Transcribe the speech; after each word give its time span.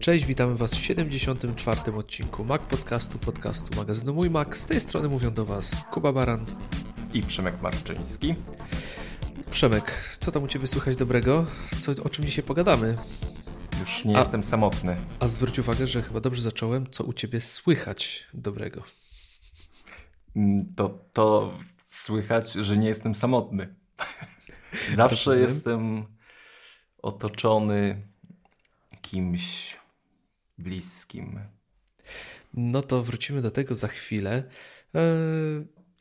Cześć, 0.00 0.24
witamy 0.26 0.54
Was 0.54 0.74
w 0.74 0.78
74. 0.78 1.92
odcinku 1.96 2.44
Mac 2.44 2.62
Podcastu, 2.62 3.18
podcastu 3.18 3.76
magazynu 3.76 4.14
Mój 4.14 4.30
Mac. 4.30 4.56
Z 4.56 4.66
tej 4.66 4.80
strony 4.80 5.08
mówią 5.08 5.30
do 5.30 5.44
Was 5.44 5.82
Kuba 5.90 6.12
Baran 6.12 6.46
i 7.14 7.22
Przemek 7.22 7.62
Marczyński. 7.62 8.34
Przemek, 9.50 10.16
co 10.20 10.30
tam 10.32 10.42
u 10.42 10.48
Ciebie 10.48 10.66
słychać 10.66 10.96
dobrego? 10.96 11.46
Co, 11.80 11.92
o 12.04 12.08
czym 12.08 12.24
dzisiaj 12.24 12.44
pogadamy? 12.44 12.96
Już 13.80 14.04
nie 14.04 14.16
a, 14.16 14.18
jestem 14.18 14.44
samotny. 14.44 14.96
A 15.20 15.28
zwróć 15.28 15.58
uwagę, 15.58 15.86
że 15.86 16.02
chyba 16.02 16.20
dobrze 16.20 16.42
zacząłem. 16.42 16.90
Co 16.90 17.04
u 17.04 17.12
Ciebie 17.12 17.40
słychać 17.40 18.26
dobrego? 18.34 18.82
Mm, 20.36 20.74
to, 20.76 20.98
to 21.12 21.54
słychać, 21.86 22.52
że 22.52 22.76
nie 22.76 22.88
jestem 22.88 23.14
samotny. 23.14 23.74
Zawsze 24.94 25.30
Rozumiem. 25.30 25.54
jestem 25.54 26.06
otoczony 27.02 28.02
kimś 29.02 29.77
bliskim. 30.58 31.40
No 32.54 32.82
to 32.82 33.02
wrócimy 33.02 33.42
do 33.42 33.50
tego 33.50 33.74
za 33.74 33.88
chwilę. 33.88 34.44
E, 34.94 35.00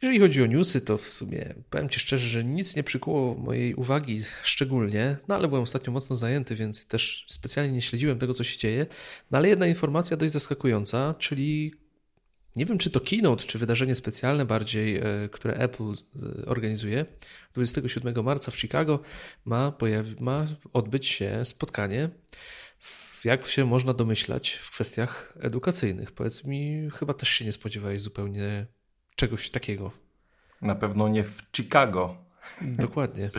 jeżeli 0.01 0.19
chodzi 0.19 0.43
o 0.43 0.45
newsy, 0.45 0.81
to 0.81 0.97
w 0.97 1.07
sumie 1.07 1.53
powiem 1.69 1.89
Ci 1.89 1.99
szczerze, 1.99 2.27
że 2.27 2.43
nic 2.43 2.75
nie 2.75 2.83
przykuło 2.83 3.35
mojej 3.35 3.75
uwagi 3.75 4.19
szczególnie, 4.43 5.17
no 5.27 5.35
ale 5.35 5.47
byłem 5.47 5.63
ostatnio 5.63 5.93
mocno 5.93 6.15
zajęty, 6.15 6.55
więc 6.55 6.87
też 6.87 7.25
specjalnie 7.27 7.71
nie 7.71 7.81
śledziłem 7.81 8.19
tego, 8.19 8.33
co 8.33 8.43
się 8.43 8.57
dzieje. 8.57 8.85
No 9.31 9.37
ale 9.37 9.49
jedna 9.49 9.67
informacja 9.67 10.17
dość 10.17 10.33
zaskakująca, 10.33 11.15
czyli 11.19 11.73
nie 12.55 12.65
wiem, 12.65 12.77
czy 12.77 12.89
to 12.89 12.99
keynote, 12.99 13.43
czy 13.43 13.57
wydarzenie 13.57 13.95
specjalne 13.95 14.45
bardziej, 14.45 14.97
e, 14.97 15.03
które 15.31 15.53
Apple 15.53 15.83
e, 15.83 16.45
organizuje. 16.45 17.05
27 17.53 18.23
marca 18.23 18.51
w 18.51 18.59
Chicago 18.59 18.99
ma, 19.45 19.71
pojawi, 19.71 20.15
ma 20.19 20.45
odbyć 20.73 21.07
się 21.07 21.45
spotkanie, 21.45 22.09
jak 23.25 23.47
się 23.47 23.65
można 23.65 23.93
domyślać, 23.93 24.53
w 24.53 24.71
kwestiach 24.71 25.33
edukacyjnych. 25.39 26.11
Powiedz 26.11 26.45
mi, 26.45 26.89
chyba 26.93 27.13
też 27.13 27.29
się 27.29 27.45
nie 27.45 27.51
spodziewałeś 27.51 28.01
zupełnie 28.01 28.65
czegoś 29.15 29.49
takiego. 29.49 29.91
Na 30.61 30.75
pewno 30.75 31.07
nie 31.07 31.23
w 31.23 31.41
Chicago. 31.55 32.17
Dokładnie. 32.61 33.29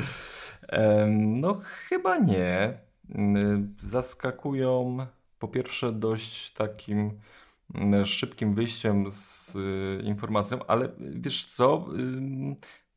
no, 1.16 1.60
chyba 1.64 2.18
nie. 2.18 2.78
Zaskakują 3.78 5.06
po 5.38 5.48
pierwsze 5.48 5.92
dość 5.92 6.52
takim 6.52 7.20
szybkim 8.04 8.54
wyjściem 8.54 9.10
z 9.10 9.56
y, 9.56 10.02
informacją, 10.04 10.66
ale 10.66 10.88
wiesz 10.98 11.46
co? 11.46 11.86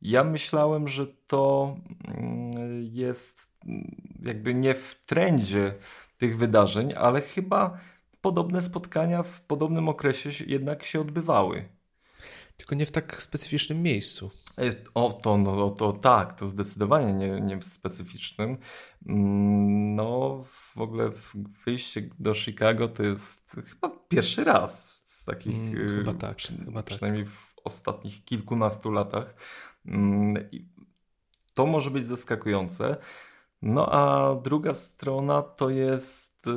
Ja 0.02 0.24
myślałem, 0.24 0.88
że 0.88 1.06
to 1.06 1.76
jest 2.80 3.52
jakby 4.22 4.54
nie 4.54 4.74
w 4.74 5.04
trendzie 5.06 5.74
tych 6.22 6.38
wydarzeń, 6.38 6.92
ale 6.96 7.20
chyba 7.20 7.78
podobne 8.20 8.62
spotkania 8.62 9.22
w 9.22 9.40
podobnym 9.40 9.88
okresie 9.88 10.30
jednak 10.46 10.84
się 10.84 11.00
odbywały. 11.00 11.68
Tylko 12.56 12.74
nie 12.74 12.86
w 12.86 12.90
tak 12.90 13.22
specyficznym 13.22 13.82
miejscu. 13.82 14.30
E, 14.58 14.72
o, 14.94 15.12
to, 15.12 15.38
no, 15.38 15.70
to 15.70 15.92
tak, 15.92 16.38
to 16.38 16.46
zdecydowanie 16.46 17.12
nie, 17.12 17.40
nie 17.40 17.56
w 17.56 17.64
specyficznym. 17.64 18.58
Mm, 19.06 19.94
no, 19.94 20.40
w 20.44 20.78
ogóle 20.78 21.10
wyjście 21.66 22.10
do 22.18 22.34
Chicago 22.34 22.88
to 22.88 23.02
jest 23.02 23.56
chyba 23.66 23.90
pierwszy 24.08 24.44
raz 24.44 25.02
z 25.04 25.24
takich. 25.24 25.54
Mm, 25.54 25.88
chyba 25.88 26.14
tak, 26.14 26.36
przy, 26.36 26.56
chyba 26.64 26.82
tak. 26.82 26.96
Przynajmniej 26.96 27.26
w 27.26 27.54
ostatnich 27.64 28.24
kilkunastu 28.24 28.90
latach. 28.90 29.34
Mm, 29.86 30.48
to 31.54 31.66
może 31.66 31.90
być 31.90 32.06
zaskakujące. 32.06 32.96
No 33.62 33.92
a 33.92 34.34
druga 34.34 34.74
strona 34.74 35.42
to 35.42 35.70
jest 35.70 36.46
y, 36.46 36.50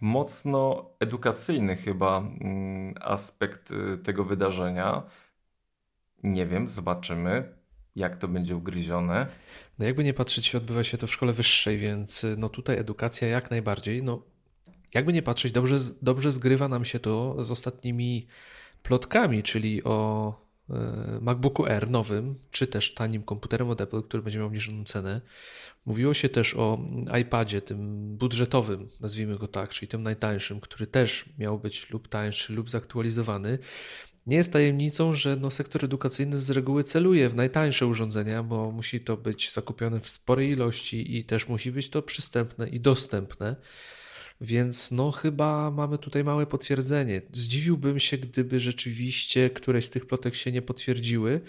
mocno 0.00 0.90
edukacyjny 1.00 1.76
chyba 1.76 2.18
mm, 2.18 2.94
aspekt 3.00 3.70
y, 3.70 3.98
tego 3.98 4.24
wydarzenia. 4.24 5.02
Nie 6.22 6.46
wiem, 6.46 6.68
zobaczymy, 6.68 7.54
jak 7.96 8.16
to 8.16 8.28
będzie 8.28 8.56
ugryzione. 8.56 9.26
No 9.78 9.86
jakby 9.86 10.04
nie 10.04 10.14
patrzeć, 10.14 10.54
odbywa 10.54 10.84
się 10.84 10.98
to 10.98 11.06
w 11.06 11.12
szkole 11.12 11.32
wyższej, 11.32 11.78
więc 11.78 12.24
y, 12.24 12.36
no 12.38 12.48
tutaj 12.48 12.78
edukacja 12.78 13.28
jak 13.28 13.50
najbardziej. 13.50 14.02
No 14.02 14.22
jakby 14.94 15.12
nie 15.12 15.22
patrzeć, 15.22 15.52
dobrze, 15.52 15.76
dobrze 16.02 16.32
zgrywa 16.32 16.68
nam 16.68 16.84
się 16.84 16.98
to 16.98 17.44
z 17.44 17.50
ostatnimi 17.50 18.26
plotkami, 18.82 19.42
czyli 19.42 19.84
o 19.84 20.34
MacBooku 21.20 21.66
Air 21.66 21.90
nowym, 21.90 22.34
czy 22.50 22.66
też 22.66 22.94
tanim 22.94 23.22
komputerem 23.22 23.70
od 23.70 23.80
Apple, 23.80 24.02
który 24.02 24.22
będzie 24.22 24.38
miał 24.38 24.46
obniżoną 24.46 24.84
cenę. 24.84 25.20
Mówiło 25.86 26.14
się 26.14 26.28
też 26.28 26.54
o 26.54 26.78
iPadzie, 27.20 27.62
tym 27.62 28.08
budżetowym, 28.16 28.88
nazwijmy 29.00 29.38
go 29.38 29.48
tak, 29.48 29.70
czyli 29.70 29.88
tym 29.88 30.02
najtańszym, 30.02 30.60
który 30.60 30.86
też 30.86 31.24
miał 31.38 31.58
być 31.58 31.90
lub 31.90 32.08
tańszy, 32.08 32.52
lub 32.52 32.70
zaktualizowany. 32.70 33.58
Nie 34.26 34.36
jest 34.36 34.52
tajemnicą, 34.52 35.12
że 35.12 35.36
no, 35.36 35.50
sektor 35.50 35.84
edukacyjny 35.84 36.36
z 36.36 36.50
reguły 36.50 36.84
celuje 36.84 37.28
w 37.28 37.34
najtańsze 37.34 37.86
urządzenia, 37.86 38.42
bo 38.42 38.70
musi 38.70 39.00
to 39.00 39.16
być 39.16 39.52
zakupione 39.52 40.00
w 40.00 40.08
sporej 40.08 40.50
ilości 40.50 41.16
i 41.16 41.24
też 41.24 41.48
musi 41.48 41.72
być 41.72 41.90
to 41.90 42.02
przystępne 42.02 42.68
i 42.68 42.80
dostępne. 42.80 43.56
Więc 44.40 44.90
no 44.90 45.10
chyba 45.10 45.70
mamy 45.70 45.98
tutaj 45.98 46.24
małe 46.24 46.46
potwierdzenie. 46.46 47.22
Zdziwiłbym 47.32 47.98
się, 47.98 48.18
gdyby 48.18 48.60
rzeczywiście 48.60 49.50
któreś 49.50 49.84
z 49.84 49.90
tych 49.90 50.06
plotek 50.06 50.34
się 50.34 50.52
nie 50.52 50.62
potwierdziły. 50.62 51.40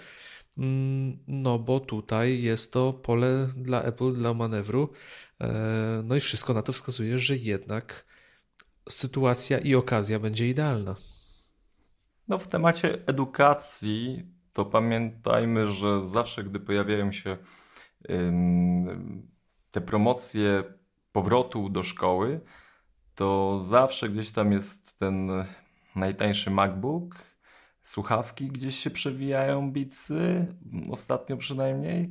Mm, 0.57 1.17
no 1.27 1.59
bo 1.59 1.79
tutaj 1.79 2.41
jest 2.41 2.73
to 2.73 2.93
pole 2.93 3.49
dla 3.55 3.83
Apple, 3.83 4.13
dla 4.13 4.33
manewru. 4.33 4.89
E, 5.41 6.01
no 6.05 6.15
i 6.15 6.19
wszystko 6.19 6.53
na 6.53 6.61
to 6.61 6.73
wskazuje, 6.73 7.19
że 7.19 7.35
jednak 7.35 8.05
sytuacja 8.89 9.57
i 9.57 9.75
okazja 9.75 10.19
będzie 10.19 10.49
idealna. 10.49 10.95
No 12.27 12.39
w 12.39 12.47
temacie 12.47 13.07
edukacji 13.07 14.25
to 14.53 14.65
pamiętajmy, 14.65 15.67
że 15.67 16.07
zawsze 16.07 16.43
gdy 16.43 16.59
pojawiają 16.59 17.11
się 17.11 17.37
te 19.71 19.81
promocje 19.81 20.63
powrotu 21.11 21.69
do 21.69 21.83
szkoły, 21.83 22.39
to 23.17 23.59
zawsze 23.63 24.09
gdzieś 24.09 24.31
tam 24.31 24.51
jest 24.51 24.99
ten 24.99 25.31
najtańszy 25.95 26.51
MacBook, 26.51 27.15
słuchawki 27.81 28.47
gdzieś 28.47 28.79
się 28.79 28.89
przewijają, 28.89 29.71
bicy, 29.71 30.47
ostatnio 30.91 31.37
przynajmniej. 31.37 32.09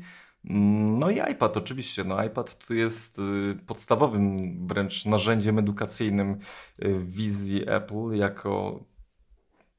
No 0.99 1.11
i 1.11 1.33
iPad 1.33 1.57
oczywiście. 1.57 2.05
No 2.05 2.25
iPad 2.25 2.67
to 2.67 2.75
jest 2.75 3.19
y, 3.19 3.59
podstawowym 3.67 4.67
wręcz 4.67 5.07
narzędziem 5.07 5.59
edukacyjnym 5.59 6.31
y, 6.85 6.95
w 6.95 7.13
wizji 7.13 7.63
Apple 7.69 8.11
jako 8.13 8.85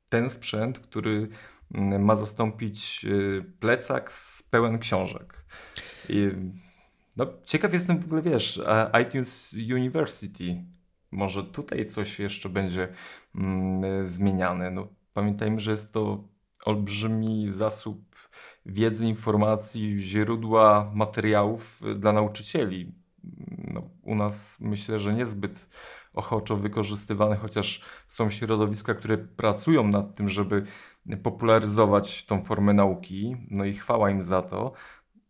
ten 0.09 0.29
sprzęt, 0.29 0.79
który 0.79 1.27
mm, 1.73 2.05
ma 2.05 2.15
zastąpić 2.15 3.05
y, 3.05 3.45
plecak 3.59 4.11
z 4.11 4.43
pełen 4.43 4.79
książek. 4.79 5.45
I 6.09 6.27
no, 7.17 7.25
ciekaw 7.45 7.73
jestem 7.73 7.99
w 7.99 8.05
ogóle, 8.05 8.21
wiesz, 8.21 8.61
iTunes 9.03 9.55
University 9.73 10.76
może 11.11 11.43
tutaj 11.43 11.85
coś 11.85 12.19
jeszcze 12.19 12.49
będzie 12.49 12.87
mm, 13.35 14.05
zmieniane. 14.05 14.71
No, 14.71 14.87
pamiętajmy, 15.13 15.59
że 15.59 15.71
jest 15.71 15.93
to 15.93 16.23
olbrzymi 16.65 17.51
zasób 17.51 18.07
wiedzy, 18.65 19.05
informacji, 19.05 19.97
źródła 19.99 20.91
materiałów 20.93 21.81
dla 21.95 22.13
nauczycieli. 22.13 22.95
No, 23.57 23.89
u 24.01 24.15
nas 24.15 24.59
myślę, 24.61 24.99
że 24.99 25.13
niezbyt 25.13 25.69
ochoczo 26.13 26.55
wykorzystywane, 26.55 27.35
chociaż 27.35 27.85
są 28.07 28.29
środowiska, 28.29 28.93
które 28.93 29.17
pracują 29.17 29.87
nad 29.87 30.15
tym, 30.15 30.29
żeby 30.29 30.65
popularyzować 31.23 32.25
tą 32.25 32.43
formę 32.43 32.73
nauki. 32.73 33.35
No 33.51 33.65
i 33.65 33.73
chwała 33.73 34.09
im 34.09 34.21
za 34.21 34.41
to 34.41 34.73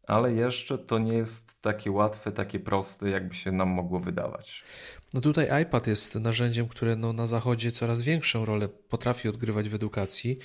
ale 0.08 0.34
jeszcze 0.34 0.78
to 0.78 1.00
nie 1.00 1.14
jest 1.14 1.62
takie 1.62 1.92
łatwe, 1.92 2.32
takie 2.32 2.60
proste, 2.60 3.10
jakby 3.10 3.36
się 3.36 3.52
nam 3.52 3.70
mogło 3.70 4.00
wydawać. 4.00 4.64
No 5.14 5.22
tutaj 5.22 5.64
iPad 5.64 5.88
jest 5.88 6.16
narzędziem, 6.16 6.68
które 6.68 6.96
no 6.96 7.14
na 7.14 7.28
zachodzie 7.28 7.72
coraz 7.72 8.02
większą 8.02 8.46
rolę 8.46 8.70
potrafi 8.70 9.30
odgrywać 9.30 9.70
w 9.70 9.74
edukacji. 9.74 10.40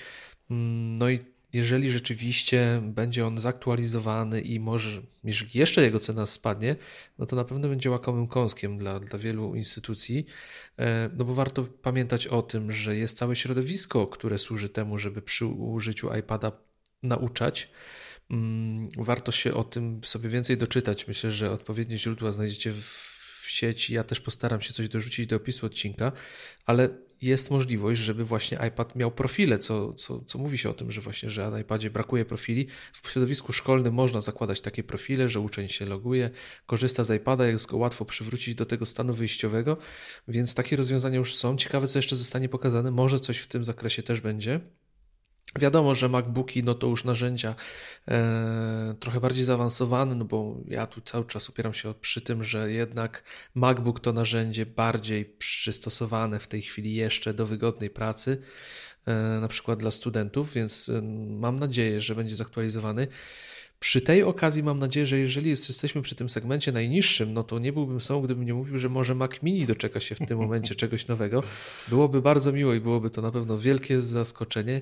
Mm, 0.51 0.95
no 0.95 1.09
i 1.09 1.19
jeżeli 1.53 1.91
rzeczywiście 1.91 2.81
będzie 2.83 3.27
on 3.27 3.39
zaktualizowany 3.39 4.41
i 4.41 4.59
może, 4.59 5.01
jeżeli 5.23 5.59
jeszcze 5.59 5.81
jego 5.81 5.99
cena 5.99 6.25
spadnie, 6.25 6.75
no 7.17 7.25
to 7.25 7.35
na 7.35 7.43
pewno 7.43 7.67
będzie 7.69 7.91
łakomym 7.91 8.27
kąskiem 8.27 8.77
dla, 8.77 8.99
dla 8.99 9.19
wielu 9.19 9.55
instytucji, 9.55 10.25
e, 10.77 11.09
no 11.17 11.25
bo 11.25 11.33
warto 11.33 11.63
pamiętać 11.81 12.27
o 12.27 12.41
tym, 12.41 12.71
że 12.71 12.95
jest 12.95 13.17
całe 13.17 13.35
środowisko, 13.35 14.07
które 14.07 14.37
służy 14.37 14.69
temu, 14.69 14.97
żeby 14.97 15.21
przy 15.21 15.45
użyciu 15.45 16.15
iPada 16.15 16.51
nauczać. 17.03 17.71
Mm, 18.31 18.89
warto 18.97 19.31
się 19.31 19.53
o 19.53 19.63
tym 19.63 20.03
sobie 20.03 20.29
więcej 20.29 20.57
doczytać. 20.57 21.07
Myślę, 21.07 21.31
że 21.31 21.51
odpowiednie 21.51 21.97
źródła 21.97 22.31
znajdziecie 22.31 22.73
w 22.73 23.12
w 23.43 23.49
sieci. 23.49 23.93
Ja 23.93 24.03
też 24.03 24.19
postaram 24.19 24.61
się 24.61 24.73
coś 24.73 24.89
dorzucić 24.89 25.27
do 25.27 25.35
opisu 25.35 25.65
odcinka, 25.65 26.11
ale 26.65 26.89
jest 27.21 27.51
możliwość, 27.51 28.01
żeby 28.01 28.25
właśnie 28.25 28.59
iPad 28.67 28.95
miał 28.95 29.11
profile, 29.11 29.59
co, 29.59 29.93
co, 29.93 30.19
co 30.19 30.39
mówi 30.39 30.57
się 30.57 30.69
o 30.69 30.73
tym, 30.73 30.91
że 30.91 31.01
właśnie, 31.01 31.29
że 31.29 31.51
na 31.51 31.59
iPadzie 31.59 31.89
brakuje 31.89 32.25
profili. 32.25 32.67
W 32.93 33.11
środowisku 33.11 33.53
szkolnym 33.53 33.93
można 33.93 34.21
zakładać 34.21 34.61
takie 34.61 34.83
profile, 34.83 35.29
że 35.29 35.39
uczeń 35.39 35.67
się 35.67 35.85
loguje, 35.85 36.29
korzysta 36.65 37.03
z 37.03 37.15
iPada, 37.15 37.47
jest 37.47 37.67
go 37.67 37.77
łatwo 37.77 38.05
przywrócić 38.05 38.55
do 38.55 38.65
tego 38.65 38.85
stanu 38.85 39.13
wyjściowego, 39.13 39.77
więc 40.27 40.55
takie 40.55 40.75
rozwiązania 40.75 41.17
już 41.17 41.35
są. 41.35 41.57
Ciekawe, 41.57 41.87
co 41.87 41.99
jeszcze 41.99 42.15
zostanie 42.15 42.49
pokazane. 42.49 42.91
Może 42.91 43.19
coś 43.19 43.37
w 43.37 43.47
tym 43.47 43.65
zakresie 43.65 44.03
też 44.03 44.21
będzie. 44.21 44.59
Wiadomo, 45.59 45.95
że 45.95 46.09
MacBooki 46.09 46.63
no 46.63 46.73
to 46.73 46.87
już 46.87 47.03
narzędzia 47.03 47.55
e, 48.07 48.95
trochę 48.99 49.19
bardziej 49.19 49.45
zaawansowane, 49.45 50.15
no 50.15 50.25
bo 50.25 50.57
ja 50.67 50.87
tu 50.87 51.01
cały 51.01 51.25
czas 51.25 51.49
upieram 51.49 51.73
się 51.73 51.93
przy 52.01 52.21
tym, 52.21 52.43
że 52.43 52.71
jednak 52.71 53.23
MacBook 53.55 53.99
to 53.99 54.13
narzędzie 54.13 54.65
bardziej 54.65 55.25
przystosowane 55.25 56.39
w 56.39 56.47
tej 56.47 56.61
chwili 56.61 56.95
jeszcze 56.95 57.33
do 57.33 57.45
wygodnej 57.45 57.89
pracy, 57.89 58.41
e, 59.05 59.13
na 59.41 59.47
przykład 59.47 59.79
dla 59.79 59.91
studentów, 59.91 60.53
więc 60.53 60.89
e, 60.89 61.01
mam 61.29 61.55
nadzieję, 61.55 62.01
że 62.01 62.15
będzie 62.15 62.35
zaktualizowany. 62.35 63.07
Przy 63.83 64.01
tej 64.01 64.23
okazji 64.23 64.63
mam 64.63 64.79
nadzieję, 64.79 65.05
że 65.05 65.19
jeżeli 65.19 65.49
jesteśmy 65.49 66.01
przy 66.01 66.15
tym 66.15 66.29
segmencie 66.29 66.71
najniższym, 66.71 67.33
no 67.33 67.43
to 67.43 67.59
nie 67.59 67.73
byłbym 67.73 68.01
sobą, 68.01 68.21
gdybym 68.21 68.45
nie 68.45 68.53
mówił, 68.53 68.77
że 68.77 68.89
może 68.89 69.15
Mac 69.15 69.31
Mini 69.41 69.65
doczeka 69.65 69.99
się 69.99 70.15
w 70.15 70.19
tym 70.27 70.37
momencie 70.37 70.75
czegoś 70.75 71.07
nowego. 71.07 71.43
Byłoby 71.87 72.21
bardzo 72.21 72.51
miło 72.51 72.73
i 72.73 72.79
byłoby 72.79 73.09
to 73.09 73.21
na 73.21 73.31
pewno 73.31 73.59
wielkie 73.59 74.01
zaskoczenie. 74.01 74.81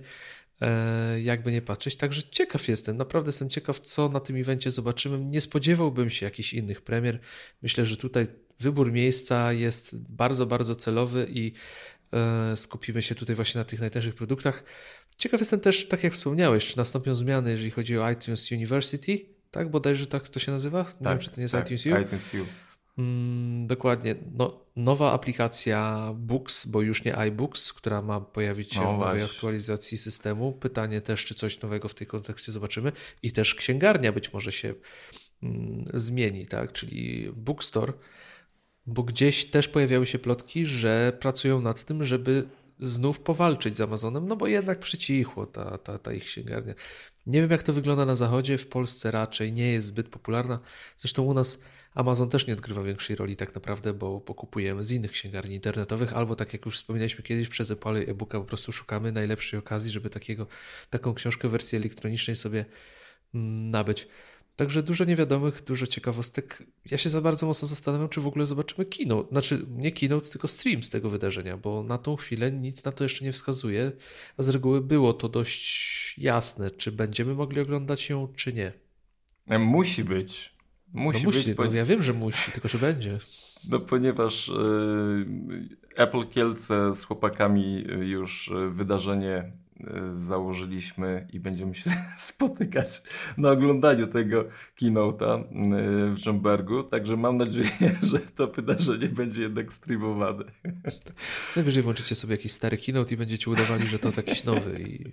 E, 0.62 1.22
jakby 1.22 1.52
nie 1.52 1.62
patrzeć. 1.62 1.96
Także 1.96 2.22
ciekaw 2.24 2.68
jestem, 2.68 2.98
naprawdę 2.98 3.30
jestem 3.30 3.50
ciekaw, 3.50 3.80
co 3.80 4.10
na 4.10 4.19
tym 4.19 4.36
evencie 4.36 4.72
zobaczymy. 4.72 5.25
Nie 5.25 5.42
spodziewałbym 5.42 6.10
się 6.10 6.25
jakichś 6.25 6.54
innych 6.54 6.81
premier. 6.81 7.19
Myślę, 7.62 7.86
że 7.86 7.98
tutaj 7.98 8.28
wybór 8.60 8.92
miejsca 8.92 9.54
jest 9.54 9.96
bardzo, 9.96 10.46
bardzo 10.46 10.75
celowy 10.75 11.28
i 11.30 11.54
e, 12.13 12.58
skupimy 12.58 13.02
się 13.02 13.16
tutaj 13.16 13.36
właśnie 13.36 13.60
na 13.60 13.66
tych 13.66 13.80
najtańszych 13.80 14.16
produktach. 14.16 14.63
Ciekaw 15.18 15.40
jestem 15.40 15.60
też, 15.60 15.88
tak 15.88 16.04
jak 16.04 16.13
wspomniałeś, 16.13 16.72
czy 16.72 16.78
nastąpią 16.78 17.16
zmiany, 17.16 17.52
jeżeli 17.52 17.72
chodzi 17.72 17.98
o 17.98 18.12
iTunes 18.12 18.52
University, 18.52 19.25
tak? 19.52 19.72
Bodajże 19.72 20.07
tak 20.07 20.30
to 20.30 20.40
się 20.40 20.52
nazywa? 20.52 20.80
Nie 20.80 20.86
tak, 20.86 21.14
wiem, 21.14 21.19
czy 21.19 21.30
to 21.30 21.38
nie 21.38 21.42
jest 21.42 21.52
tak, 21.52 21.72
iTunes 21.72 21.86
U. 21.86 21.90
iTunes 21.90 22.34
U. 22.34 22.70
Mm, 22.98 23.68
dokładnie. 23.68 24.16
No, 24.34 24.66
nowa 24.76 25.12
aplikacja 25.12 26.12
Books, 26.16 26.66
bo 26.66 26.82
już 26.82 27.04
nie 27.04 27.18
iBooks, 27.18 27.74
która 27.74 28.02
ma 28.02 28.22
pojawić 28.22 28.74
się 28.74 28.82
no 28.82 28.90
w 28.90 28.94
nowej 28.94 29.20
właśnie. 29.20 29.36
aktualizacji 29.36 29.98
systemu. 29.98 30.52
Pytanie 30.52 31.02
też, 31.02 31.26
czy 31.26 31.36
coś 31.36 31.62
nowego 31.62 31.88
w 31.88 31.94
tej 31.94 32.08
kontekście 32.08 32.52
zobaczymy. 32.52 32.92
I 33.24 33.32
też 33.32 33.56
księgarnia 33.56 34.12
być 34.12 34.34
może 34.34 34.52
się 34.52 34.74
mm, 35.44 35.86
zmieni, 35.94 36.48
tak? 36.48 36.72
Czyli 36.72 37.32
Bookstore, 37.36 37.94
bo 38.86 39.04
gdzieś 39.04 39.46
też 39.46 39.68
pojawiały 39.68 40.06
się 40.06 40.20
plotki, 40.20 40.66
że 40.66 41.18
pracują 41.20 41.62
nad 41.62 41.86
tym, 41.86 42.06
żeby 42.06 42.48
znów 42.80 43.20
powalczyć 43.20 43.78
z 43.78 43.82
Amazonem, 43.82 44.28
no 44.28 44.36
bo 44.36 44.48
jednak 44.48 44.80
przycichło 44.80 45.46
ta, 45.46 45.78
ta, 45.78 45.98
ta 46.00 46.14
ich 46.14 46.24
księgarnia. 46.24 46.74
Nie 47.26 47.42
wiem, 47.42 47.52
jak 47.52 47.64
to 47.64 47.74
wygląda 47.74 48.06
na 48.06 48.16
zachodzie, 48.16 48.58
w 48.58 48.68
Polsce 48.68 49.12
raczej 49.12 49.54
nie 49.54 49.72
jest 49.72 49.88
zbyt 49.88 50.10
popularna. 50.10 50.60
Zresztą 50.98 51.24
u 51.24 51.34
nas 51.34 51.60
Amazon 51.94 52.30
też 52.30 52.48
nie 52.48 52.54
odgrywa 52.54 52.84
większej 52.84 53.16
roli 53.16 53.36
tak 53.36 53.56
naprawdę, 53.56 53.94
bo 53.94 54.22
pokupujemy 54.22 54.84
z 54.84 54.92
innych 54.92 55.12
księgarni 55.12 55.56
internetowych, 55.56 56.14
albo 56.14 56.36
tak 56.36 56.54
jak 56.54 56.66
już 56.66 56.76
wspominaliśmy 56.76 57.24
kiedyś, 57.24 57.48
przez 57.48 57.72
Apple 57.72 57.98
e-booka 57.98 58.40
po 58.40 58.46
prostu 58.46 58.72
szukamy 58.72 59.12
najlepszej 59.12 59.60
okazji, 59.60 59.92
żeby 59.92 60.10
takiego, 60.10 60.48
taką 60.90 61.14
książkę 61.14 61.48
w 61.48 61.52
wersji 61.52 61.76
elektronicznej 61.76 62.36
sobie 62.36 62.66
mm, 63.34 63.70
nabyć. 63.70 64.08
Także 64.56 64.84
dużo 64.84 65.06
niewiadomych, 65.06 65.64
dużo 65.64 65.88
ciekawostek. 65.88 66.64
Ja 66.92 66.98
się 66.98 67.10
za 67.10 67.22
bardzo 67.22 67.46
mocno 67.48 67.68
zastanawiam, 67.68 68.10
czy 68.10 68.22
w 68.22 68.28
ogóle 68.28 68.46
zobaczymy 68.46 68.86
kino. 68.86 69.28
Znaczy, 69.32 69.66
nie 69.70 69.92
kino, 69.92 70.22
tylko 70.22 70.48
stream 70.48 70.84
z 70.84 70.90
tego 70.90 71.10
wydarzenia, 71.10 71.58
bo 71.58 71.84
na 71.84 71.98
tą 71.98 72.16
chwilę 72.16 72.52
nic 72.52 72.84
na 72.84 72.92
to 72.92 73.04
jeszcze 73.04 73.26
nie 73.26 73.32
wskazuje. 73.32 73.92
A 74.38 74.44
z 74.44 74.50
reguły 74.50 74.82
było 74.82 75.14
to 75.14 75.30
dość 75.30 76.16
jasne, 76.18 76.72
czy 76.72 76.92
będziemy 76.92 77.34
mogli 77.34 77.62
oglądać 77.62 78.10
ją, 78.10 78.28
czy 78.36 78.54
nie. 78.54 78.74
Musi 79.60 80.04
być. 80.04 80.54
Musi, 80.94 81.20
no 81.20 81.26
musi 81.26 81.56
być. 81.56 81.72
No, 81.72 81.78
ja 81.78 81.86
wiem, 81.86 82.04
że 82.04 82.14
musi, 82.14 82.52
tylko 82.52 82.68
że 82.68 82.78
będzie. 82.78 83.18
No 83.70 83.80
ponieważ 83.80 84.50
y, 84.50 84.54
Apple 85.96 86.28
Kielce 86.28 86.96
z 86.96 87.04
chłopakami 87.04 87.86
już 88.00 88.48
y, 88.48 88.70
wydarzenie 88.70 89.52
y, 89.80 90.16
założyliśmy 90.16 91.28
i 91.34 91.40
będziemy 91.40 91.76
się 91.76 91.90
spotykać 92.18 93.02
na 93.38 93.52
oglądaniu 93.52 94.08
tego 94.08 94.46
keynote'a 94.82 95.44
w 96.14 96.18
Żembergu, 96.18 96.84
także 96.84 97.18
mam 97.18 97.38
nadzieję, 97.38 98.00
że 98.12 98.20
to 98.20 98.48
wydarzenie 98.48 99.08
będzie 99.08 99.42
jednak 99.42 99.74
streamowane. 99.74 100.44
Najwyżej 101.56 101.84
włączycie 101.84 102.16
sobie 102.16 102.34
jakiś 102.34 102.52
stary 102.52 102.78
keynote 102.78 103.14
i 103.14 103.18
będziecie 103.18 103.52
udawali, 103.52 103.88
że 103.88 104.00
to 104.00 104.12
jakiś 104.18 104.44
nowy 104.44 104.80
i 104.80 105.06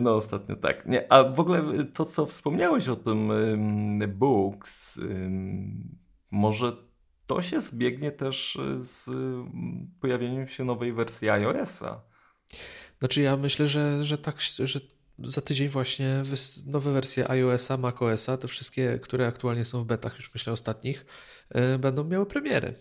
no, 0.00 0.14
ostatnio 0.14 0.56
tak. 0.56 0.86
Nie, 0.86 1.12
a 1.12 1.24
w 1.24 1.40
ogóle 1.40 1.84
to, 1.84 2.04
co 2.04 2.26
wspomniałeś 2.26 2.88
o 2.88 2.96
tym 2.96 3.30
um, 3.30 4.12
Books, 4.18 5.00
może 6.30 6.76
to 7.26 7.42
się 7.42 7.60
zbiegnie 7.60 8.12
też 8.12 8.58
z 8.80 9.08
um, 9.08 9.90
pojawieniem 10.00 10.48
się 10.48 10.64
nowej 10.64 10.92
wersji 10.92 11.30
iOS-a. 11.30 12.02
Znaczy 12.98 13.22
ja 13.22 13.36
myślę, 13.36 13.66
że, 13.66 14.04
że 14.04 14.18
tak, 14.18 14.40
że 14.40 14.80
za 15.18 15.40
tydzień 15.40 15.68
właśnie 15.68 16.22
nowe 16.66 16.92
wersje 16.92 17.30
iOS-a, 17.30 17.76
macOS-a, 17.76 18.36
te 18.36 18.48
wszystkie, 18.48 18.98
które 19.02 19.26
aktualnie 19.26 19.64
są 19.64 19.82
w 19.82 19.86
betach, 19.86 20.16
już 20.16 20.34
myślę 20.34 20.52
ostatnich, 20.52 21.06
będą 21.78 22.04
miały 22.04 22.26
premiery 22.26 22.74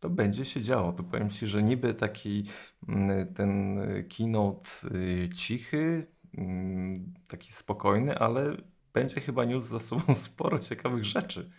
to 0.00 0.10
będzie 0.10 0.44
się 0.44 0.62
działo. 0.62 0.92
To 0.92 1.02
powiem 1.02 1.30
Ci, 1.30 1.46
że 1.46 1.62
niby 1.62 1.94
taki 1.94 2.44
mm, 2.88 3.34
ten 3.34 3.80
keynote 4.16 4.70
y, 4.94 5.30
cichy, 5.36 6.06
mm, 6.38 7.14
taki 7.28 7.52
spokojny, 7.52 8.18
ale 8.18 8.56
będzie 8.92 9.20
chyba 9.20 9.44
niósł 9.44 9.66
za 9.66 9.78
sobą 9.78 10.14
sporo 10.26 10.58
ciekawych 10.58 11.04
rzeczy. 11.04 11.50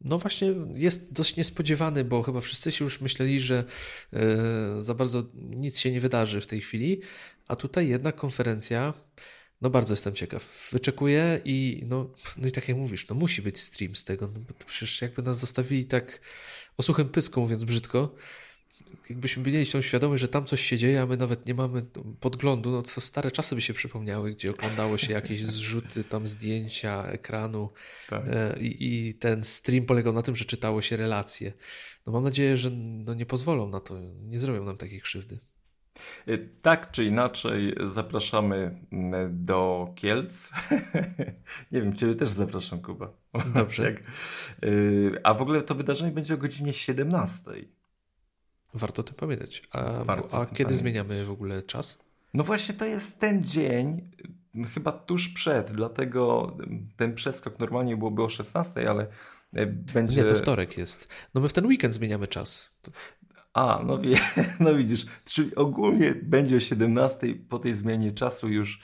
No 0.00 0.18
właśnie 0.18 0.54
jest 0.74 1.12
dość 1.12 1.36
niespodziewany, 1.36 2.04
bo 2.04 2.22
chyba 2.22 2.40
wszyscy 2.40 2.72
się 2.72 2.84
już 2.84 3.00
myśleli, 3.00 3.40
że 3.40 3.64
e, 4.12 4.82
za 4.82 4.94
bardzo 4.94 5.22
nic 5.34 5.78
się 5.78 5.90
nie 5.90 6.00
wydarzy 6.00 6.40
w 6.40 6.46
tej 6.46 6.60
chwili, 6.60 7.00
a 7.48 7.56
tutaj 7.56 7.88
jednak 7.88 8.16
konferencja, 8.16 8.94
no 9.60 9.70
bardzo 9.70 9.92
jestem 9.92 10.14
ciekaw. 10.14 10.68
Wyczekuję 10.72 11.40
i 11.44 11.84
no, 11.86 12.10
no 12.36 12.48
i 12.48 12.52
tak 12.52 12.68
jak 12.68 12.76
mówisz, 12.76 13.08
no 13.08 13.14
musi 13.14 13.42
być 13.42 13.58
stream 13.60 13.96
z 13.96 14.04
tego, 14.04 14.26
no 14.26 14.40
bo 14.48 14.64
przecież 14.66 15.02
jakby 15.02 15.22
nas 15.22 15.38
zostawili 15.38 15.84
tak 15.84 16.20
o 16.76 16.82
suchym 16.82 17.08
pysku, 17.08 17.40
mówiąc 17.40 17.64
brzydko, 17.64 18.14
jakbyśmy 19.10 19.42
mieli 19.42 19.66
tą 19.66 19.82
świadomość, 19.82 20.20
że 20.20 20.28
tam 20.28 20.44
coś 20.44 20.60
się 20.60 20.78
dzieje, 20.78 21.02
a 21.02 21.06
my 21.06 21.16
nawet 21.16 21.46
nie 21.46 21.54
mamy 21.54 21.86
podglądu, 22.20 22.70
no 22.70 22.82
to 22.82 23.00
stare 23.00 23.30
czasy 23.30 23.54
by 23.54 23.60
się 23.60 23.74
przypomniały, 23.74 24.32
gdzie 24.32 24.50
oglądało 24.50 24.98
się 24.98 25.12
jakieś 25.12 25.42
zrzuty, 25.42 26.04
tam 26.04 26.26
zdjęcia 26.26 27.06
ekranu 27.06 27.70
tak. 28.08 28.22
E, 28.26 28.58
i, 28.60 29.08
i, 29.08 29.14
ten 29.14 29.44
stream 29.44 29.86
polegał 29.86 30.12
na 30.12 30.22
tym, 30.22 30.36
że 30.36 30.44
czytało 30.44 30.82
się 30.82 30.96
relacje. 30.96 31.52
No 32.06 32.12
mam 32.12 32.24
nadzieję, 32.24 32.56
że 32.56 32.70
no 32.70 33.14
nie 33.14 33.26
pozwolą 33.26 33.68
na 33.68 33.80
to, 33.80 34.00
nie 34.22 34.40
zrobią 34.40 34.64
nam 34.64 34.76
takiej 34.76 35.00
krzywdy. 35.00 35.38
Y, 36.28 36.48
tak 36.62 36.90
czy 36.90 37.04
inaczej 37.04 37.74
zapraszamy 37.84 38.80
mm, 38.92 39.44
do 39.44 39.88
Kielc. 39.94 40.50
Nie 41.72 41.80
wiem, 41.80 41.96
Ciebie 41.96 42.14
też 42.14 42.28
zapraszam, 42.28 42.80
Kuba. 42.80 43.12
Dobrze. 43.54 43.94
Y, 44.64 45.20
a 45.22 45.34
w 45.34 45.42
ogóle 45.42 45.62
to 45.62 45.74
wydarzenie 45.74 46.12
będzie 46.12 46.34
o 46.34 46.36
godzinie 46.36 46.72
17. 46.72 47.50
Warto 48.74 49.02
to 49.02 49.14
pamiętać. 49.14 49.62
A, 49.70 49.78
a 49.78 50.06
kiedy 50.06 50.30
pamiętać. 50.30 50.76
zmieniamy 50.76 51.24
w 51.24 51.30
ogóle 51.30 51.62
czas? 51.62 52.04
No 52.34 52.44
właśnie 52.44 52.74
to 52.74 52.84
jest 52.84 53.20
ten 53.20 53.44
dzień, 53.44 54.10
chyba 54.74 54.92
tuż 54.92 55.28
przed, 55.28 55.72
dlatego 55.72 56.56
ten 56.96 57.14
przeskok 57.14 57.58
normalnie 57.58 57.96
byłoby 57.96 58.22
o 58.22 58.28
16, 58.28 58.90
ale 58.90 59.06
będzie... 59.94 60.22
Nie, 60.22 60.24
to 60.24 60.34
wtorek 60.34 60.78
jest. 60.78 61.08
No 61.34 61.40
my 61.40 61.48
w 61.48 61.52
ten 61.52 61.66
weekend 61.66 61.94
zmieniamy 61.94 62.28
czas. 62.28 62.74
A, 63.54 63.82
no, 63.86 63.98
wie, 63.98 64.16
no 64.60 64.74
widzisz, 64.74 65.06
czyli 65.24 65.54
ogólnie 65.54 66.14
będzie 66.22 66.56
o 66.56 66.60
17 66.60 67.34
po 67.48 67.58
tej 67.58 67.74
zmianie 67.74 68.12
czasu 68.12 68.48
już 68.48 68.80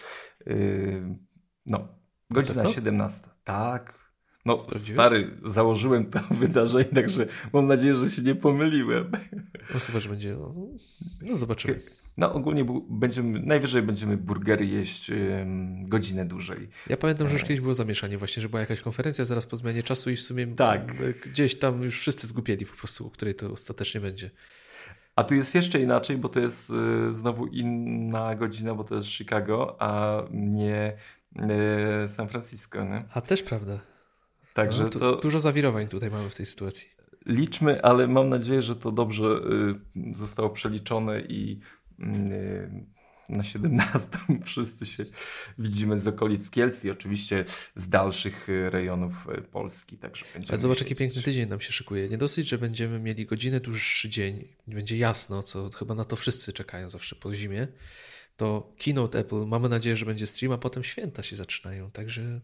yy, 0.47 1.19
no, 1.67 1.89
godzina 2.31 2.73
17. 2.73 3.29
Tak. 3.45 4.01
No, 4.45 4.59
stary, 4.59 5.39
założyłem 5.45 6.07
to 6.07 6.21
wydarzenie, 6.41 6.85
także 6.85 7.27
mam 7.53 7.67
nadzieję, 7.67 7.95
że 7.95 8.11
się 8.11 8.23
nie 8.23 8.35
pomyliłem. 8.35 9.11
No 9.75 9.81
chyba, 9.81 10.01
że 10.01 10.09
będzie, 10.09 10.37
no, 10.37 10.55
no 11.23 11.37
zobaczymy. 11.37 11.81
No 12.21 12.33
ogólnie 12.33 12.65
będziemy, 12.89 13.41
najwyżej 13.41 13.83
będziemy 13.83 14.17
burgery 14.17 14.67
jeść 14.67 15.11
godzinę 15.83 16.25
dłużej. 16.25 16.69
Ja 16.89 16.97
pamiętam, 16.97 17.29
że 17.29 17.35
już 17.35 17.43
e. 17.43 17.47
kiedyś 17.47 17.61
było 17.61 17.75
zamieszanie 17.75 18.19
właśnie, 18.19 18.43
że 18.43 18.49
była 18.49 18.61
jakaś 18.61 18.81
konferencja 18.81 19.25
zaraz 19.25 19.47
po 19.47 19.57
zmianie 19.57 19.83
czasu 19.83 20.11
i 20.11 20.17
w 20.17 20.23
sumie 20.23 20.47
tak. 20.47 20.93
gdzieś 21.27 21.59
tam 21.59 21.83
już 21.83 22.01
wszyscy 22.01 22.27
zgubieli 22.27 22.67
po 22.67 22.77
prostu, 22.77 23.07
o 23.07 23.11
której 23.11 23.35
to 23.35 23.51
ostatecznie 23.53 24.01
będzie. 24.01 24.31
A 25.17 25.25
tu 25.25 25.35
jest 25.35 25.55
jeszcze 25.55 25.81
inaczej, 25.81 26.17
bo 26.17 26.29
to 26.29 26.41
jest 26.41 26.71
y, 26.71 27.13
znowu 27.13 27.47
inna 27.47 28.35
godzina, 28.35 28.75
bo 28.75 28.85
to 28.85 28.95
jest 28.95 29.09
Chicago, 29.09 29.77
a 29.79 30.23
nie 30.31 30.97
y, 32.05 32.09
San 32.09 32.29
Francisco. 32.29 32.85
Nie? 32.85 33.05
A 33.15 33.21
też 33.21 33.43
prawda. 33.43 33.81
Także 34.55 34.83
no, 34.83 34.89
to... 34.89 35.17
Dużo 35.17 35.41
zawirowań 35.41 35.89
tutaj 35.89 36.11
mamy 36.11 36.31
w 36.31 36.35
tej 36.35 36.47
sytuacji. 36.47 36.89
Liczmy, 37.27 37.83
ale 37.83 38.07
mam 38.07 38.29
nadzieję, 38.29 38.63
że 38.63 38.77
to 38.77 38.93
dobrze 38.93 39.41
y, 39.97 40.15
zostało 40.15 40.51
przeliczone 40.51 41.21
i 41.21 41.61
na 43.31 43.45
17 43.45 44.09
wszyscy 44.45 44.87
się 44.87 45.05
widzimy 45.59 45.99
z 45.99 46.09
okolic 46.09 46.51
Kielc 46.51 46.85
i 46.85 46.91
oczywiście 46.91 47.45
z 47.75 47.89
dalszych 47.89 48.49
rejonów 48.71 49.27
Polski. 49.53 49.99
Także 49.99 50.25
Ale 50.49 50.59
zobacz, 50.59 50.81
jaki 50.81 50.95
piękny 50.95 51.23
tydzień 51.23 51.49
nam 51.49 51.61
się 51.61 51.73
szykuje. 51.73 52.09
Nie 52.09 52.19
dosyć, 52.19 52.49
że 52.49 52.59
będziemy 52.59 53.01
mieli 53.01 53.27
godzinę 53.27 53.61
dłuższy 53.61 54.09
dzień, 54.09 54.49
będzie 54.67 54.99
jasno, 54.99 55.43
co 55.43 55.71
chyba 55.79 55.95
na 55.95 56.05
to 56.05 56.17
wszyscy 56.17 56.53
czekają 56.53 56.91
zawsze 56.91 57.17
po 57.17 57.35
zimie, 57.35 57.69
to 58.37 58.73
keynote 58.79 59.19
Apple, 59.19 59.47
mamy 59.47 59.69
nadzieję, 59.69 59.97
że 59.97 60.07
będzie 60.07 60.27
stream, 60.27 60.53
a 60.53 60.59
potem 60.59 60.85
święta 60.85 61.23
się 61.23 61.37
zaczynają, 61.37 61.91
także... 61.91 62.41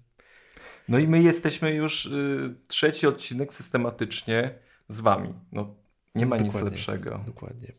No 0.88 0.98
i 0.98 1.08
my 1.08 1.22
jesteśmy 1.22 1.74
już 1.74 2.06
y, 2.06 2.54
trzeci 2.68 3.06
odcinek 3.06 3.54
systematycznie 3.54 4.54
z 4.88 5.00
wami. 5.00 5.34
No, 5.52 5.74
nie 6.14 6.26
ma 6.26 6.36
dokładnie, 6.36 6.60
nic 6.60 6.70
lepszego. 6.72 7.22
Dokładnie. 7.26 7.72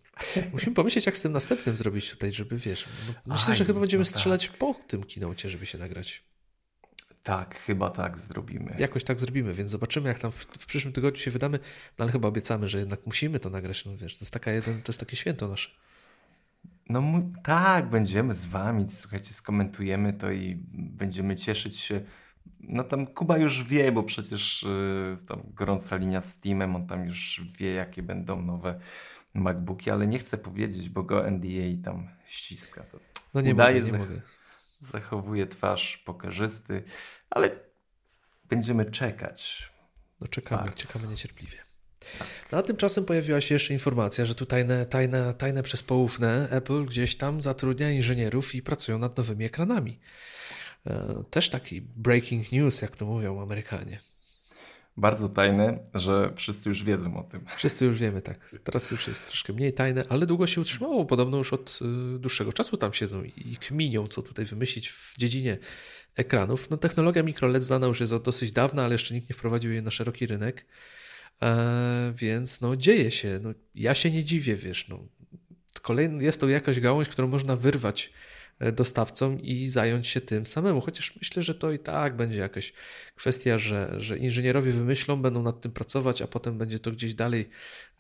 Musimy 0.54 0.76
pomyśleć, 0.76 1.06
jak 1.06 1.18
z 1.18 1.22
tym 1.22 1.32
następnym 1.32 1.78
zrobić 1.78 2.12
tutaj, 2.12 2.34
żeby 2.34 2.58
wiesz. 2.58 2.88
No, 3.08 3.34
myślę, 3.34 3.52
Aj, 3.52 3.58
że 3.58 3.66
chyba 3.66 3.80
będziemy 3.80 4.02
no 4.02 4.06
strzelać 4.06 4.48
tak. 4.48 4.58
po 4.58 4.74
tym 4.74 5.04
kinocie, 5.04 5.50
żeby 5.50 5.66
się 5.66 5.78
nagrać. 5.78 6.24
Tak, 7.28 7.60
chyba 7.60 7.90
tak 7.90 8.18
zrobimy. 8.18 8.76
Jakoś 8.80 9.04
tak 9.04 9.20
zrobimy, 9.20 9.54
więc 9.54 9.72
zobaczymy, 9.72 10.10
jak 10.10 10.20
tam 10.20 10.32
w, 10.32 10.36
w, 10.36 10.66
przyszłym 10.66 10.94
tygodniu 10.94 11.20
się 11.20 11.32
wydamy. 11.32 11.60
No 12.00 12.04
ale 12.04 12.12
chyba 12.12 12.28
obiecamy, 12.28 12.70
że 12.70 12.80
jednak 12.80 13.06
musimy 13.06 13.40
to 13.40 13.50
nagrać. 13.50 13.86
No 13.86 13.98
wiesz, 13.98 14.18
to 14.18 14.24
jest, 14.24 14.34
taka 14.34 14.52
jeden, 14.52 14.82
to 14.82 14.92
jest 14.92 15.00
takie 15.00 15.16
święto 15.16 15.48
nasze. 15.48 15.70
No 16.90 17.04
tak, 17.44 17.90
będziemy 17.90 18.34
z 18.34 18.46
wami, 18.46 18.86
słuchajcie, 18.90 19.34
skomentujemy 19.34 20.14
to 20.14 20.32
i 20.32 20.58
będziemy 20.74 21.36
cieszyć 21.36 21.78
się. 21.78 22.02
No 22.60 22.84
tam 22.84 23.08
Kuba 23.08 23.38
już 23.38 23.64
wie, 23.64 23.92
bo 23.92 24.04
przecież 24.04 24.64
yy, 24.64 25.18
tam 25.28 25.44
gorąca 25.54 25.96
linia 25.96 26.22
z 26.22 26.30
Steamem, 26.30 26.76
on 26.76 26.88
tam 26.88 27.06
już 27.06 27.42
wie, 27.58 27.74
jakie 27.74 28.04
będą 28.04 28.42
nowe 28.42 28.80
MacBooki, 29.38 29.92
ale 29.92 30.08
nie 30.08 30.20
chcę 30.20 30.38
powiedzieć, 30.38 30.90
bo 30.90 31.04
go 31.04 31.32
NDA 31.32 31.84
tam 31.84 32.10
ściska. 32.28 32.84
To 32.84 33.00
no 33.34 33.42
nie 33.42 33.54
udaje, 33.54 33.82
mogę, 33.82 33.92
nie 33.92 33.98
mogę. 33.98 34.22
Zachowuje 34.82 35.48
twarz 35.48 35.98
pokerzysty, 35.98 36.84
ale 37.30 37.60
będziemy 38.50 38.92
czekać. 38.92 39.72
No 40.22 40.28
czekamy, 40.28 40.64
Bardzo. 40.64 40.78
czekamy 40.78 41.08
niecierpliwie. 41.08 41.58
No 42.52 42.58
a 42.58 42.62
tymczasem 42.62 43.06
pojawiła 43.06 43.42
się 43.42 43.56
jeszcze 43.56 43.74
informacja, 43.74 44.26
że 44.26 44.36
tu 44.36 44.46
tajne, 44.46 44.86
tajne, 44.86 45.34
tajne 45.34 45.64
przespołówne 45.64 46.48
Apple 46.50 46.86
gdzieś 46.86 47.18
tam 47.18 47.42
zatrudnia 47.42 47.92
inżynierów 47.92 48.56
i 48.56 48.62
pracują 48.62 49.00
nad 49.00 49.18
nowymi 49.18 49.46
ekranami. 49.46 50.00
E, 50.88 51.24
też 51.30 51.50
taki 51.50 51.82
breaking 51.82 52.52
news, 52.52 52.82
jak 52.82 52.96
to 52.96 53.06
mówią 53.06 53.42
Amerykanie. 53.42 54.00
Bardzo 54.98 55.30
tajne, 55.30 55.80
że 55.94 56.34
wszyscy 56.36 56.70
już 56.70 56.84
wiedzą 56.84 57.18
o 57.18 57.24
tym. 57.24 57.46
Wszyscy 57.56 57.86
już 57.86 57.98
wiemy, 57.98 58.22
tak. 58.22 58.56
Teraz 58.64 58.92
już 58.92 59.08
jest 59.08 59.28
troszkę 59.28 59.54
mniej 59.54 59.74
tajne, 59.74 60.04
ale 60.10 60.26
długo 60.26 60.48
się 60.48 60.62
utrzymało. 60.62 61.06
Podobno 61.06 61.38
już 61.38 61.54
od 61.54 61.80
y, 62.16 62.20
dłuższego 62.20 62.54
czasu 62.54 62.78
tam 62.78 62.94
siedzą 62.94 63.24
i 63.24 63.58
kminią, 63.58 64.08
co 64.08 64.22
tutaj 64.22 64.46
wymyślić 64.46 64.90
w 64.90 65.14
dziedzinie 65.18 65.58
ekranów. 66.16 66.70
No, 66.70 66.78
technologia 66.78 67.24
microLED 67.24 67.64
znana 67.64 67.88
już 67.88 68.00
jest 68.00 68.14
od 68.14 68.24
dosyć 68.24 68.52
dawna, 68.52 68.84
ale 68.84 68.94
jeszcze 68.94 69.14
nikt 69.14 69.30
nie 69.30 69.36
wprowadził 69.36 69.72
jej 69.72 69.84
na 69.84 69.92
szeroki 69.92 70.28
rynek. 70.28 70.66
E, 71.42 72.14
więc 72.16 72.62
no, 72.62 72.76
dzieje 72.76 73.12
się. 73.12 73.40
No, 73.44 73.54
ja 73.76 73.96
się 73.96 74.12
nie 74.12 74.24
dziwię, 74.24 74.56
wiesz. 74.56 74.88
No. 74.88 75.08
Kolejny, 75.82 76.24
jest 76.24 76.42
to 76.42 76.50
jakaś 76.50 76.80
gałąź, 76.80 77.10
którą 77.10 77.28
można 77.28 77.56
wyrwać 77.56 78.14
dostawcom 78.74 79.42
i 79.42 79.68
zająć 79.68 80.08
się 80.08 80.22
tym 80.22 80.46
samemu. 80.46 80.82
Chociaż 80.82 81.16
myślę, 81.16 81.44
że 81.44 81.56
to 81.56 81.72
i 81.72 81.80
tak 81.80 82.16
będzie 82.16 82.40
jakaś 82.40 82.74
kwestia, 83.16 83.58
że, 83.58 83.96
że 83.98 84.18
inżynierowie 84.18 84.72
wymyślą, 84.72 85.22
będą 85.22 85.44
nad 85.44 85.62
tym 85.62 85.72
pracować, 85.72 86.22
a 86.22 86.28
potem 86.28 86.58
będzie 86.58 86.80
to 86.80 86.92
gdzieś 86.92 87.14
dalej 87.14 87.50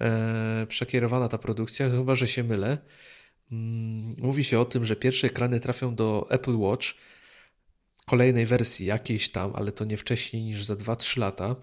e, 0.01 0.65
przekierowana 0.69 1.27
ta 1.27 1.37
produkcja, 1.37 1.89
chyba 1.89 2.15
że 2.15 2.27
się 2.27 2.43
mylę. 2.43 2.77
Mm, 3.51 4.13
mówi 4.17 4.43
się 4.43 4.59
o 4.59 4.65
tym, 4.65 4.85
że 4.85 4.95
pierwsze 4.95 5.27
ekrany 5.27 5.59
trafią 5.59 5.95
do 5.95 6.27
Apple 6.29 6.55
Watch 6.55 6.87
kolejnej 8.05 8.45
wersji 8.45 8.85
jakiejś 8.85 9.29
tam, 9.29 9.51
ale 9.55 9.71
to 9.71 9.85
nie 9.85 9.97
wcześniej 9.97 10.43
niż 10.43 10.65
za 10.65 10.75
2-3 10.75 11.19
lata. 11.19 11.55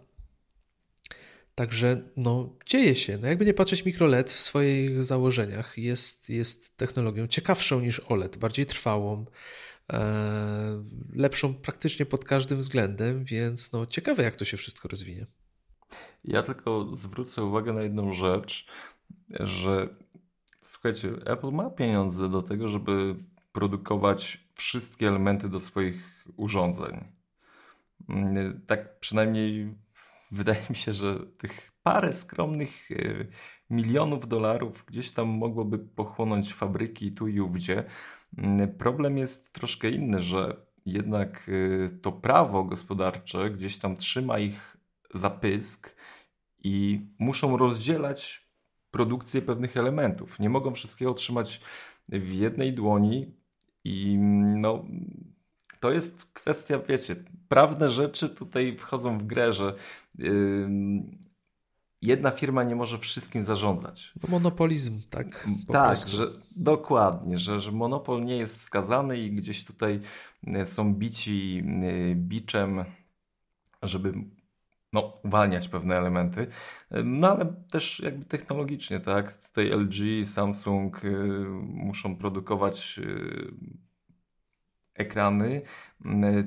Także 1.54 2.02
no, 2.16 2.56
dzieje 2.66 2.94
się. 2.94 3.18
No, 3.18 3.28
jakby 3.28 3.46
nie 3.46 3.54
patrzeć, 3.54 3.84
mikroLED 3.84 4.30
w 4.30 4.40
swoich 4.40 5.02
założeniach 5.02 5.78
jest, 5.78 6.30
jest 6.30 6.76
technologią 6.76 7.26
ciekawszą 7.26 7.80
niż 7.80 8.00
OLED, 8.00 8.36
bardziej 8.36 8.66
trwałą, 8.66 9.24
e, 9.92 10.84
lepszą 11.12 11.54
praktycznie 11.54 12.06
pod 12.06 12.24
każdym 12.24 12.58
względem, 12.58 13.24
więc 13.24 13.72
no, 13.72 13.86
ciekawe, 13.86 14.22
jak 14.22 14.36
to 14.36 14.44
się 14.44 14.56
wszystko 14.56 14.88
rozwinie. 14.88 15.26
Ja 16.24 16.42
tylko 16.42 16.96
zwrócę 16.96 17.44
uwagę 17.44 17.72
na 17.72 17.82
jedną 17.82 18.12
rzecz, 18.12 18.66
że 19.30 19.88
słuchajcie, 20.62 21.12
Apple 21.24 21.50
ma 21.50 21.70
pieniądze 21.70 22.28
do 22.28 22.42
tego, 22.42 22.68
żeby 22.68 23.16
produkować 23.52 24.44
wszystkie 24.54 25.08
elementy 25.08 25.48
do 25.48 25.60
swoich 25.60 26.24
urządzeń. 26.36 27.04
Mm, 28.08 28.60
tak 28.66 29.00
przynajmniej 29.00 29.74
wydaje 30.34 30.62
mi 30.70 30.76
się, 30.76 30.92
że 30.92 31.18
tych 31.38 31.72
parę 31.82 32.12
skromnych 32.12 32.90
e, 32.90 32.94
milionów 33.70 34.28
dolarów 34.28 34.84
gdzieś 34.86 35.12
tam 35.12 35.28
mogłoby 35.28 35.78
pochłonąć 35.78 36.54
fabryki 36.54 37.12
tu 37.12 37.28
i 37.28 37.40
ówdzie. 37.40 37.84
Mm, 38.38 38.74
problem 38.74 39.18
jest 39.18 39.52
troszkę 39.52 39.90
inny, 39.90 40.22
że 40.22 40.56
jednak 40.86 41.50
e, 41.84 41.90
to 41.90 42.12
prawo 42.12 42.64
gospodarcze 42.64 43.50
gdzieś 43.50 43.78
tam 43.78 43.96
trzyma 43.96 44.38
ich 44.38 44.76
za 45.14 45.30
pysk 45.30 45.96
i 46.64 47.06
muszą 47.18 47.56
rozdzielać 47.56 48.48
produkcję 48.90 49.42
pewnych 49.42 49.76
elementów. 49.76 50.38
Nie 50.38 50.50
mogą 50.50 50.74
wszystkiego 50.74 51.14
trzymać 51.14 51.60
w 52.08 52.32
jednej 52.32 52.72
dłoni 52.72 53.34
i 53.84 54.14
mm, 54.14 54.60
no, 54.60 54.84
to 55.80 55.92
jest 55.92 56.32
kwestia, 56.32 56.78
wiecie, 56.78 57.16
prawne 57.54 57.88
rzeczy 57.88 58.28
tutaj 58.28 58.76
wchodzą 58.76 59.18
w 59.18 59.22
grę, 59.22 59.52
że 59.52 59.74
yy, 60.18 60.68
jedna 62.02 62.30
firma 62.30 62.64
nie 62.64 62.76
może 62.76 62.98
wszystkim 62.98 63.42
zarządzać. 63.42 64.12
To 64.20 64.28
monopolizm, 64.28 65.00
tak? 65.10 65.48
tak, 65.72 65.98
że, 65.98 66.26
dokładnie, 66.56 67.38
że, 67.38 67.60
że 67.60 67.72
monopol 67.72 68.24
nie 68.24 68.36
jest 68.36 68.58
wskazany 68.58 69.18
i 69.18 69.32
gdzieś 69.32 69.64
tutaj 69.64 70.00
y, 70.62 70.66
są 70.66 70.94
bici 70.94 71.62
y, 71.84 72.14
biczem, 72.14 72.84
żeby 73.82 74.12
no, 74.92 75.20
uwalniać 75.24 75.68
pewne 75.68 75.96
elementy, 75.96 76.46
no 77.04 77.30
ale 77.30 77.54
też 77.70 78.00
jakby 78.00 78.24
technologicznie, 78.24 79.00
tak? 79.00 79.32
Tutaj 79.32 79.70
LG, 79.70 80.26
Samsung 80.26 81.04
y, 81.04 81.10
muszą 81.62 82.16
produkować 82.16 83.00
ekrany, 84.94 85.62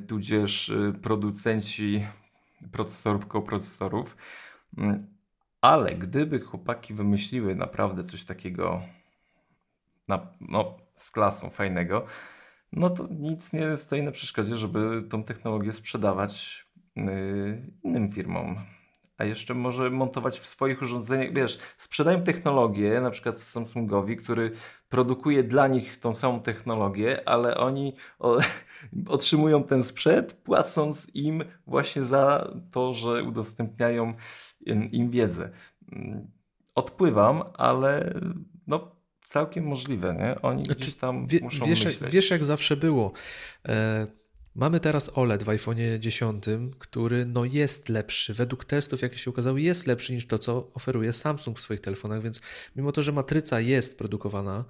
tudzież 0.07 0.69
y, 0.69 0.93
producenci 1.01 2.07
procesorów, 2.71 3.27
koprocesorów. 3.27 4.17
Ale 5.61 5.95
gdyby 5.95 6.39
chłopaki 6.39 6.93
wymyśliły 6.93 7.55
naprawdę 7.55 8.03
coś 8.03 8.25
takiego 8.25 8.81
na, 10.07 10.27
no, 10.41 10.77
z 10.95 11.11
klasą 11.11 11.49
fajnego, 11.49 12.05
no 12.71 12.89
to 12.89 13.07
nic 13.11 13.53
nie 13.53 13.77
stoi 13.77 14.03
na 14.03 14.11
przeszkodzie, 14.11 14.55
żeby 14.55 15.03
tą 15.09 15.23
technologię 15.23 15.73
sprzedawać 15.73 16.65
yy, 16.95 17.71
innym 17.83 18.11
firmom 18.11 18.57
a 19.17 19.23
jeszcze 19.25 19.53
może 19.53 19.89
montować 19.89 20.39
w 20.39 20.47
swoich 20.47 20.81
urządzeniach. 20.81 21.33
Wiesz, 21.33 21.59
sprzedają 21.77 22.23
technologię, 22.23 23.01
na 23.01 23.11
przykład 23.11 23.41
Samsungowi, 23.41 24.17
który 24.17 24.51
produkuje 24.89 25.43
dla 25.43 25.67
nich 25.67 25.99
tą 25.99 26.13
samą 26.13 26.39
technologię, 26.39 27.29
ale 27.29 27.57
oni 27.57 27.93
o, 28.19 28.37
otrzymują 29.07 29.63
ten 29.63 29.83
sprzęt, 29.83 30.33
płacąc 30.33 31.07
im 31.13 31.43
właśnie 31.67 32.03
za 32.03 32.51
to, 32.71 32.93
że 32.93 33.23
udostępniają 33.23 34.13
im, 34.61 34.91
im 34.91 35.09
wiedzę. 35.09 35.49
Odpływam, 36.75 37.43
ale 37.53 38.13
no, 38.67 38.91
całkiem 39.25 39.65
możliwe, 39.67 40.15
nie? 40.19 40.41
Oni 40.41 40.65
znaczy, 40.65 40.79
gdzieś 40.79 40.95
tam 40.95 41.25
wie, 41.25 41.39
muszą 41.41 41.65
wiesz, 41.65 41.85
myśleć. 41.85 42.11
Wiesz, 42.13 42.29
jak 42.29 42.45
zawsze 42.45 42.77
było. 42.77 43.11
E 43.67 44.26
Mamy 44.57 44.79
teraz 44.79 45.11
OLED 45.13 45.43
w 45.43 45.49
iPhone 45.49 45.77
10, 45.99 46.45
który 46.79 47.25
no 47.25 47.45
jest 47.45 47.89
lepszy. 47.89 48.33
Według 48.33 48.65
testów, 48.65 49.01
jakie 49.01 49.17
się 49.17 49.29
ukazały, 49.29 49.61
jest 49.61 49.87
lepszy 49.87 50.13
niż 50.13 50.27
to, 50.27 50.39
co 50.39 50.71
oferuje 50.73 51.13
Samsung 51.13 51.57
w 51.59 51.61
swoich 51.61 51.79
telefonach, 51.79 52.21
więc 52.21 52.41
mimo 52.75 52.91
to, 52.91 53.01
że 53.01 53.11
matryca 53.11 53.59
jest 53.59 53.97
produkowana 53.97 54.65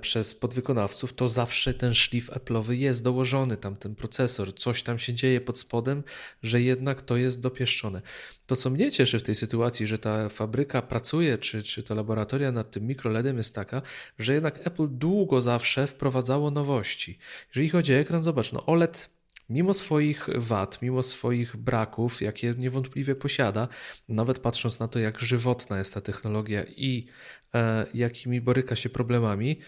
przez 0.00 0.34
podwykonawców, 0.34 1.12
to 1.12 1.28
zawsze 1.28 1.74
ten 1.74 1.94
szlif 1.94 2.30
Apple'owy 2.30 2.72
jest 2.72 3.02
dołożony, 3.02 3.56
tam 3.56 3.76
ten 3.76 3.94
procesor, 3.94 4.54
coś 4.54 4.82
tam 4.82 4.98
się 4.98 5.14
dzieje 5.14 5.40
pod 5.40 5.58
spodem, 5.58 6.02
że 6.42 6.60
jednak 6.60 7.02
to 7.02 7.16
jest 7.16 7.40
dopieszczone. 7.40 8.02
To, 8.46 8.56
co 8.56 8.70
mnie 8.70 8.92
cieszy 8.92 9.18
w 9.18 9.22
tej 9.22 9.34
sytuacji, 9.34 9.86
że 9.86 9.98
ta 9.98 10.28
fabryka 10.28 10.82
pracuje, 10.82 11.38
czy, 11.38 11.62
czy 11.62 11.82
to 11.82 11.94
laboratoria 11.94 12.52
nad 12.52 12.70
tym 12.70 12.86
mikroLEDem 12.86 13.36
jest 13.36 13.54
taka, 13.54 13.82
że 14.18 14.34
jednak 14.34 14.66
Apple 14.66 14.88
długo 14.90 15.40
zawsze 15.40 15.86
wprowadzało 15.86 16.50
nowości. 16.50 17.18
Jeżeli 17.48 17.68
chodzi 17.68 17.94
o 17.94 17.96
ekran, 17.96 18.22
zobacz, 18.22 18.52
no 18.52 18.66
OLED 18.66 19.13
mimo 19.48 19.74
swoich 19.74 20.28
wad, 20.34 20.82
mimo 20.82 21.02
swoich 21.02 21.56
braków, 21.56 22.22
jakie 22.22 22.54
niewątpliwie 22.58 23.14
posiada, 23.14 23.68
nawet 24.08 24.38
patrząc 24.38 24.80
na 24.80 24.88
to, 24.88 24.98
jak 24.98 25.20
żywotna 25.20 25.78
jest 25.78 25.94
ta 25.94 26.00
technologia 26.00 26.64
i 26.64 27.06
e, 27.54 27.86
jakimi 27.94 28.40
boryka 28.40 28.76
się 28.76 28.88
problemami, 28.88 29.60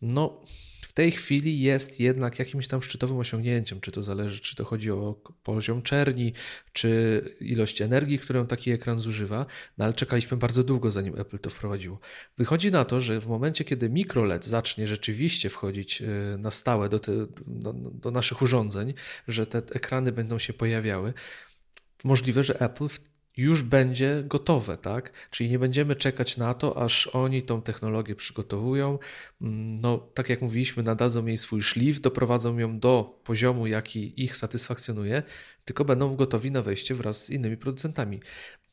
no 0.00 0.40
tej 0.94 1.12
chwili 1.12 1.60
jest 1.60 2.00
jednak 2.00 2.38
jakimś 2.38 2.68
tam 2.68 2.82
szczytowym 2.82 3.18
osiągnięciem, 3.18 3.80
czy 3.80 3.92
to 3.92 4.02
zależy, 4.02 4.40
czy 4.40 4.56
to 4.56 4.64
chodzi 4.64 4.90
o 4.90 5.20
poziom 5.42 5.82
czerni, 5.82 6.32
czy 6.72 7.20
ilość 7.40 7.82
energii, 7.82 8.18
którą 8.18 8.46
taki 8.46 8.70
ekran 8.70 8.98
zużywa, 8.98 9.46
no 9.78 9.84
ale 9.84 9.94
czekaliśmy 9.94 10.36
bardzo 10.36 10.64
długo, 10.64 10.90
zanim 10.90 11.20
Apple 11.20 11.38
to 11.38 11.50
wprowadziło. 11.50 12.00
Wychodzi 12.38 12.70
na 12.70 12.84
to, 12.84 13.00
że 13.00 13.20
w 13.20 13.26
momencie, 13.26 13.64
kiedy 13.64 13.90
mikroLED 13.90 14.46
zacznie 14.46 14.86
rzeczywiście 14.86 15.50
wchodzić 15.50 16.02
e, 16.02 16.06
na 16.38 16.50
stałe 16.50 16.88
do, 16.88 16.98
te, 16.98 17.12
do, 17.46 17.72
do 17.72 18.10
naszych 18.10 18.42
urządzeń, 18.42 18.94
że 19.28 19.46
te 19.46 19.58
ekrany 19.58 20.12
będą 20.12 20.38
się 20.38 20.52
pojawiały, 20.52 21.14
możliwe, 22.04 22.42
że 22.42 22.60
Apple 22.60 22.88
już 23.36 23.62
będzie 23.62 24.22
gotowe, 24.26 24.78
tak? 24.78 25.12
Czyli 25.30 25.50
nie 25.50 25.58
będziemy 25.58 25.96
czekać 25.96 26.36
na 26.36 26.54
to, 26.54 26.82
aż 26.82 27.06
oni 27.06 27.42
tą 27.42 27.62
technologię 27.62 28.14
przygotowują. 28.14 28.98
Mm, 29.40 29.80
no, 29.80 29.98
tak 29.98 30.28
jak 30.28 30.42
mówiliśmy, 30.42 30.82
nadadzą 30.82 31.26
jej 31.26 31.38
swój 31.38 31.62
szlif, 31.62 32.00
doprowadzą 32.00 32.58
ją 32.58 32.78
do 32.78 33.20
poziomu, 33.24 33.66
jaki 33.66 34.24
ich 34.24 34.36
satysfakcjonuje, 34.36 35.22
tylko 35.64 35.84
będą 35.84 36.16
gotowi 36.16 36.50
na 36.50 36.62
wejście 36.62 36.94
wraz 36.94 37.24
z 37.24 37.30
innymi 37.30 37.56
producentami. 37.56 38.20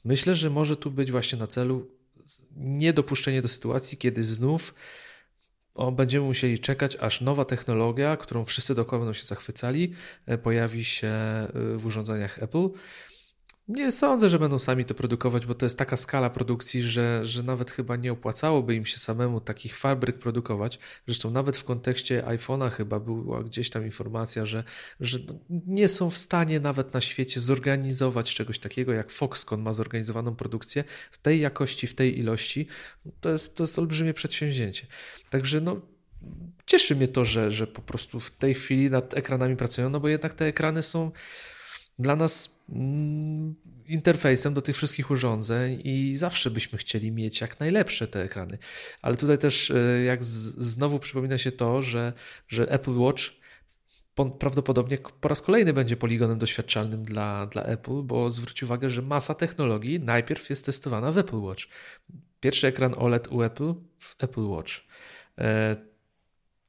Myślę, 0.06 0.36
że 0.36 0.50
może 0.50 0.78
tu 0.78 0.92
być 0.92 1.12
właśnie 1.12 1.40
na 1.40 1.48
celu 1.48 1.92
niedopuszczenie 2.56 3.42
do 3.42 3.48
sytuacji, 3.48 3.98
kiedy 3.98 4.24
znów 4.24 4.74
o, 5.74 5.92
będziemy 5.92 6.26
musieli 6.26 6.60
czekać, 6.60 6.96
aż 6.96 7.22
nowa 7.22 7.46
technologia, 7.46 8.18
którą 8.18 8.46
wszyscy 8.46 8.76
dookoła 8.76 9.00
będą 9.00 9.14
się 9.14 9.24
zachwycali, 9.24 9.94
e, 10.26 10.38
pojawi 10.38 10.84
się 10.84 11.08
e, 11.08 11.50
w 11.78 11.86
urządzeniach 11.86 12.44
Apple. 12.44 12.70
Nie 13.68 13.92
sądzę, 13.92 14.30
że 14.30 14.40
będą 14.40 14.60
sami 14.60 14.86
to 14.86 14.94
produkować, 14.94 15.46
bo 15.46 15.54
to 15.54 15.66
jest 15.66 15.78
taka 15.78 15.98
skala 15.98 16.30
produkcji, 16.30 16.84
że, 16.84 17.26
że 17.26 17.44
nawet 17.44 17.72
chyba 17.72 17.96
nie 17.96 18.12
opłacałoby 18.12 18.76
im 18.76 18.86
się 18.86 18.98
samemu 18.98 19.42
takich 19.42 19.78
fabryk 19.78 20.20
produkować. 20.20 20.80
Zresztą 21.06 21.32
nawet 21.32 21.58
w 21.58 21.64
kontekście 21.64 22.22
iPhone'a 22.22 22.70
chyba 22.70 23.00
była 23.00 23.44
gdzieś 23.44 23.70
tam 23.70 23.84
informacja, 23.84 24.46
że, 24.46 24.64
że 25.00 25.20
nie 25.50 25.90
są 25.90 26.10
w 26.10 26.18
stanie 26.18 26.60
nawet 26.60 26.94
na 26.94 27.02
świecie 27.02 27.40
zorganizować 27.40 28.36
czegoś 28.36 28.60
takiego, 28.60 28.94
jak 28.94 29.12
Foxconn 29.12 29.62
ma 29.62 29.74
zorganizowaną 29.74 30.36
produkcję 30.36 30.84
w 31.12 31.18
tej 31.18 31.40
jakości, 31.40 31.88
w 31.88 31.96
tej 31.96 32.20
ilości. 32.20 32.68
To 33.22 33.30
jest, 33.30 33.58
to 33.58 33.64
jest 33.64 33.80
olbrzymie 33.80 34.14
przedsięwzięcie. 34.14 34.88
Także 35.30 35.62
no, 35.62 35.82
cieszy 36.66 36.96
mnie 36.96 37.08
to, 37.08 37.26
że, 37.26 37.52
że 37.52 37.68
po 37.68 37.82
prostu 37.82 38.20
w 38.20 38.32
tej 38.32 38.54
chwili 38.54 38.90
nad 38.90 39.18
ekranami 39.18 39.56
pracują, 39.56 39.90
no 39.90 40.00
bo 40.00 40.08
jednak 40.08 40.34
te 40.34 40.46
ekrany 40.46 40.84
są 40.84 41.12
dla 42.00 42.16
nas 42.16 42.61
interfejsem 43.88 44.54
do 44.54 44.62
tych 44.62 44.76
wszystkich 44.76 45.12
urządzeń 45.12 45.82
i 45.84 46.16
zawsze 46.16 46.52
byśmy 46.52 46.78
chcieli 46.78 47.12
mieć 47.12 47.42
jak 47.42 47.60
najlepsze 47.60 48.08
te 48.08 48.24
ekrany. 48.24 48.58
Ale 49.02 49.18
tutaj 49.18 49.38
też 49.38 49.72
e, 49.72 50.04
jak 50.04 50.24
znowu 50.24 51.00
przypomina 51.00 51.38
się 51.38 51.52
to, 51.52 51.82
że, 51.82 52.14
że 52.48 52.72
Apple 52.72 53.00
Watch 53.00 53.24
prawdopodobnie 54.40 54.98
po 55.22 55.28
raz 55.30 55.42
kolejny 55.42 55.74
będzie 55.74 55.98
poligonem 55.98 56.40
doświadczalnym 56.40 57.04
dla, 57.04 57.46
dla 57.46 57.64
Apple, 57.64 58.02
bo 58.04 58.30
zwróć 58.30 58.64
uwagę, 58.64 58.90
że 58.90 59.02
masa 59.02 59.36
technologii 59.36 60.00
najpierw 60.00 60.50
jest 60.50 60.66
testowana 60.66 61.12
w 61.12 61.18
Apple 61.18 61.42
Watch. 61.42 61.64
Pierwszy 62.40 62.68
ekran 62.68 62.94
OLED 62.98 63.28
u 63.28 63.42
Apple 63.42 63.74
w 64.00 64.24
Apple 64.24 64.48
Watch. 64.48 64.74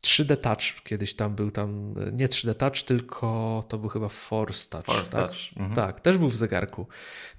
E, 0.03 0.07
3D 0.07 0.37
Touch 0.37 0.83
kiedyś 0.85 1.15
tam 1.15 1.35
był 1.35 1.51
tam, 1.51 1.95
nie 2.13 2.29
3D 2.29 2.55
Touch, 2.55 2.83
tylko 2.87 3.65
to 3.69 3.79
był 3.79 3.89
chyba 3.89 4.09
Force 4.09 4.69
Touch. 4.69 4.87
Force 4.87 5.13
tak? 5.13 5.29
Touch. 5.29 5.57
Mhm. 5.57 5.75
tak, 5.75 6.01
też 6.01 6.19
był 6.19 6.29
w 6.29 6.37
zegarku. 6.37 6.87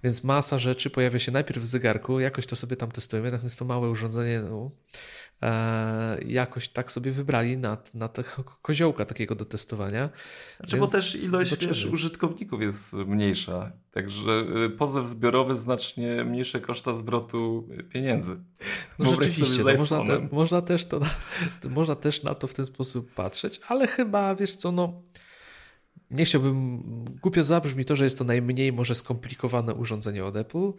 Więc 0.04 0.24
masa 0.24 0.60
rzeczy 0.60 0.90
pojawia 0.90 1.20
się 1.20 1.32
najpierw 1.32 1.62
w 1.62 1.66
zegarku, 1.66 2.20
jakoś 2.20 2.46
to 2.46 2.56
sobie 2.56 2.76
tam 2.76 2.92
testujemy, 2.92 3.40
jest 3.44 3.60
to 3.60 3.66
małe 3.66 3.90
urządzenie, 3.90 4.42
no, 4.42 4.72
e, 4.72 5.33
jakoś 6.26 6.70
tak 6.70 6.92
sobie 6.92 7.12
wybrali 7.12 7.58
na, 7.58 7.78
na 7.94 8.08
te 8.08 8.24
koziołka 8.62 9.06
takiego 9.06 9.36
do 9.36 9.46
testowania. 9.46 10.10
Znaczy, 10.60 10.78
bo 10.78 10.88
też 10.88 11.24
ilość 11.24 11.68
wiesz, 11.68 11.86
użytkowników 11.86 12.62
jest 12.62 12.94
mniejsza, 12.94 13.72
także 13.92 14.46
y, 14.66 14.70
pozew 14.70 15.08
zbiorowy 15.08 15.56
znacznie 15.56 16.24
mniejsze 16.24 16.62
koszta 16.62 16.94
zwrotu 16.94 17.68
pieniędzy. 17.90 18.38
No 19.00 19.10
rzeczywiście, 19.10 19.64
no 19.64 19.74
można, 19.78 20.06
te, 20.06 20.28
można, 20.32 20.62
też 20.62 20.86
to, 20.86 21.00
można 21.70 21.96
też 21.96 22.24
na 22.24 22.36
to 22.36 22.48
w 22.48 22.54
ten 22.54 22.66
sposób 22.66 23.14
patrzeć, 23.14 23.62
ale 23.68 23.88
chyba, 23.88 24.36
wiesz 24.36 24.56
co, 24.56 24.72
no 24.72 25.02
nie 26.14 26.26
chciałbym, 26.26 26.84
głupio 27.22 27.44
zabrzmi 27.44 27.86
to, 27.86 27.96
że 27.96 28.04
jest 28.04 28.18
to 28.18 28.24
najmniej 28.24 28.74
może 28.74 28.96
skomplikowane 28.96 29.74
urządzenie 29.74 30.26
od 30.26 30.36
Apple, 30.36 30.72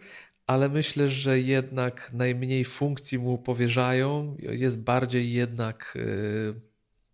ale 0.47 0.69
myślę, 0.69 1.09
że 1.09 1.39
jednak 1.39 2.11
najmniej 2.13 2.65
funkcji 2.65 3.19
mu 3.19 3.37
powierzają, 3.37 4.37
jest 4.39 4.79
bardziej 4.79 5.33
jednak 5.33 5.93
yy, 5.95 6.61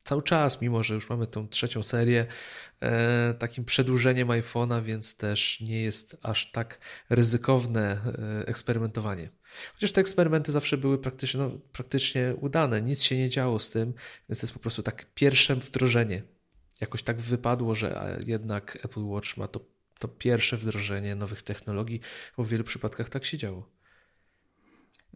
cały 0.04 0.24
czas, 0.24 0.62
mimo 0.62 0.84
że 0.84 0.96
już 0.96 1.10
mamy 1.10 1.28
tą 1.28 1.48
trzecią 1.48 1.84
serię, 1.84 2.26
yy, 2.82 2.90
takim 3.40 3.66
przedłużeniem 3.66 4.28
iPhone'a, 4.28 4.84
więc 4.84 5.18
też 5.18 5.62
nie 5.62 5.82
jest 5.82 6.18
aż 6.22 6.52
tak 6.52 6.80
ryzykowne 7.10 8.02
yy, 8.06 8.46
eksperymentowanie. 8.46 9.30
Chociaż 9.74 9.92
te 9.92 10.02
eksperymenty 10.02 10.52
zawsze 10.52 10.78
były 10.78 10.98
praktycznie, 10.98 11.40
no, 11.40 11.52
praktycznie 11.72 12.36
udane, 12.42 12.82
nic 12.82 13.04
się 13.04 13.18
nie 13.18 13.30
działo 13.30 13.60
z 13.60 13.70
tym, 13.70 13.94
więc 14.30 14.40
to 14.40 14.46
jest 14.46 14.54
po 14.54 14.60
prostu 14.60 14.84
tak 14.84 15.06
pierwsze 15.14 15.56
wdrożenie 15.56 16.24
jakoś 16.82 17.04
tak 17.04 17.22
wypadło, 17.22 17.76
że 17.76 18.20
jednak 18.28 18.86
Apple 18.86 19.04
Watch 19.04 19.38
ma 19.38 19.48
to, 19.48 19.60
to 20.00 20.08
pierwsze 20.08 20.58
wdrożenie 20.58 21.16
nowych 21.16 21.44
technologii, 21.44 22.02
bo 22.38 22.44
w 22.44 22.48
wielu 22.48 22.64
przypadkach 22.64 23.10
tak 23.10 23.26
się 23.26 23.38
działo. 23.38 23.70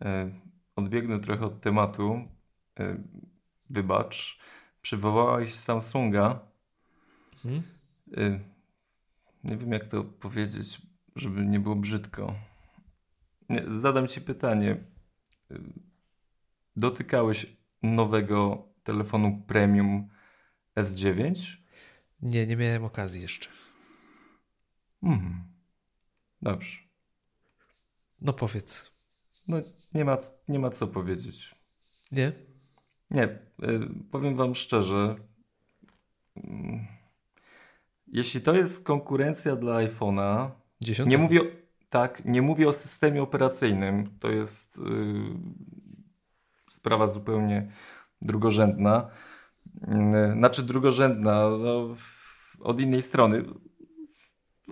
E, 0.01 0.32
odbiegnę 0.75 1.19
trochę 1.19 1.45
od 1.45 1.62
tematu. 1.62 2.28
E, 2.80 2.97
wybacz, 3.69 4.39
przywołałeś 4.82 5.56
Samsunga. 5.56 6.39
Hmm? 7.43 7.63
Nie 9.43 9.58
wiem, 9.58 9.71
jak 9.71 9.86
to 9.88 10.04
powiedzieć, 10.04 10.82
żeby 11.15 11.45
nie 11.45 11.60
było 11.60 11.75
brzydko. 11.75 12.36
Zadam 13.71 14.08
Ci 14.08 14.21
pytanie. 14.21 14.84
Dotykałeś 16.75 17.45
nowego 17.84 18.67
telefonu 18.84 19.43
premium 19.47 20.10
S9? 20.75 21.57
Nie, 22.21 22.47
nie 22.47 22.55
miałem 22.55 22.85
okazji 22.85 23.21
jeszcze. 23.21 23.49
Hmm. 25.01 25.43
Dobrze. 26.41 26.77
No 28.21 28.33
powiedz. 28.33 28.95
No 29.47 29.57
nie 29.93 30.05
ma, 30.05 30.17
nie 30.47 30.59
ma 30.59 30.69
co 30.69 30.88
powiedzieć. 30.88 31.55
Nie? 32.11 32.31
Nie. 33.11 33.23
Y, 33.23 33.39
powiem 34.11 34.35
wam 34.35 34.55
szczerze. 34.55 35.15
Mm, 36.35 36.85
jeśli 38.07 38.41
to 38.41 38.55
jest 38.55 38.83
konkurencja 38.83 39.55
dla 39.55 39.75
iPhone'a, 39.75 40.51
nie 41.05 41.17
mówię, 41.17 41.39
tak, 41.89 42.25
nie 42.25 42.41
mówię 42.41 42.67
o 42.67 42.73
systemie 42.73 43.23
operacyjnym. 43.23 44.19
To 44.19 44.31
jest 44.31 44.77
yy, 44.77 44.83
sprawa 46.69 47.07
zupełnie 47.07 47.71
drugorzędna. 48.21 49.09
Yy, 49.81 50.33
znaczy 50.33 50.63
drugorzędna 50.63 51.49
no, 51.49 51.95
od 52.59 52.81
innej 52.81 53.01
strony. 53.01 53.43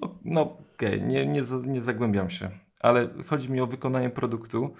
No, 0.01 0.19
no 0.25 0.41
okej, 0.41 0.95
okay, 0.95 1.07
nie, 1.07 1.25
nie, 1.25 1.41
nie 1.65 1.81
zagłębiam 1.81 2.29
się. 2.29 2.51
Ale 2.79 3.09
chodzi 3.27 3.51
mi 3.51 3.61
o 3.61 3.67
wykonanie 3.67 4.09
produktu. 4.09 4.75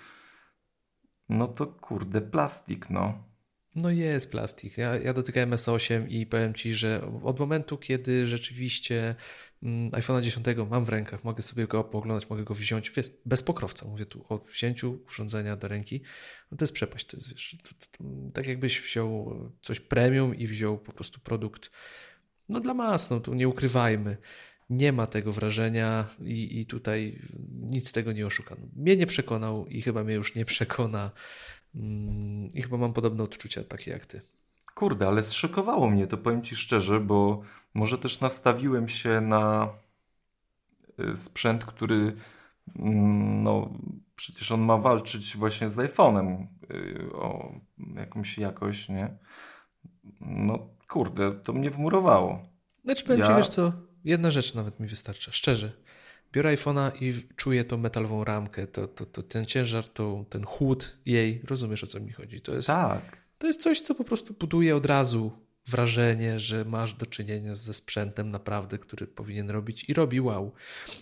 No 1.30 1.48
to 1.48 1.68
kurde, 1.68 2.22
plastik, 2.22 2.90
no. 2.90 3.33
No 3.76 3.92
jest 3.92 4.32
plastik. 4.32 4.78
Ja, 4.78 4.96
ja 4.96 5.14
dotykałem 5.14 5.52
S8 5.52 6.06
i 6.10 6.26
powiem 6.26 6.54
Ci, 6.54 6.74
że 6.74 7.12
od 7.24 7.40
momentu, 7.40 7.78
kiedy 7.78 8.28
rzeczywiście 8.28 9.16
mm, 9.64 9.92
iPhone'a 9.92 10.22
10 10.22 10.46
mam 10.70 10.86
w 10.86 10.90
rękach, 10.90 11.24
mogę 11.24 11.44
sobie 11.44 11.68
go 11.68 11.84
pooglądać, 11.84 12.30
mogę 12.30 12.44
go 12.44 12.54
wziąć 12.54 12.92
bez 13.26 13.44
pokrowca. 13.44 13.88
Mówię 13.88 14.06
tu 14.06 14.26
o 14.30 14.38
wzięciu 14.38 15.00
urządzenia 15.08 15.56
do 15.56 15.68
ręki. 15.68 16.02
No 16.52 16.58
to 16.58 16.64
jest 16.64 16.74
przepaść. 16.74 17.06
To 17.06 17.18
jest, 17.18 17.30
wiesz, 17.30 17.58
to, 17.64 17.70
to, 17.70 17.86
to, 17.98 18.32
tak 18.34 18.48
jakbyś 18.48 18.82
wziął 18.82 19.40
coś 19.62 19.80
premium 19.80 20.36
i 20.36 20.48
wziął 20.48 20.78
po 20.78 20.92
prostu 20.92 21.20
produkt 21.20 21.70
no 22.50 22.60
dla 22.60 22.74
mas, 22.74 23.10
no 23.10 23.20
tu 23.20 23.34
nie 23.34 23.48
ukrywajmy. 23.48 24.18
Nie 24.74 24.92
ma 24.92 25.08
tego 25.08 25.32
wrażenia 25.32 26.06
i, 26.22 26.60
i 26.60 26.66
tutaj 26.66 27.20
nic 27.62 27.90
z 27.90 27.92
tego 27.92 28.12
nie 28.12 28.26
oszukano. 28.26 28.62
Mnie 28.76 28.98
nie 28.98 29.08
przekonał 29.08 29.68
i 29.68 29.82
chyba 29.82 30.04
mnie 30.04 30.14
już 30.14 30.36
nie 30.36 30.46
przekona. 30.46 31.12
Mm, 31.76 32.50
I 32.54 32.62
chyba 32.62 32.78
mam 32.78 32.94
podobne 32.94 33.24
odczucia 33.24 33.64
takie 33.64 33.92
jak 33.92 34.06
ty. 34.06 34.22
Kurde, 34.76 35.08
ale 35.08 35.24
zszokowało 35.24 35.90
mnie 35.90 36.08
to, 36.08 36.18
powiem 36.18 36.44
ci 36.44 36.56
szczerze, 36.56 37.00
bo 37.00 37.42
może 37.74 37.98
też 37.98 38.22
nastawiłem 38.22 38.90
się 38.90 39.22
na 39.22 39.70
y, 41.00 41.18
sprzęt, 41.18 41.66
który 41.66 42.16
mm, 42.76 43.44
no 43.44 43.74
przecież 44.16 44.52
on 44.52 44.62
ma 44.62 44.78
walczyć 44.78 45.38
właśnie 45.38 45.70
z 45.70 45.78
iPhone'em 45.78 46.48
y, 46.72 47.14
o 47.14 47.52
jakąś 47.96 48.38
jakość, 48.38 48.90
nie? 48.90 49.18
No 50.22 50.70
kurde, 50.88 51.32
to 51.32 51.54
mnie 51.54 51.70
wmurowało. 51.70 52.40
Znaczy 52.86 53.04
powiem 53.04 53.20
ja... 53.20 53.28
ci, 53.28 53.34
wiesz 53.38 53.50
co, 53.50 53.72
jedna 54.06 54.32
rzecz 54.32 54.54
nawet 54.54 54.80
mi 54.80 54.88
wystarcza, 54.88 55.32
szczerze. 55.32 55.72
Biorę 56.34 56.56
iPhone'a 56.56 56.92
i 57.04 57.14
czuję 57.36 57.66
tą 57.66 57.78
metalową 57.78 58.24
ramkę, 58.24 58.68
to, 58.68 58.88
to, 58.88 59.06
to, 59.06 59.24
ten 59.24 59.46
ciężar, 59.46 59.90
to, 59.90 60.26
ten 60.30 60.46
chłód 60.46 60.98
jej, 61.06 61.42
rozumiesz 61.44 61.84
o 61.84 61.88
co 61.88 62.00
mi 62.00 62.12
chodzi. 62.12 62.42
To 62.42 62.56
jest, 62.56 62.68
tak. 62.68 63.18
to 63.38 63.48
jest 63.48 63.62
coś, 63.62 63.82
co 63.82 63.96
po 63.96 64.04
prostu 64.04 64.34
buduje 64.34 64.76
od 64.76 64.86
razu 64.86 65.32
wrażenie, 65.68 66.40
że 66.40 66.66
masz 66.66 66.94
do 66.94 67.06
czynienia 67.06 67.56
ze 67.56 67.74
sprzętem 67.74 68.30
naprawdę, 68.30 68.78
który 68.78 69.08
powinien 69.08 69.50
robić 69.50 69.90
i 69.90 69.94
robi 69.94 70.22
wow. 70.22 70.52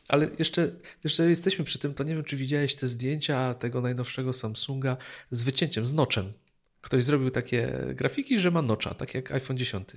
Ale 0.07 0.29
jeszcze, 0.39 0.71
jeszcze 1.03 1.29
jesteśmy 1.29 1.65
przy 1.65 1.79
tym, 1.79 1.93
to 1.93 2.03
nie 2.03 2.15
wiem, 2.15 2.23
czy 2.23 2.37
widziałeś 2.37 2.75
te 2.75 2.87
zdjęcia 2.87 3.53
tego 3.53 3.81
najnowszego 3.81 4.33
Samsunga 4.33 4.97
z 5.31 5.43
wycięciem, 5.43 5.85
z 5.85 5.93
noczem. 5.93 6.33
Ktoś 6.81 7.03
zrobił 7.03 7.31
takie 7.31 7.85
grafiki, 7.95 8.39
że 8.39 8.51
ma 8.51 8.61
nocza, 8.61 8.93
tak 8.93 9.13
jak 9.13 9.31
iPhone 9.31 9.57
10. 9.57 9.87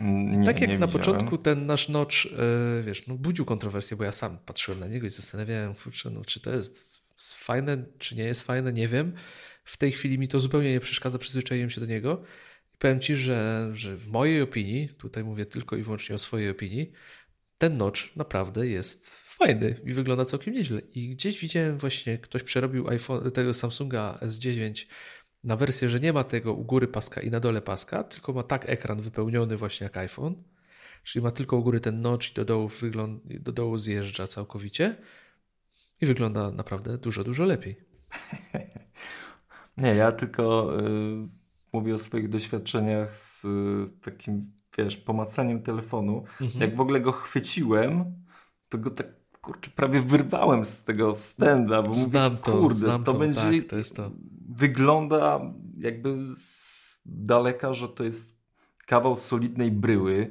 Nie, 0.00 0.44
tak 0.44 0.60
jak 0.60 0.70
na 0.70 0.74
widziałem. 0.74 0.92
początku 0.92 1.38
ten 1.38 1.66
nasz 1.66 1.88
notch, 1.88 2.24
yy, 2.24 2.82
wiesz, 2.86 3.06
no 3.06 3.14
budził 3.14 3.44
kontrowersję, 3.44 3.96
bo 3.96 4.04
ja 4.04 4.12
sam 4.12 4.38
patrzyłem 4.38 4.80
na 4.80 4.86
niego 4.86 5.06
i 5.06 5.10
zastanawiałem, 5.10 5.74
kurczę, 5.74 6.10
no, 6.10 6.24
czy 6.24 6.40
to 6.40 6.52
jest 6.54 7.02
fajne, 7.18 7.84
czy 7.98 8.16
nie 8.16 8.24
jest 8.24 8.42
fajne, 8.42 8.72
nie 8.72 8.88
wiem. 8.88 9.12
W 9.64 9.76
tej 9.76 9.92
chwili 9.92 10.18
mi 10.18 10.28
to 10.28 10.40
zupełnie 10.40 10.72
nie 10.72 10.80
przeszkadza, 10.80 11.18
przyzwyczaiłem 11.18 11.70
się 11.70 11.80
do 11.80 11.86
niego. 11.86 12.22
I 12.74 12.78
powiem 12.78 13.00
Ci, 13.00 13.16
że, 13.16 13.70
że 13.74 13.96
w 13.96 14.08
mojej 14.08 14.42
opinii, 14.42 14.88
tutaj 14.88 15.24
mówię 15.24 15.46
tylko 15.46 15.76
i 15.76 15.82
wyłącznie 15.82 16.14
o 16.14 16.18
swojej 16.18 16.50
opinii, 16.50 16.92
ten 17.58 17.76
notch 17.76 18.16
naprawdę 18.16 18.66
jest 18.66 19.10
fajny 19.10 19.80
i 19.84 19.92
wygląda 19.92 20.24
całkiem 20.24 20.54
nieźle. 20.54 20.80
I 20.94 21.08
gdzieś 21.08 21.40
widziałem 21.40 21.78
właśnie, 21.78 22.18
ktoś 22.18 22.42
przerobił 22.42 22.88
iPhone, 22.88 23.30
tego 23.30 23.54
Samsunga 23.54 24.18
S9 24.22 24.86
na 25.46 25.56
wersję, 25.56 25.88
że 25.88 26.00
nie 26.00 26.12
ma 26.12 26.24
tego 26.24 26.54
u 26.54 26.64
góry 26.64 26.88
paska 26.88 27.20
i 27.20 27.30
na 27.30 27.40
dole 27.40 27.62
paska, 27.62 28.04
tylko 28.04 28.32
ma 28.32 28.42
tak 28.42 28.68
ekran 28.68 29.00
wypełniony 29.00 29.56
właśnie 29.56 29.84
jak 29.84 29.96
iPhone, 29.96 30.34
czyli 31.04 31.22
ma 31.22 31.30
tylko 31.30 31.56
u 31.56 31.62
góry 31.62 31.80
ten 31.80 32.00
notch 32.00 32.30
i 32.30 32.34
do 32.34 32.44
dołu, 32.44 32.68
wygląd- 32.68 33.38
do 33.40 33.52
dołu 33.52 33.78
zjeżdża 33.78 34.26
całkowicie 34.26 34.96
i 36.00 36.06
wygląda 36.06 36.50
naprawdę 36.50 36.98
dużo, 36.98 37.24
dużo 37.24 37.44
lepiej. 37.44 37.76
Nie, 39.76 39.94
ja 39.94 40.12
tylko 40.12 40.72
y, 40.80 41.28
mówię 41.72 41.94
o 41.94 41.98
swoich 41.98 42.28
doświadczeniach 42.28 43.16
z 43.16 43.44
y, 43.44 43.48
takim, 44.02 44.52
wiesz, 44.78 44.96
pomacaniem 44.96 45.62
telefonu. 45.62 46.24
Mhm. 46.40 46.60
Jak 46.60 46.76
w 46.76 46.80
ogóle 46.80 47.00
go 47.00 47.12
chwyciłem, 47.12 48.04
to 48.68 48.78
go 48.78 48.90
tak 48.90 49.06
kurczę, 49.40 49.70
prawie 49.70 50.00
wyrwałem 50.00 50.64
z 50.64 50.84
tego 50.84 51.14
stenda, 51.14 51.82
bo 51.82 51.92
Znam 51.92 52.32
mówię, 52.32 52.44
to, 52.44 52.52
kurde, 52.52 52.86
to 52.86 52.98
to, 52.98 53.14
będzie 53.18 53.40
tak, 53.60 53.70
to 53.70 53.76
jest 53.76 53.96
to. 53.96 54.10
Wygląda 54.56 55.40
jakby 55.78 56.34
z 56.34 57.00
daleka, 57.06 57.74
że 57.74 57.88
to 57.88 58.04
jest 58.04 58.40
kawał 58.86 59.16
solidnej 59.16 59.70
bryły. 59.70 60.30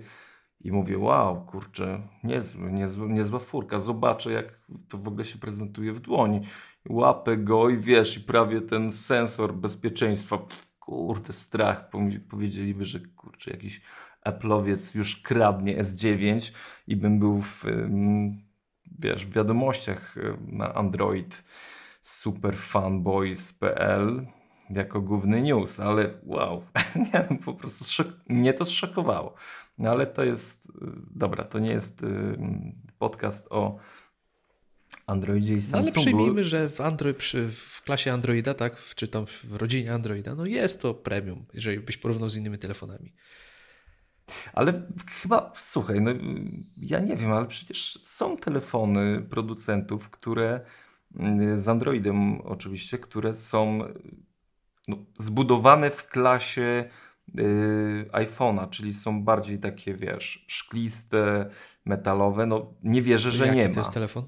I 0.61 0.71
mówię, 0.71 0.97
wow, 0.97 1.45
kurczę, 1.45 2.07
niezły, 2.23 2.71
niezły, 2.71 3.09
niezła 3.09 3.39
furka, 3.39 3.79
zobaczę 3.79 4.31
jak 4.31 4.59
to 4.89 4.97
w 4.97 5.07
ogóle 5.07 5.25
się 5.25 5.39
prezentuje 5.39 5.93
w 5.93 5.99
dłoni. 5.99 6.41
Łapę 6.89 7.37
go 7.37 7.69
i 7.69 7.77
wiesz, 7.77 8.17
i 8.17 8.19
prawie 8.19 8.61
ten 8.61 8.91
sensor 8.91 9.53
bezpieczeństwa, 9.53 10.37
kurde, 10.79 11.33
strach, 11.33 11.89
powiedzieliby, 12.29 12.85
że 12.85 12.99
kurczę, 12.99 13.51
jakiś 13.51 13.81
Apple'owiec 14.25 14.95
już 14.95 15.21
kradnie 15.21 15.77
S9 15.77 16.53
i 16.87 16.95
bym 16.95 17.19
był 17.19 17.41
w, 17.41 17.65
wiesz, 18.99 19.25
w 19.25 19.33
wiadomościach 19.33 20.15
na 20.47 20.73
Android 20.73 21.43
superfanboys.pl 22.95 24.25
jako 24.69 25.01
główny 25.01 25.41
news, 25.41 25.79
ale 25.79 26.13
wow, 26.23 26.63
nie, 27.13 27.27
no, 27.31 27.37
po 27.45 27.53
prostu 27.53 27.83
szok, 27.85 28.07
mnie 28.29 28.53
to 28.53 28.65
zszokowało. 28.65 29.35
No 29.77 29.89
ale 29.89 30.07
to 30.07 30.23
jest, 30.23 30.65
y, 30.65 30.71
dobra, 31.15 31.43
to 31.43 31.59
nie 31.59 31.71
jest 31.71 32.03
y, 32.03 32.37
podcast 32.97 33.47
o 33.49 33.77
Androidzie 35.07 35.53
i 35.53 35.55
No 35.55 35.61
ale 35.77 35.85
Samsungu. 35.85 35.99
przyjmijmy, 36.01 36.43
że 36.43 36.69
w, 36.69 36.81
Android, 36.81 37.17
przy, 37.17 37.47
w 37.51 37.81
klasie 37.81 38.13
Androida, 38.13 38.53
tak, 38.53 38.79
w- 38.79 38.95
czy 38.95 39.07
tam 39.07 39.25
w 39.25 39.45
rodzinie 39.55 39.93
Androida, 39.93 40.35
no 40.35 40.45
jest 40.45 40.81
to 40.81 40.93
premium, 40.93 41.45
jeżeli 41.53 41.79
byś 41.79 41.97
porównał 41.97 42.29
z 42.29 42.37
innymi 42.37 42.57
telefonami. 42.57 43.13
Ale 44.53 44.81
chyba, 45.21 45.51
słuchaj, 45.55 46.01
no, 46.01 46.11
ja 46.77 46.99
nie 46.99 47.15
wiem, 47.15 47.31
ale 47.31 47.45
przecież 47.45 47.99
są 48.03 48.37
telefony 48.37 49.21
producentów, 49.21 50.09
które 50.09 50.65
z 51.55 51.69
Androidem 51.69 52.41
oczywiście, 52.41 52.97
które 52.97 53.33
są 53.33 53.79
no, 54.87 54.97
zbudowane 55.19 55.91
w 55.91 56.07
klasie 56.07 56.89
y, 57.39 58.05
iPhone'a, 58.11 58.69
czyli 58.69 58.93
są 58.93 59.23
bardziej 59.23 59.59
takie, 59.59 59.93
wiesz, 59.93 60.45
szkliste, 60.47 61.49
metalowe. 61.85 62.45
No 62.45 62.73
nie 62.83 63.01
wierzę, 63.01 63.31
że 63.31 63.45
Jaki 63.47 63.57
nie 63.57 63.69
to 63.69 63.75
ma. 63.75 63.79
jest 63.81 63.91
telefon? 63.93 64.25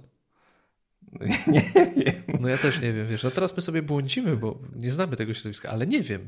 nie 1.47 1.62
wiem. 1.95 2.23
No 2.39 2.47
ja 2.47 2.58
też 2.58 2.82
nie 2.82 2.93
wiem, 2.93 3.08
wiesz, 3.08 3.23
no 3.23 3.32
teraz 3.32 3.56
my 3.56 3.62
sobie 3.62 3.82
błądzimy, 3.82 4.38
bo 4.38 4.60
nie 4.76 4.91
znamy 4.91 5.15
tego 5.15 5.34
środowiska, 5.34 5.69
ale 5.69 5.88
nie 5.88 6.02
wiem. 6.02 6.28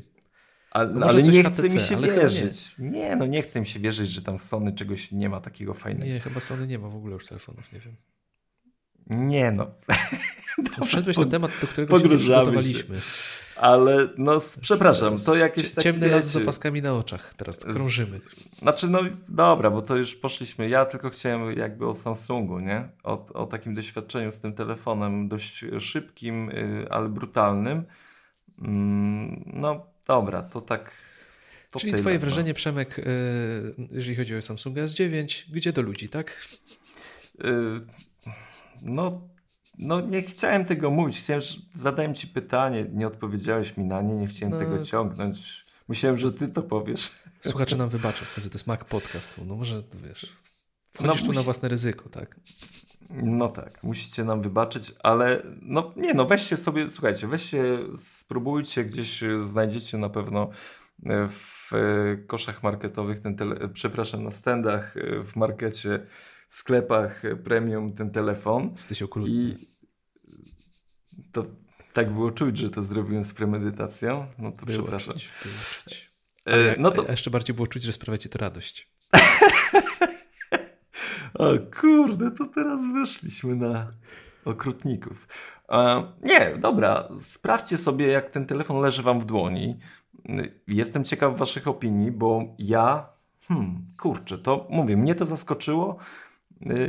Ale, 0.70 0.90
No 0.94 1.06
ale 1.06 1.22
nie 1.22 1.42
HTC, 1.42 1.68
chce 1.68 1.78
mi 1.78 1.84
się 1.84 2.00
wierzyć. 2.00 2.74
Nie. 2.78 3.16
no 3.16 3.26
nie 3.26 3.42
chce 3.42 3.60
mi 3.60 3.66
się 3.66 3.80
wierzyć, 3.80 4.10
że 4.10 4.22
tam 4.22 4.38
Sony 4.38 4.72
czegoś 4.72 5.12
nie 5.12 5.28
ma 5.28 5.40
takiego 5.40 5.74
fajnego. 5.74 6.06
Nie, 6.06 6.20
chyba 6.20 6.40
Sony 6.40 6.66
nie 6.66 6.78
ma 6.78 6.88
w 6.88 6.96
ogóle 6.96 7.14
już 7.14 7.26
telefonów, 7.26 7.72
nie 7.72 7.80
wiem. 7.80 7.96
Nie 9.10 9.52
no. 9.52 9.66
To 10.76 10.84
wszedłeś 10.84 11.16
na 11.16 11.26
temat, 11.26 11.50
do 11.60 11.66
którego 11.66 11.98
się 11.98 12.08
nie. 12.08 13.00
Ale 13.56 14.08
no, 14.18 14.38
przepraszam, 14.60 15.16
to 15.18 15.36
jakieś 15.36 15.70
takie, 15.70 15.82
Ciemny 15.82 16.08
las 16.08 16.24
z 16.24 16.36
opaskami 16.36 16.82
na 16.82 16.92
oczach, 16.92 17.34
teraz 17.36 17.58
krążymy. 17.58 18.20
Znaczy, 18.52 18.88
no 18.88 19.00
dobra, 19.28 19.70
bo 19.70 19.82
to 19.82 19.96
już 19.96 20.16
poszliśmy. 20.16 20.68
Ja 20.68 20.84
tylko 20.84 21.10
chciałem 21.10 21.58
jakby 21.58 21.86
o 21.88 21.94
Samsungu, 21.94 22.60
nie? 22.60 22.88
O, 23.02 23.26
o 23.34 23.46
takim 23.46 23.74
doświadczeniu 23.74 24.30
z 24.30 24.40
tym 24.40 24.52
telefonem 24.52 25.28
dość 25.28 25.64
szybkim, 25.78 26.50
y, 26.50 26.86
ale 26.90 27.08
brutalnym. 27.08 27.84
Mm, 28.62 29.44
No 29.46 29.86
dobra, 30.06 30.42
to 30.42 30.60
tak. 30.60 30.92
To 31.70 31.78
Czyli 31.80 31.92
tyle, 31.92 32.00
twoje 32.02 32.16
no. 32.16 32.20
wrażenie, 32.20 32.54
Przemek, 32.54 32.98
y, 32.98 33.02
jeżeli 33.92 34.16
chodzi 34.16 34.36
o 34.36 34.42
Samsunga 34.42 34.82
S9, 34.82 35.44
gdzie 35.52 35.72
do 35.72 35.82
ludzi, 35.82 36.08
tak? 36.08 36.46
Y, 38.82 38.90
No, 38.90 39.28
no 39.78 40.00
nie 40.00 40.22
chciałem 40.22 40.64
tego 40.64 40.90
mówić. 40.90 41.18
Chciałem, 41.20 41.42
zadałem 41.74 42.14
ci 42.14 42.26
pytanie, 42.26 42.86
nie 42.92 43.06
odpowiedziałeś 43.06 43.76
mi 43.76 43.84
na 43.84 44.02
nie, 44.02 44.14
nie 44.14 44.26
chciałem 44.26 44.52
No, 44.52 44.58
tego 44.58 44.76
to- 44.78 44.84
ciągnąć. 44.84 45.64
Myślałem, 45.88 46.18
że 46.18 46.32
ty 46.32 46.48
to 46.48 46.62
powiesz. 46.62 47.10
Słuchacze 47.40 47.76
nam 47.76 47.88
wybaczą, 47.88 48.24
to 48.34 48.40
jest 48.52 48.66
Mac 48.66 48.84
Podcast, 48.84 49.40
no 49.46 49.56
może, 49.56 49.82
wiesz, 50.08 50.32
wchodzisz 50.92 51.20
No, 51.22 51.26
tu 51.26 51.32
na 51.32 51.40
musi- 51.40 51.44
własne 51.44 51.68
ryzyko, 51.68 52.08
tak? 52.08 52.40
No 53.10 53.48
tak, 53.48 53.82
musicie 53.82 54.24
nam 54.24 54.42
wybaczyć, 54.42 54.94
ale 55.02 55.42
no 55.62 55.92
nie 55.96 56.14
no, 56.14 56.24
weźcie 56.26 56.56
sobie, 56.56 56.88
słuchajcie, 56.88 57.26
weźcie, 57.26 57.78
spróbujcie, 57.96 58.84
gdzieś 58.84 59.22
e, 59.22 59.42
znajdziecie 59.42 59.98
na 59.98 60.08
pewno 60.08 60.50
e, 61.06 61.28
w 61.28 61.72
e, 61.72 62.16
koszach 62.16 62.62
marketowych 62.62 63.20
ten 63.20 63.36
tele, 63.36 63.68
przepraszam, 63.68 64.24
na 64.24 64.30
standach 64.30 64.94
w 65.24 65.36
markecie, 65.36 66.06
w 66.50 66.54
sklepach 66.54 67.24
e, 67.24 67.36
premium 67.36 67.92
ten 67.92 68.10
telefon 68.10 68.70
Jesteś 68.70 69.02
okrutny. 69.02 69.32
i 69.34 69.68
to 71.32 71.44
tak 71.92 72.10
było 72.12 72.30
czuć, 72.30 72.58
że 72.58 72.70
to 72.70 72.82
zrobiłem 72.82 73.24
z 73.24 73.34
premedytacją, 73.34 74.26
no 74.38 74.52
to 74.52 74.66
Było 74.66 74.78
przepraszam. 74.78 75.12
czuć, 75.14 75.30
było 75.42 75.54
czuć. 75.84 76.10
E, 76.46 76.52
Ale 76.52 76.76
no 76.78 76.90
to, 76.90 77.04
A 77.08 77.10
jeszcze 77.10 77.30
bardziej 77.30 77.54
było 77.56 77.66
czuć, 77.66 77.82
że 77.82 77.92
sprawia 77.92 78.18
ci 78.18 78.28
to 78.28 78.38
radość. 78.38 78.90
O 81.34 81.44
kurde, 81.80 82.30
to 82.30 82.46
teraz 82.54 82.80
weszliśmy 82.94 83.56
na 83.56 83.92
okrutników. 84.44 85.28
E, 85.68 86.02
nie, 86.22 86.56
dobra, 86.58 87.08
sprawdźcie 87.20 87.76
sobie, 87.78 88.06
jak 88.06 88.30
ten 88.30 88.46
telefon 88.46 88.80
leży 88.80 89.02
wam 89.02 89.20
w 89.20 89.24
dłoni. 89.24 89.78
Jestem 90.66 91.04
ciekaw 91.04 91.38
waszych 91.38 91.68
opinii, 91.68 92.10
bo 92.10 92.42
ja, 92.58 93.06
hmm, 93.48 93.82
kurczę, 93.98 94.38
to 94.38 94.66
mówię, 94.70 94.96
mnie 94.96 95.14
to 95.14 95.26
zaskoczyło 95.26 95.96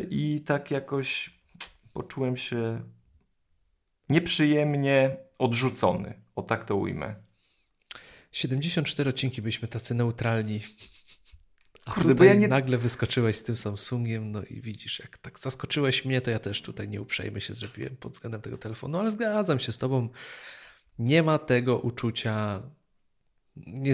i 0.10 0.42
tak 0.46 0.72
jakoś 0.72 1.40
poczułem 1.94 2.38
się 2.38 2.84
nieprzyjemnie 4.10 5.18
odrzucony. 5.40 6.22
O 6.36 6.42
tak 6.42 6.66
to 6.66 6.76
ujmę. 6.76 7.16
74 8.32 9.10
odcinki 9.10 9.42
byliśmy 9.42 9.68
tacy 9.68 9.96
neutralni. 9.96 10.62
A 11.86 11.92
Kurde, 11.94 12.16
bo 12.16 12.24
ja 12.24 12.34
nie- 12.34 12.48
nagle 12.48 12.78
wyskoczyłeś 12.78 13.36
z 13.36 13.44
tym 13.44 13.56
Samsungiem, 13.58 14.32
no 14.32 14.44
i 14.44 14.62
widzisz, 14.62 15.00
jak 15.00 15.18
tak 15.18 15.40
zaskoczyłeś 15.40 16.06
mnie, 16.06 16.22
to 16.22 16.32
ja 16.32 16.40
też 16.40 16.62
tutaj 16.62 16.90
nieuprzejmy 16.90 17.42
się 17.42 17.54
zrobiłem 17.54 17.98
pod 17.98 18.12
względem 18.14 18.42
tego 18.42 18.58
telefonu, 18.58 19.00
ale 19.00 19.12
zgadzam 19.12 19.60
się 19.60 19.72
z 19.72 19.78
tobą. 19.78 20.10
Nie 21.00 21.24
ma 21.24 21.40
tego 21.40 21.80
uczucia, 21.80 22.64
nie, 23.56 23.94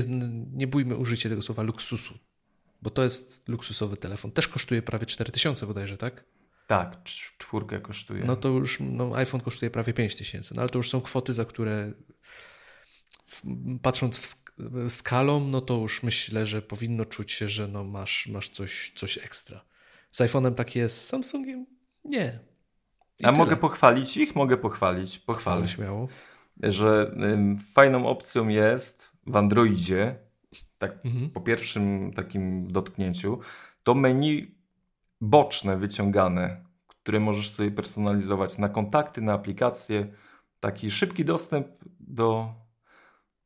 nie 0.54 0.68
bójmy 0.68 0.96
użycie 0.96 1.30
tego 1.30 1.42
słowa 1.42 1.63
luksusu, 1.63 2.18
bo 2.82 2.90
to 2.90 3.04
jest 3.04 3.50
luksusowy 3.50 3.98
telefon. 3.98 4.32
Też 4.32 4.48
kosztuje 4.48 4.82
prawie 4.82 5.06
4000 5.06 5.68
bodajże, 5.68 5.98
tak? 5.98 6.24
Tak, 6.68 7.04
cz- 7.04 7.38
czwórkę 7.38 7.80
kosztuje. 7.80 8.24
No 8.24 8.36
to 8.36 8.50
już 8.50 8.78
no, 8.80 9.16
iPhone 9.16 9.42
kosztuje 9.42 9.70
prawie 9.72 9.94
5000, 9.94 10.56
no 10.56 10.62
ale 10.62 10.70
to 10.70 10.80
już 10.80 10.90
są 10.90 11.02
kwoty, 11.02 11.34
za 11.34 11.46
które 11.46 11.92
patrząc 13.82 14.18
w, 14.18 14.24
sk- 14.24 14.90
skalą, 14.90 15.40
no 15.48 15.62
to 15.62 15.74
już 15.78 16.04
myślę, 16.04 16.46
że 16.46 16.62
powinno 16.62 17.06
czuć 17.06 17.32
się, 17.32 17.48
że 17.48 17.68
no 17.68 17.84
masz, 17.84 18.28
masz 18.28 18.50
coś, 18.50 18.92
coś 18.96 19.18
ekstra. 19.18 19.62
Z 20.12 20.20
iPhone'em 20.22 20.54
tak 20.54 20.76
jest, 20.76 20.98
z 21.02 21.06
Samsungiem 21.08 21.66
nie. 22.06 22.40
I 23.20 23.26
A 23.26 23.28
tyle. 23.32 23.38
mogę 23.38 23.58
pochwalić 23.58 24.18
ich? 24.18 24.36
Mogę 24.36 24.58
pochwalić. 24.58 25.20
Pochwalę. 25.20 25.68
śmiało. 25.68 26.08
Że 26.63 27.12
ym, 27.24 27.60
fajną 27.74 28.08
opcją 28.08 28.48
jest 28.48 29.12
w 29.28 29.36
Androidzie, 29.36 30.16
tak 30.78 31.06
mhm. 31.06 31.30
po 31.30 31.41
pierwszym 31.41 32.13
takim 32.13 32.72
dotknięciu, 32.72 33.39
to 33.84 33.96
menu 33.96 34.56
boczne 35.22 35.78
wyciągane, 35.78 36.63
które 36.88 37.20
możesz 37.20 37.50
sobie 37.52 37.72
personalizować 37.72 38.58
na 38.58 38.70
kontakty, 38.70 39.22
na 39.22 39.34
aplikacje. 39.34 40.08
Taki 40.60 40.91
szybki 40.91 41.26
dostęp 41.26 41.67
do 42.00 42.54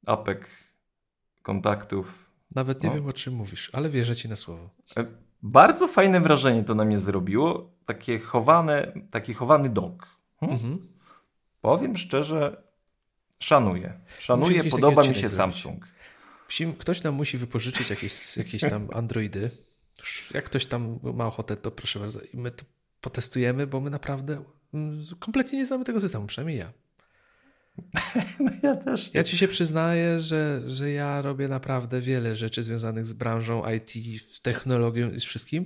apek, 0.06 0.50
kontaktów. 1.42 2.32
Nawet 2.56 2.84
nie 2.84 2.90
no. 2.90 2.96
wiem 2.96 3.08
o 3.08 3.14
czym 3.14 3.34
mówisz, 3.34 3.70
ale 3.74 3.90
wierzę 3.90 4.16
ci 4.16 4.30
na 4.30 4.36
słowo. 4.36 4.70
E, 4.98 5.06
bardzo 5.44 5.88
fajne 5.88 6.22
wrażenie 6.22 6.64
to 6.64 6.76
na 6.76 6.86
mnie 6.86 7.00
zrobiło. 7.00 7.72
Takie 7.86 8.20
chowane, 8.20 8.94
taki 9.12 9.34
chowany 9.34 9.70
dok. 9.70 10.08
Hmm? 10.40 10.58
Mhm. 10.58 10.88
Powiem 11.62 11.98
szczerze, 11.98 12.64
szanuję. 13.40 14.00
Szanuję, 14.20 14.64
podoba 14.64 15.02
mi 15.02 15.16
się 15.16 15.30
Samsung. 15.30 15.88
Musimy, 16.52 16.74
ktoś 16.74 17.04
nam 17.04 17.16
musi 17.16 17.38
wypożyczyć 17.38 17.90
jakieś, 17.90 18.38
jakieś 18.38 18.62
tam 18.62 18.88
Androidy. 18.94 19.52
Jak 20.34 20.46
ktoś 20.46 20.66
tam 20.66 21.00
ma 21.04 21.26
ochotę, 21.26 21.58
to 21.58 21.72
proszę 21.72 22.00
bardzo. 22.00 22.20
I 22.34 22.38
my 22.38 22.52
to 22.52 22.66
potestujemy, 23.02 23.68
bo 23.68 23.82
my 23.82 23.90
naprawdę 23.90 24.44
mm, 24.74 25.06
kompletnie 25.20 25.60
nie 25.60 25.66
znamy 25.66 25.86
tego 25.86 26.00
systemu, 26.00 26.28
przynajmniej 26.28 26.58
ja. 26.58 26.74
No 28.40 28.52
ja 28.64 28.76
też. 28.76 29.14
Nie. 29.14 29.18
Ja 29.18 29.24
ci 29.24 29.38
się 29.38 29.48
przyznaję, 29.48 30.22
że, 30.22 30.62
że 30.68 30.92
ja 30.92 31.22
robię 31.22 31.48
naprawdę 31.48 32.02
wiele 32.02 32.36
rzeczy 32.36 32.64
związanych 32.64 33.06
z 33.06 33.14
branżą 33.14 33.64
IT, 33.70 34.22
z 34.22 34.42
technologią 34.42 35.12
i 35.12 35.20
z 35.20 35.24
wszystkim, 35.24 35.66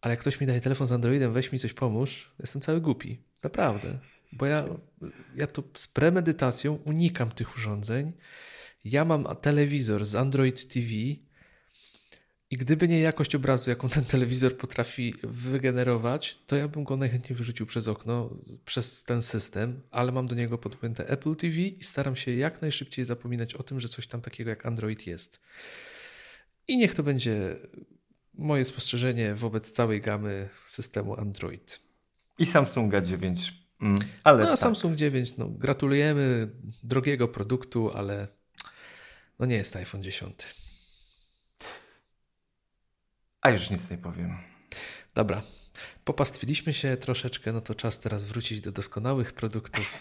ale 0.00 0.12
jak 0.12 0.20
ktoś 0.20 0.40
mi 0.40 0.46
daje 0.46 0.60
telefon 0.60 0.86
z 0.86 0.92
Androidem, 0.92 1.32
weź 1.32 1.52
mi 1.52 1.58
coś 1.58 1.72
pomóż, 1.72 2.34
jestem 2.38 2.62
cały 2.62 2.80
głupi. 2.80 3.22
Naprawdę. 3.42 3.98
Bo 4.32 4.46
ja, 4.46 4.64
ja 5.34 5.46
to 5.46 5.62
z 5.74 5.88
premedytacją 5.88 6.74
unikam 6.84 7.30
tych 7.30 7.56
urządzeń. 7.56 8.12
Ja 8.90 9.04
mam 9.04 9.26
telewizor 9.40 10.06
z 10.06 10.14
Android 10.14 10.68
TV 10.68 10.86
i 12.50 12.56
gdyby 12.56 12.88
nie 12.88 13.00
jakość 13.00 13.34
obrazu, 13.34 13.70
jaką 13.70 13.88
ten 13.88 14.04
telewizor 14.04 14.56
potrafi 14.56 15.14
wygenerować, 15.22 16.38
to 16.46 16.56
ja 16.56 16.68
bym 16.68 16.84
go 16.84 16.96
najchętniej 16.96 17.36
wyrzucił 17.36 17.66
przez 17.66 17.88
okno, 17.88 18.30
przez 18.64 19.04
ten 19.04 19.22
system, 19.22 19.80
ale 19.90 20.12
mam 20.12 20.26
do 20.26 20.34
niego 20.34 20.58
podpięte 20.58 21.08
Apple 21.08 21.36
TV 21.36 21.56
i 21.56 21.84
staram 21.84 22.16
się 22.16 22.34
jak 22.34 22.62
najszybciej 22.62 23.04
zapominać 23.04 23.54
o 23.54 23.62
tym, 23.62 23.80
że 23.80 23.88
coś 23.88 24.06
tam 24.06 24.20
takiego 24.20 24.50
jak 24.50 24.66
Android 24.66 25.06
jest. 25.06 25.40
I 26.68 26.76
niech 26.76 26.94
to 26.94 27.02
będzie 27.02 27.56
moje 28.34 28.64
spostrzeżenie 28.64 29.34
wobec 29.34 29.70
całej 29.70 30.00
gamy 30.00 30.48
systemu 30.64 31.20
Android. 31.20 31.80
I 32.38 32.46
Samsunga 32.46 33.00
9. 33.00 33.54
Mm, 33.80 33.98
ale 34.24 34.42
no, 34.42 34.48
tak. 34.48 34.58
Samsung 34.58 34.96
9, 34.96 35.36
no, 35.36 35.48
gratulujemy 35.48 36.48
drogiego 36.82 37.28
produktu, 37.28 37.90
ale 37.90 38.37
no 39.38 39.46
nie 39.46 39.56
jest 39.56 39.76
iPhone 39.76 40.02
10. 40.02 40.34
A 43.40 43.50
już 43.50 43.70
nic 43.70 43.90
nie 43.90 43.98
powiem. 43.98 44.38
Dobra. 45.14 45.42
Popastwiliśmy 46.04 46.72
się 46.72 46.96
troszeczkę, 46.96 47.52
no 47.52 47.60
to 47.60 47.74
czas 47.74 48.00
teraz 48.00 48.24
wrócić 48.24 48.60
do 48.60 48.72
doskonałych 48.72 49.32
produktów. 49.32 50.00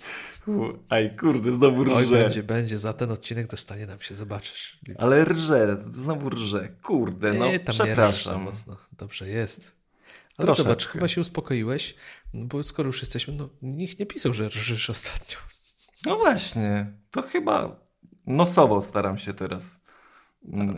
Aj, 0.88 1.16
kurde, 1.16 1.52
znowu 1.52 1.84
rże. 1.84 1.94
Oj, 1.94 2.06
będzie, 2.06 2.42
będzie. 2.42 2.78
Za 2.78 2.92
ten 2.92 3.10
odcinek 3.10 3.46
dostanie 3.46 3.86
nam 3.86 4.00
się, 4.00 4.16
zobaczysz. 4.16 4.80
Ale 4.98 5.24
rże, 5.24 5.76
znowu 5.92 6.30
rże. 6.30 6.68
Kurde, 6.82 7.32
no 7.32 7.46
nie, 7.46 7.60
tam 7.60 7.74
przepraszam. 7.74 8.38
Nie 8.38 8.44
mocno. 8.44 8.76
Dobrze 8.92 9.28
jest. 9.28 9.76
Ale 10.36 10.46
Troszeczkę. 10.46 10.62
zobacz, 10.62 10.86
chyba 10.86 11.08
się 11.08 11.20
uspokoiłeś, 11.20 11.94
bo 12.34 12.62
skoro 12.62 12.86
już 12.86 13.00
jesteśmy, 13.00 13.34
no 13.34 13.48
nikt 13.62 13.98
nie 13.98 14.06
pisał, 14.06 14.32
że 14.32 14.48
rżysz 14.48 14.90
ostatnio. 14.90 15.36
No 16.06 16.16
właśnie, 16.16 16.92
to 17.10 17.22
chyba 17.22 17.87
nosowo 18.36 18.82
staram 18.82 19.18
się 19.18 19.34
teraz. 19.34 19.80
No. 20.42 20.74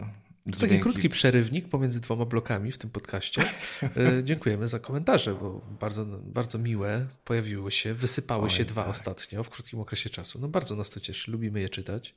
To 0.52 0.60
taki 0.60 0.80
krótki 0.80 1.08
przerywnik 1.08 1.68
pomiędzy 1.68 2.00
dwoma 2.00 2.24
blokami 2.24 2.72
w 2.72 2.78
tym 2.78 2.90
podcaście. 2.90 3.42
E, 3.82 3.88
dziękujemy 4.24 4.68
za 4.68 4.78
komentarze, 4.78 5.34
bo 5.34 5.60
bardzo, 5.80 6.04
bardzo 6.06 6.58
miłe 6.58 7.06
pojawiły 7.24 7.70
się, 7.70 7.94
wysypały 7.94 8.42
Oj, 8.42 8.50
się 8.50 8.64
dwa 8.64 8.82
tak. 8.82 8.90
ostatnio 8.90 9.42
w 9.42 9.50
krótkim 9.50 9.80
okresie 9.80 10.10
czasu. 10.10 10.38
No 10.38 10.48
bardzo 10.48 10.76
nas 10.76 10.90
to 10.90 11.00
cieszy, 11.00 11.30
lubimy 11.30 11.60
je 11.60 11.68
czytać. 11.68 12.14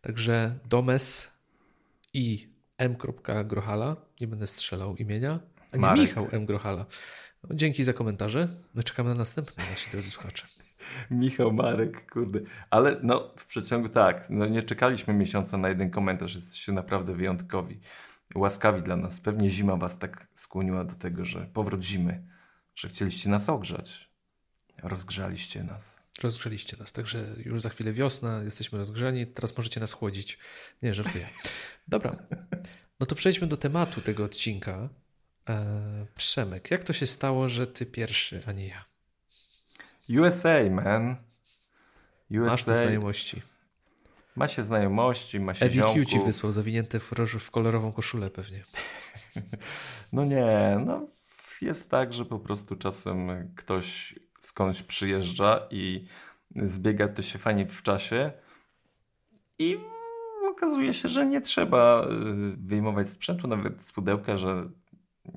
Także 0.00 0.58
Domes 0.68 1.30
i 2.14 2.48
M. 2.78 2.96
Grohala, 3.44 3.96
nie 4.20 4.26
będę 4.26 4.46
strzelał 4.46 4.96
imienia, 4.96 5.40
a 5.72 5.76
nie 5.76 5.80
Marek. 5.80 6.00
Michał 6.00 6.28
M. 6.32 6.46
Grohala. 6.46 6.86
No, 7.48 7.54
dzięki 7.54 7.84
za 7.84 7.92
komentarze. 7.92 8.48
My 8.74 8.82
czekamy 8.82 9.10
na 9.10 9.16
następne, 9.16 9.64
nasi 9.70 9.90
drodzy 9.90 10.10
słuchacze. 10.10 10.46
Michał 11.10 11.52
Marek, 11.52 12.10
kurde. 12.12 12.40
Ale 12.70 12.96
no, 13.02 13.32
w 13.36 13.46
przeciągu 13.46 13.88
tak, 13.88 14.30
no 14.30 14.46
nie 14.46 14.62
czekaliśmy 14.62 15.14
miesiąca 15.14 15.58
na 15.58 15.68
jeden 15.68 15.90
komentarz. 15.90 16.34
Jesteście 16.34 16.72
naprawdę 16.72 17.14
wyjątkowi, 17.14 17.80
łaskawi 18.34 18.82
dla 18.82 18.96
nas. 18.96 19.20
Pewnie 19.20 19.50
zima 19.50 19.76
was 19.76 19.98
tak 19.98 20.26
skłoniła 20.34 20.84
do 20.84 20.94
tego, 20.94 21.24
że 21.24 21.46
powrót 21.52 21.82
zimy, 21.82 22.22
że 22.74 22.88
chcieliście 22.88 23.30
nas 23.30 23.48
ogrzać. 23.48 24.10
Rozgrzaliście 24.82 25.64
nas. 25.64 26.02
Rozgrzeliście 26.22 26.76
nas, 26.76 26.92
także 26.92 27.26
już 27.44 27.62
za 27.62 27.68
chwilę 27.68 27.92
wiosna, 27.92 28.42
jesteśmy 28.42 28.78
rozgrzani, 28.78 29.26
teraz 29.26 29.56
możecie 29.56 29.80
nas 29.80 29.92
chłodzić. 29.92 30.38
Nie, 30.82 30.94
żartuję. 30.94 31.28
Dobra, 31.88 32.16
no 33.00 33.06
to 33.06 33.14
przejdźmy 33.14 33.46
do 33.46 33.56
tematu 33.56 34.00
tego 34.00 34.24
odcinka. 34.24 34.88
Eee, 35.46 36.06
Przemek, 36.16 36.70
jak 36.70 36.84
to 36.84 36.92
się 36.92 37.06
stało, 37.06 37.48
że 37.48 37.66
ty 37.66 37.86
pierwszy, 37.86 38.42
a 38.46 38.52
nie 38.52 38.66
ja? 38.66 38.91
USA, 40.20 40.70
man. 40.70 41.16
USA. 42.30 42.50
Masz 42.50 42.64
te 42.64 42.74
znajomości. 42.74 43.42
Ma 44.36 44.48
się 44.48 44.62
znajomości, 44.62 45.40
ma 45.40 45.54
się 45.54 45.66
Eddie 45.66 45.82
Q 45.82 46.04
ci 46.04 46.20
wysłał 46.20 46.52
zawinięte 46.52 47.00
w, 47.00 47.10
w 47.38 47.50
kolorową 47.50 47.92
koszulę 47.92 48.30
pewnie. 48.30 48.64
no 50.12 50.24
nie, 50.24 50.80
no 50.86 51.06
jest 51.62 51.90
tak, 51.90 52.12
że 52.12 52.24
po 52.24 52.38
prostu 52.38 52.76
czasem 52.76 53.28
ktoś 53.56 54.18
skądś 54.40 54.82
przyjeżdża 54.82 55.66
i 55.70 56.06
zbiega 56.56 57.08
to 57.08 57.22
się 57.22 57.38
fajnie 57.38 57.66
w 57.66 57.82
czasie 57.82 58.32
i 59.58 59.78
okazuje 60.50 60.94
się, 60.94 61.08
że 61.08 61.26
nie 61.26 61.40
trzeba 61.40 62.06
y, 62.06 62.56
wyjmować 62.56 63.08
sprzętu 63.08 63.48
nawet 63.48 63.82
z 63.82 63.92
pudełka, 63.92 64.36
że 64.36 64.68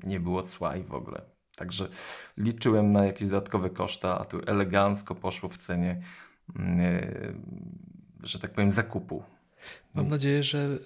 nie 0.02 0.20
było 0.20 0.42
cła 0.42 0.76
i 0.76 0.82
w 0.82 0.94
ogóle. 0.94 1.35
Także 1.56 1.88
liczyłem 2.36 2.90
na 2.90 3.06
jakieś 3.06 3.28
dodatkowe 3.28 3.70
koszta, 3.70 4.18
a 4.18 4.24
tu 4.24 4.40
elegancko 4.46 5.14
poszło 5.14 5.48
w 5.48 5.56
cenie, 5.56 6.02
mm, 6.56 6.80
e, 6.80 7.32
że 8.22 8.38
tak 8.38 8.52
powiem, 8.52 8.70
zakupu. 8.70 9.22
Mam 9.94 10.08
nadzieję, 10.08 10.42
że 10.42 10.58
y, 10.58 10.78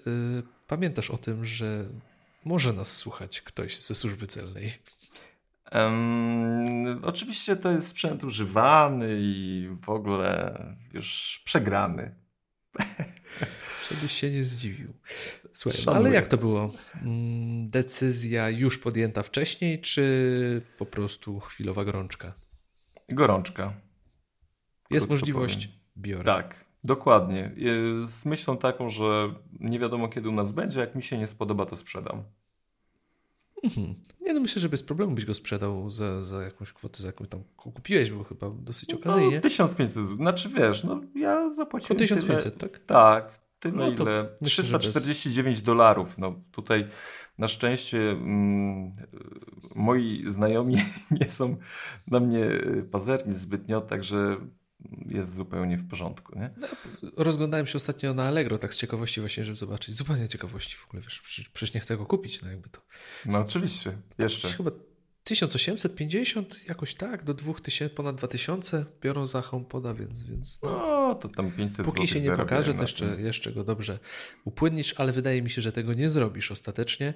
pamiętasz 0.66 1.10
o 1.10 1.18
tym, 1.18 1.44
że 1.44 1.84
może 2.44 2.72
nas 2.72 2.92
słuchać 2.96 3.40
ktoś 3.40 3.78
ze 3.78 3.94
służby 3.94 4.26
celnej. 4.26 4.72
Um, 5.72 7.04
oczywiście 7.04 7.56
to 7.56 7.70
jest 7.70 7.88
sprzęt 7.88 8.24
używany 8.24 9.16
i 9.20 9.68
w 9.80 9.90
ogóle 9.90 10.58
już 10.92 11.40
przegrany. 11.44 12.14
Żebyś 13.90 14.12
się 14.12 14.30
nie 14.30 14.44
zdziwił. 14.44 14.92
Słuchaj, 15.52 15.80
no 15.86 15.92
ale 15.92 16.14
jak 16.14 16.28
to 16.28 16.36
było? 16.36 16.70
Mm, 17.02 17.70
decyzja 17.70 18.50
już 18.50 18.78
podjęta 18.78 19.22
wcześniej, 19.22 19.80
czy 19.80 20.62
po 20.78 20.86
prostu 20.86 21.40
chwilowa 21.40 21.84
gorączka? 21.84 22.34
Gorączka. 23.08 23.72
Jest 24.90 25.10
możliwość, 25.10 25.66
powiem. 25.66 25.80
biorę. 25.96 26.24
Tak, 26.24 26.64
dokładnie. 26.84 27.54
Z 28.02 28.26
myślą 28.26 28.56
taką, 28.56 28.88
że 28.88 29.34
nie 29.60 29.78
wiadomo 29.78 30.08
kiedy 30.08 30.28
u 30.28 30.32
nas 30.32 30.52
będzie, 30.52 30.80
jak 30.80 30.94
mi 30.94 31.02
się 31.02 31.18
nie 31.18 31.26
spodoba, 31.26 31.66
to 31.66 31.76
sprzedam. 31.76 32.24
Mhm. 33.62 33.94
Nie 34.20 34.34
no, 34.34 34.40
myślę, 34.40 34.60
że 34.62 34.68
bez 34.68 34.82
problemu 34.82 35.12
byś 35.12 35.24
go 35.24 35.34
sprzedał 35.34 35.90
za, 35.90 36.24
za 36.24 36.42
jakąś 36.42 36.72
kwotę, 36.72 37.02
za 37.02 37.06
jaką 37.06 37.26
tam 37.26 37.42
kupiłeś, 37.56 38.10
bo 38.10 38.24
chyba 38.24 38.50
dosyć 38.50 38.94
okazyjnie. 38.94 39.36
No, 39.36 39.40
1500, 39.42 40.04
znaczy 40.04 40.48
wiesz, 40.48 40.84
no 40.84 41.00
ja 41.14 41.52
zapłaciłem 41.52 41.98
1500, 41.98 42.58
tyle, 42.58 42.70
tak? 42.70 42.78
Tak, 42.78 43.39
tyle 43.60 43.76
no 43.76 43.88
ile? 43.88 44.28
349 44.44 45.56
bez... 45.56 45.64
dolarów. 45.64 46.18
No 46.18 46.40
tutaj 46.52 46.88
na 47.38 47.48
szczęście 47.48 48.10
mm, 48.10 48.96
moi 49.74 50.24
znajomi 50.26 50.76
nie 51.20 51.28
są 51.28 51.56
na 52.06 52.20
mnie 52.20 52.48
pazerni 52.90 53.34
zbytnio, 53.34 53.80
także 53.80 54.36
jest 55.10 55.34
zupełnie 55.34 55.76
w 55.76 55.88
porządku. 55.88 56.38
Nie? 56.38 56.50
No, 56.56 56.68
rozglądałem 57.16 57.66
się 57.66 57.76
ostatnio 57.76 58.14
na 58.14 58.24
Allegro, 58.24 58.58
tak 58.58 58.74
z 58.74 58.78
ciekawości 58.78 59.20
właśnie, 59.20 59.44
żeby 59.44 59.56
zobaczyć. 59.56 59.96
Zupełnie 59.96 60.28
ciekawości 60.28 60.76
w 60.76 60.84
ogóle, 60.84 61.02
wiesz, 61.02 61.20
przecież 61.52 61.74
nie 61.74 61.80
chcę 61.80 61.96
go 61.96 62.06
kupić, 62.06 62.42
no 62.42 62.50
jakby 62.50 62.68
to. 62.68 62.80
No 63.26 63.38
oczywiście, 63.38 63.98
jeszcze. 64.18 64.48
Chyba 64.48 64.70
1850, 65.24 66.68
jakoś 66.68 66.94
tak, 66.94 67.24
do 67.24 67.34
2000, 67.34 67.94
ponad 67.94 68.16
2000 68.16 68.86
biorą 69.00 69.26
za 69.26 69.42
HomePoda, 69.42 69.94
więc... 69.94 70.22
więc 70.22 70.62
no. 70.62 70.70
no 70.70 70.99
No, 71.10 71.14
to 71.14 71.28
tam 71.28 71.50
500 71.52 71.86
Póki 71.86 72.08
się 72.08 72.20
nie 72.20 72.36
pokaże, 72.36 72.74
to 72.74 72.82
jeszcze, 72.82 73.08
tym. 73.16 73.24
jeszcze 73.24 73.52
go 73.52 73.64
dobrze 73.64 73.98
upłynnisz, 74.44 74.94
ale 74.96 75.12
wydaje 75.12 75.42
mi 75.42 75.50
się, 75.50 75.62
że 75.62 75.72
tego 75.72 75.94
nie 75.94 76.10
zrobisz 76.10 76.50
ostatecznie. 76.52 77.14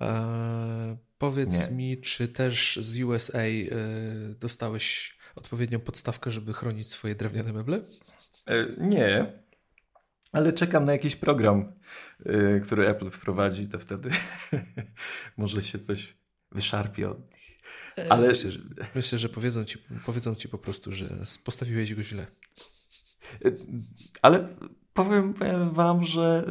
Eee, 0.00 0.96
powiedz 1.18 1.70
Nie. 1.70 1.76
mi, 1.76 2.00
czy 2.00 2.28
też 2.28 2.78
z 2.82 3.02
USA 3.02 3.38
e, 3.38 3.44
dostałeś 4.40 5.18
odpowiednią 5.36 5.80
podstawkę, 5.80 6.30
żeby 6.30 6.52
chronić 6.52 6.86
swoje 6.86 7.14
drewniane 7.14 7.52
meble? 7.52 7.84
E, 8.46 8.66
Nie, 8.78 9.32
ale 10.32 10.52
czekam 10.52 10.84
na 10.84 10.92
jakiś 10.92 11.16
program, 11.16 11.72
e, 12.26 12.60
który 12.60 12.88
Apple 12.88 13.10
wprowadzi, 13.10 13.68
to 13.68 13.78
wtedy 13.78 14.10
może 15.36 15.62
się 15.62 15.78
coś 15.78 16.14
wyszarpie 16.52 17.10
od 17.10 17.18
nich. 17.32 17.58
E, 17.98 18.12
Ale- 18.12 18.28
Myślę, 18.28 18.50
że, 18.50 18.58
myślę, 18.94 19.18
że 19.18 19.28
powiedzą, 19.28 19.64
ci, 19.64 19.78
powiedzą 20.06 20.34
ci 20.34 20.48
po 20.48 20.58
prostu, 20.58 20.92
że 20.92 21.08
postawiłeś 21.44 21.94
go 21.94 22.02
źle. 22.02 22.26
Ale 24.22 24.48
powiem 24.94 25.34
wam, 25.72 26.04
że 26.04 26.44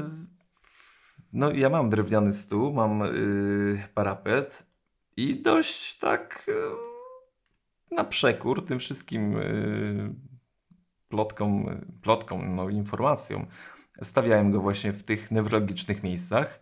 no 1.34 1.52
ja 1.52 1.70
mam 1.70 1.90
drewniany 1.90 2.34
stół, 2.34 2.74
mam 2.74 3.02
y, 3.02 3.88
parapet 3.94 4.66
i 5.18 5.42
dość 5.42 6.00
tak 6.00 6.46
y, 6.48 7.96
na 7.96 8.04
przekór 8.04 8.66
tym 8.66 8.80
wszystkim 8.80 9.38
y, 9.38 10.16
plotkom, 11.10 11.82
plotkom, 12.02 12.56
no 12.56 12.70
informacjom. 12.70 13.46
Stawiałem 14.02 14.52
go 14.52 14.62
właśnie 14.62 14.94
w 14.94 15.04
tych 15.04 15.32
newralgicznych 15.32 16.04
miejscach. 16.04 16.62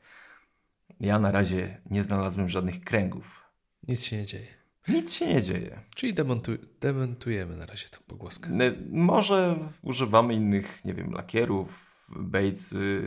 Ja 1.00 1.20
na 1.20 1.32
razie 1.32 1.82
nie 1.90 2.04
znalazłem 2.04 2.50
żadnych 2.50 2.82
kręgów. 2.82 3.44
Nic 3.88 4.04
się 4.04 4.18
nie 4.18 4.26
dzieje. 4.26 4.59
Nic 4.88 5.14
się 5.14 5.28
nie 5.34 5.42
dzieje. 5.42 5.80
Czyli 5.96 6.14
demontuj, 6.14 6.58
dementujemy 6.82 7.56
na 7.58 7.66
razie 7.66 7.88
tą 7.90 7.98
pogłoskę. 8.08 8.50
Może 8.90 9.70
używamy 9.82 10.34
innych, 10.34 10.86
nie 10.86 10.94
wiem, 10.94 11.12
lakierów, 11.12 11.90
bejcy, 12.16 13.02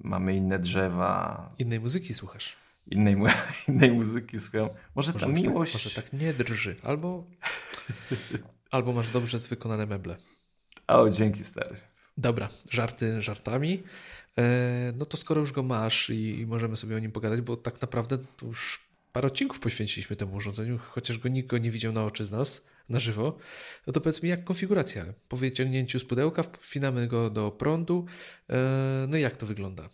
mamy 0.00 0.36
inne 0.36 0.58
drzewa, 0.58 1.54
Innej 1.58 1.80
muzyki 1.80 2.14
słuchasz. 2.14 2.56
innej, 2.90 3.16
mu- 3.16 3.26
innej 3.68 3.92
muzyki 3.92 4.40
słucham. 4.40 4.68
Może 4.94 5.12
ta 5.12 5.18
Może, 5.18 5.30
już 5.30 5.40
miłość. 5.40 5.72
Tak, 5.72 5.80
może 5.84 5.94
tak 6.02 6.12
nie 6.12 6.34
drży. 6.34 6.76
Albo, 6.82 7.24
albo 8.70 8.92
masz 8.92 9.10
dobrze 9.10 9.38
wykonane 9.38 9.86
meble. 9.86 10.16
O, 10.86 11.10
dzięki 11.10 11.44
stary. 11.44 11.76
Dobra, 12.16 12.48
żarty 12.70 13.22
żartami. 13.22 13.82
E, 14.38 14.92
no 14.96 15.04
to 15.06 15.16
skoro 15.16 15.40
już 15.40 15.52
go 15.52 15.62
masz 15.62 16.10
i, 16.10 16.40
i 16.40 16.46
możemy 16.46 16.76
sobie 16.76 16.96
o 16.96 16.98
nim 16.98 17.12
pogadać, 17.12 17.40
bo 17.40 17.56
tak 17.56 17.80
naprawdę 17.80 18.18
to 18.18 18.46
już 18.46 18.87
parę 19.12 19.26
odcinków 19.26 19.60
poświęciliśmy 19.60 20.16
temu 20.16 20.36
urządzeniu, 20.36 20.78
chociaż 20.78 21.18
go 21.18 21.28
nikt 21.28 21.48
go 21.48 21.58
nie 21.58 21.70
widział 21.70 21.92
na 21.92 22.04
oczy 22.04 22.24
z 22.24 22.32
nas, 22.32 22.66
na 22.88 22.98
żywo, 22.98 23.38
no 23.86 23.92
to 23.92 24.00
powiedz 24.00 24.22
mi, 24.22 24.28
jak 24.28 24.44
konfiguracja? 24.44 25.04
Po 25.28 25.36
wyciągnięciu 25.36 25.98
z 25.98 26.04
pudełka 26.04 26.42
wpinamy 26.42 27.06
go 27.06 27.30
do 27.30 27.50
prądu, 27.50 28.06
e, 28.50 29.06
no 29.08 29.18
i 29.18 29.20
jak 29.20 29.36
to 29.36 29.46
wygląda? 29.46 29.88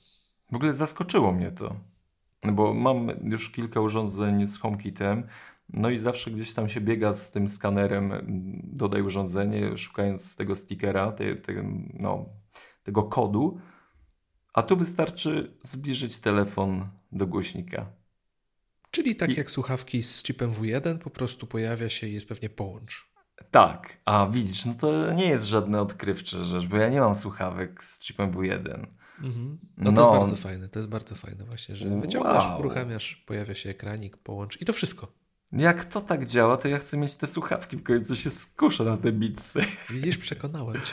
W 0.53 0.57
ogóle 0.57 0.72
zaskoczyło 0.72 1.33
mnie 1.33 1.53
to, 1.53 1.77
bo 2.42 2.74
mam 2.74 3.09
już 3.31 3.50
kilka 3.50 3.81
urządzeń 3.81 4.46
z 4.46 4.59
HomeKitem, 4.59 5.27
no 5.68 5.90
i 5.90 5.98
zawsze 5.98 6.31
gdzieś 6.31 6.55
tam 6.55 6.68
się 6.68 6.81
biega 6.81 7.12
z 7.12 7.31
tym 7.31 7.48
skanerem, 7.48 8.12
dodaj 8.64 9.03
urządzenie, 9.03 9.79
szukając 9.79 10.37
tego 10.37 10.55
stickera, 10.55 11.12
te, 11.12 11.37
te, 11.37 11.53
no, 11.94 12.27
tego 12.83 13.03
kodu, 13.03 13.61
a 14.55 14.62
tu 14.62 14.77
wystarczy 14.77 15.46
zbliżyć 15.62 16.18
telefon 16.18 16.88
do 17.12 17.27
głośnika. 17.27 17.87
Czyli 18.94 19.16
tak 19.16 19.30
I- 19.30 19.35
jak 19.35 19.50
słuchawki 19.50 20.02
z 20.02 20.22
chipem 20.22 20.52
W1, 20.52 20.98
po 20.98 21.11
prostu 21.11 21.46
pojawia 21.46 21.88
się 21.88 22.07
i 22.07 22.12
jest 22.14 22.28
pewnie 22.28 22.48
połącz. 22.50 23.11
Tak, 23.50 23.98
a 24.04 24.26
widzisz, 24.26 24.64
no 24.64 24.74
to 24.74 25.12
nie 25.12 25.28
jest 25.28 25.44
żadne 25.44 25.80
odkrywcze 25.80 26.44
rzecz, 26.44 26.66
bo 26.66 26.76
ja 26.76 26.88
nie 26.88 27.00
mam 27.00 27.14
słuchawek 27.14 27.85
z 27.85 28.00
chipem 28.00 28.33
W1. 28.33 28.87
Mhm. 29.22 29.59
No 29.76 29.92
to 29.92 30.00
No. 30.00 30.02
jest 30.07 30.18
bardzo 30.18 30.37
fajne, 30.37 30.68
to 30.68 30.78
jest 30.78 30.88
bardzo 30.88 31.14
fajne 31.14 31.44
właśnie, 31.44 31.76
że 31.76 32.00
wyciągasz, 32.00 32.44
Wow. 32.44 32.61
uruchamiasz, 32.61 33.22
pojawia 33.26 33.54
się 33.54 33.70
ekranik, 33.70 34.16
połącz 34.16 34.61
i 34.62 34.64
to 34.64 34.72
wszystko. 34.72 35.12
Jak 35.52 35.85
to 35.85 36.00
tak 36.00 36.26
działa, 36.26 36.57
to 36.57 36.68
ja 36.68 36.78
chcę 36.78 36.96
mieć 36.96 37.16
te 37.16 37.26
słuchawki, 37.26 37.76
w 37.76 37.83
końcu 37.83 38.16
się 38.16 38.30
skuszę 38.30 38.85
na 38.85 38.96
te 38.96 39.12
bitsy. 39.12 39.61
Widzisz, 39.90 40.18
przekonałem 40.18 40.74
cię. 40.83 40.92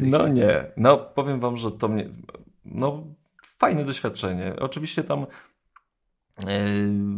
No 0.00 0.18
chwili. 0.18 0.32
nie, 0.32 0.64
no 0.76 0.96
powiem 0.98 1.40
wam, 1.40 1.56
że 1.56 1.70
to 1.72 1.88
mnie, 1.88 2.08
no 2.64 3.04
fajne 3.58 3.84
doświadczenie. 3.84 4.56
Oczywiście 4.60 5.04
tam 5.04 5.26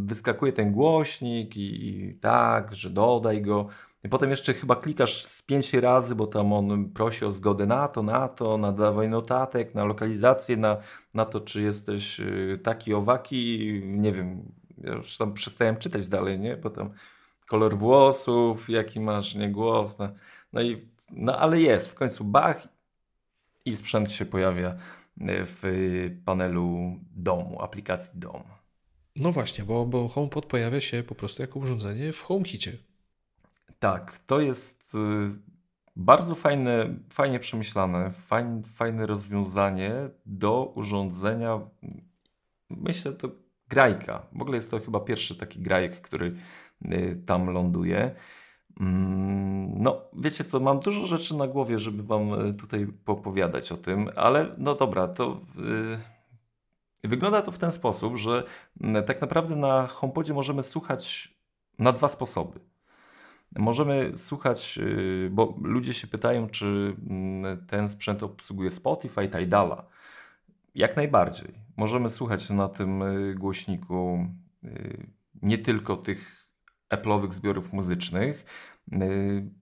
wyskakuje 0.05 0.53
ten 0.53 0.71
głośnik 0.71 1.57
i, 1.57 1.87
i 1.87 2.15
tak, 2.15 2.75
że 2.75 2.89
dodaj 2.89 3.41
go. 3.41 3.67
I 4.03 4.09
potem 4.09 4.29
jeszcze 4.29 4.53
chyba 4.53 4.75
klikasz 4.75 5.25
z 5.25 5.41
pięć 5.41 5.73
razy, 5.73 6.15
bo 6.15 6.27
tam 6.27 6.53
on 6.53 6.89
prosi 6.89 7.25
o 7.25 7.31
zgodę 7.31 7.65
na 7.65 7.87
to, 7.87 8.03
na 8.03 8.27
to, 8.27 8.57
na 8.57 8.71
dawaj 8.71 9.09
notatek, 9.09 9.75
na 9.75 9.85
lokalizację, 9.85 10.57
na, 10.57 10.77
na 11.13 11.25
to, 11.25 11.41
czy 11.41 11.61
jesteś 11.61 12.19
y, 12.19 12.59
taki, 12.63 12.93
owaki, 12.93 13.81
nie 13.85 14.11
wiem, 14.11 14.51
ja 14.77 14.93
już 14.93 15.17
tam 15.17 15.33
przestałem 15.33 15.77
czytać 15.77 16.07
dalej, 16.07 16.39
nie? 16.39 16.57
Bo 16.57 16.69
tam 16.69 16.89
kolor 17.47 17.77
włosów, 17.77 18.69
jaki 18.69 18.99
masz, 18.99 19.35
nie 19.35 19.51
głos, 19.51 19.99
no, 19.99 20.09
no 20.53 20.61
i, 20.61 20.87
no 21.11 21.39
ale 21.39 21.61
jest, 21.61 21.87
w 21.87 21.95
końcu 21.95 22.23
bach 22.23 22.67
i 23.65 23.75
sprzęt 23.75 24.11
się 24.11 24.25
pojawia 24.25 24.69
y, 24.71 24.75
w 25.45 25.63
panelu 26.25 26.99
domu, 27.15 27.61
aplikacji 27.61 28.19
domu. 28.19 28.62
No 29.15 29.31
właśnie, 29.31 29.63
bo, 29.63 29.85
bo 29.85 30.07
HomePod 30.07 30.45
pojawia 30.45 30.81
się 30.81 31.03
po 31.03 31.15
prostu 31.15 31.41
jako 31.41 31.59
urządzenie 31.59 32.13
w 32.13 32.21
HomeKicie. 32.21 32.77
Tak, 33.79 34.19
to 34.19 34.39
jest 34.39 34.95
y, 34.95 34.97
bardzo 35.95 36.35
fajne, 36.35 36.95
fajnie 37.09 37.39
przemyślane, 37.39 38.11
fajne, 38.11 38.63
fajne 38.63 39.05
rozwiązanie 39.05 39.93
do 40.25 40.65
urządzenia. 40.75 41.59
Myślę, 42.69 43.13
to 43.13 43.29
grajka. 43.69 44.25
W 44.31 44.41
ogóle 44.41 44.57
jest 44.57 44.71
to 44.71 44.79
chyba 44.79 44.99
pierwszy 44.99 45.37
taki 45.37 45.59
grajek, 45.61 46.01
który 46.01 46.35
y, 46.85 47.23
tam 47.25 47.49
ląduje. 47.49 48.15
Mm, 48.79 49.81
No, 49.81 50.01
wiecie 50.13 50.43
co, 50.43 50.59
mam 50.59 50.79
dużo 50.79 51.05
rzeczy 51.05 51.35
na 51.37 51.47
głowie, 51.47 51.79
żeby 51.79 52.03
wam 52.03 52.47
y, 52.49 52.53
tutaj 52.53 52.87
popowiadać 53.05 53.71
o 53.71 53.77
tym, 53.77 54.09
ale 54.15 54.55
no 54.57 54.75
dobra, 54.75 55.07
to 55.07 55.41
y, 55.59 56.12
wygląda 57.07 57.41
to 57.41 57.51
w 57.51 57.59
ten 57.59 57.71
sposób, 57.71 58.17
że 58.17 58.43
mm, 58.81 59.03
tak 59.03 59.21
naprawdę 59.21 59.55
na 59.55 59.87
HomePodzie 59.87 60.33
możemy 60.33 60.63
słuchać 60.63 61.33
na 61.79 61.91
dwa 61.91 62.07
sposoby. 62.07 62.59
Możemy 63.55 64.17
słuchać, 64.17 64.79
y, 64.81 65.29
bo 65.31 65.55
ludzie 65.61 65.93
się 65.93 66.07
pytają, 66.07 66.49
czy 66.49 66.95
mm, 67.09 67.65
ten 67.67 67.89
sprzęt 67.89 68.23
obsługuje 68.23 68.71
Spotify, 68.71 69.29
Tidala. 69.29 69.85
Jak 70.75 70.95
najbardziej. 70.95 71.51
Możemy 71.77 72.09
słuchać 72.09 72.49
na 72.49 72.69
tym 72.69 73.01
y, 73.01 73.35
głośniku 73.35 74.27
y, 74.63 75.07
nie 75.41 75.57
tylko 75.57 75.97
tych 75.97 76.47
Apple'owych 76.89 77.33
zbiorów 77.33 77.73
muzycznych, 77.73 78.45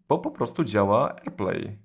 bo 0.07 0.19
po 0.19 0.31
prostu 0.31 0.63
działa 0.63 1.15
AirPlay. 1.15 1.77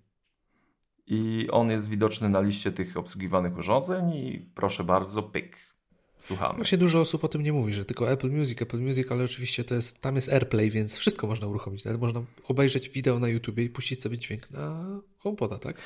I 1.07 1.49
on 1.51 1.71
jest 1.71 1.89
widoczny 1.89 2.29
na 2.29 2.41
liście 2.41 2.73
tych 2.73 2.97
obsługiwanych 2.97 3.59
urządzeń 3.59 4.11
i 4.11 4.47
proszę 4.55 4.85
bardzo, 4.85 5.23
pyk. 5.23 5.77
Słuchamy. 6.19 6.57
Właśnie 6.57 6.79
dużo 6.79 7.01
osób 7.01 7.25
o 7.25 7.29
tym 7.29 7.43
nie 7.43 7.53
mówi, 7.53 7.73
że 7.73 7.85
tylko 7.85 8.11
Apple 8.11 8.31
Music, 8.31 8.63
Apple 8.63 8.81
Music, 8.81 9.11
ale 9.11 9.25
oczywiście 9.25 9.65
to 9.65 9.75
jest, 9.75 10.01
tam 10.01 10.15
jest 10.15 10.33
AirPlay, 10.33 10.71
więc 10.71 10.97
wszystko 10.97 11.27
można 11.27 11.47
uruchomić. 11.47 11.85
Nawet 11.85 12.01
można 12.01 12.23
obejrzeć 12.49 12.89
wideo 12.89 13.19
na 13.19 13.29
YouTubie 13.29 13.65
i 13.65 13.71
puścić 13.71 14.03
sobie 14.03 14.19
dźwięk 14.19 14.51
na 14.51 14.87
HomePoda, 15.19 15.59
tak? 15.59 15.77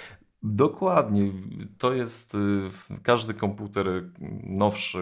Dokładnie. 0.42 1.32
To 1.78 1.94
jest 1.94 2.34
y, 2.34 2.38
każdy 3.02 3.34
komputer 3.34 3.86
nowszy 4.42 4.98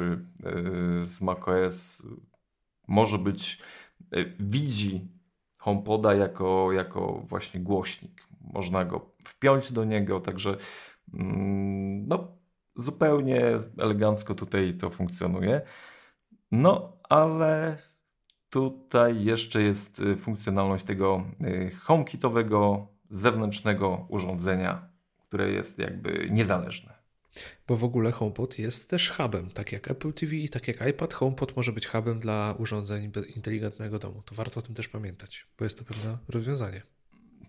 y, 1.02 1.06
z 1.06 1.20
macOS 1.20 2.02
może 2.88 3.18
być, 3.18 3.58
y, 4.16 4.36
widzi 4.40 5.08
HomePoda 5.58 6.14
jako, 6.14 6.72
jako 6.72 7.22
właśnie 7.26 7.60
głośnik. 7.60 8.27
Można 8.52 8.84
go 8.84 9.10
wpiąć 9.24 9.72
do 9.72 9.84
niego, 9.84 10.20
także 10.20 10.56
mm, 11.14 12.06
no, 12.06 12.36
zupełnie 12.76 13.42
elegancko 13.78 14.34
tutaj 14.34 14.74
to 14.74 14.90
funkcjonuje. 14.90 15.60
No, 16.50 16.96
ale 17.08 17.78
tutaj 18.50 19.24
jeszcze 19.24 19.62
jest 19.62 20.00
y, 20.00 20.16
funkcjonalność 20.16 20.84
tego 20.84 21.24
y, 21.40 21.70
HomeKitowego 21.70 22.88
zewnętrznego 23.10 24.06
urządzenia, 24.08 24.88
które 25.18 25.50
jest 25.50 25.78
jakby 25.78 26.28
niezależne. 26.30 26.98
Bo 27.66 27.76
w 27.76 27.84
ogóle 27.84 28.12
HomePod 28.12 28.58
jest 28.58 28.90
też 28.90 29.10
hubem, 29.10 29.50
tak 29.50 29.72
jak 29.72 29.90
Apple 29.90 30.12
TV 30.12 30.36
i 30.36 30.48
tak 30.48 30.68
jak 30.68 30.86
iPad. 30.88 31.14
HomePod 31.14 31.56
może 31.56 31.72
być 31.72 31.86
hubem 31.86 32.20
dla 32.20 32.54
urządzeń 32.58 33.12
inteligentnego 33.36 33.98
domu. 33.98 34.22
To 34.22 34.34
warto 34.34 34.60
o 34.60 34.62
tym 34.62 34.74
też 34.74 34.88
pamiętać, 34.88 35.46
bo 35.58 35.64
jest 35.64 35.78
to 35.78 35.84
pewne 35.84 36.18
rozwiązanie. 36.28 36.82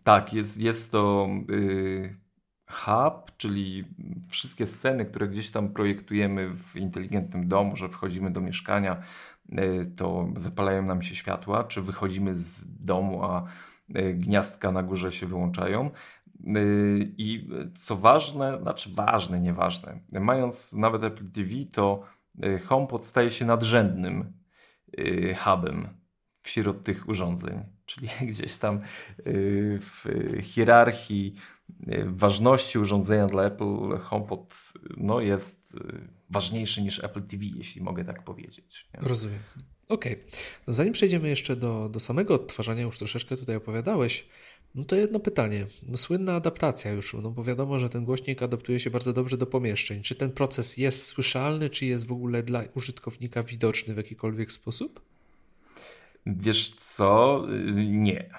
Tak, 0.04 0.34
jest, 0.34 0.58
jest 0.58 0.92
to 0.92 1.30
y, 1.50 2.16
hub, 2.70 3.32
czyli 3.38 3.86
wszystkie 4.30 4.66
sceny, 4.66 5.06
które 5.06 5.28
gdzieś 5.28 5.52
tam 5.52 5.70
projektujemy 5.70 6.56
w 6.56 6.76
inteligentnym 6.76 7.48
domu, 7.48 7.76
że 7.76 7.90
wchodzimy 7.90 8.32
do 8.32 8.42
mieszkania, 8.42 9.02
y, 9.52 9.92
to 9.96 10.28
zapalają 10.36 10.82
nam 10.86 11.02
się 11.02 11.16
światła, 11.16 11.64
czy 11.64 11.82
wychodzimy 11.82 12.36
z 12.36 12.66
domu, 12.86 13.24
a 13.24 13.46
y, 13.96 14.14
gniazdka 14.14 14.72
na 14.72 14.84
górze 14.84 15.12
się 15.12 15.28
wyłączają. 15.28 15.92
Y, 16.48 17.14
I 17.18 17.50
co 17.78 17.96
ważne, 17.96 18.60
znaczy 18.62 18.90
ważne, 18.94 19.40
nieważne, 19.40 20.00
mając 20.12 20.74
nawet 20.74 21.04
Apple 21.04 21.32
TV, 21.32 21.50
to 21.72 22.04
HomePod 22.68 23.06
staje 23.06 23.32
się 23.32 23.46
nadrzędnym 23.46 24.34
hubem 25.38 25.88
wśród 26.42 26.84
tych 26.84 27.10
urządzeń. 27.10 27.79
Czyli 27.90 28.10
gdzieś 28.32 28.58
tam 28.58 28.80
w 29.80 30.06
hierarchii 30.42 31.36
ważności 32.06 32.80
urządzenia 32.80 33.28
dla 33.28 33.44
Apple 33.44 33.98
HomePod 34.02 34.54
no, 34.98 35.22
jest 35.22 35.78
ważniejszy 36.30 36.82
niż 36.82 37.04
Apple 37.04 37.22
TV, 37.22 37.46
jeśli 37.56 37.82
mogę 37.82 38.06
tak 38.06 38.24
powiedzieć. 38.24 38.90
Nie? 38.94 39.10
Rozumiem. 39.10 39.40
Okej. 39.88 40.14
Okay. 40.14 40.26
No 40.68 40.74
zanim 40.74 40.94
przejdziemy 40.94 41.30
jeszcze 41.30 41.56
do, 41.56 41.90
do 41.90 42.00
samego 42.00 42.34
odtwarzania, 42.34 42.82
już 42.82 42.98
troszeczkę 42.98 43.38
tutaj 43.38 43.56
opowiadałeś, 43.56 44.28
no 44.76 44.86
to 44.86 44.96
jedno 44.96 45.20
pytanie. 45.20 45.66
No, 45.88 45.98
słynna 45.98 46.34
adaptacja 46.36 46.92
już, 46.92 47.14
no 47.14 47.32
bo 47.32 47.44
wiadomo, 47.44 47.80
że 47.80 47.90
ten 47.90 48.06
głośnik 48.06 48.44
adaptuje 48.44 48.80
się 48.80 48.90
bardzo 48.90 49.14
dobrze 49.14 49.38
do 49.38 49.46
pomieszczeń. 49.46 50.02
Czy 50.02 50.16
ten 50.16 50.32
proces 50.32 50.78
jest 50.78 51.06
słyszalny, 51.06 51.70
czy 51.70 51.86
jest 51.86 52.08
w 52.08 52.12
ogóle 52.12 52.44
dla 52.44 52.64
użytkownika 52.76 53.44
widoczny 53.44 53.94
w 53.94 53.98
jakikolwiek 53.98 54.52
sposób? 54.52 55.09
Wiesz 56.26 56.76
co? 56.76 57.44
Nie. 57.76 58.30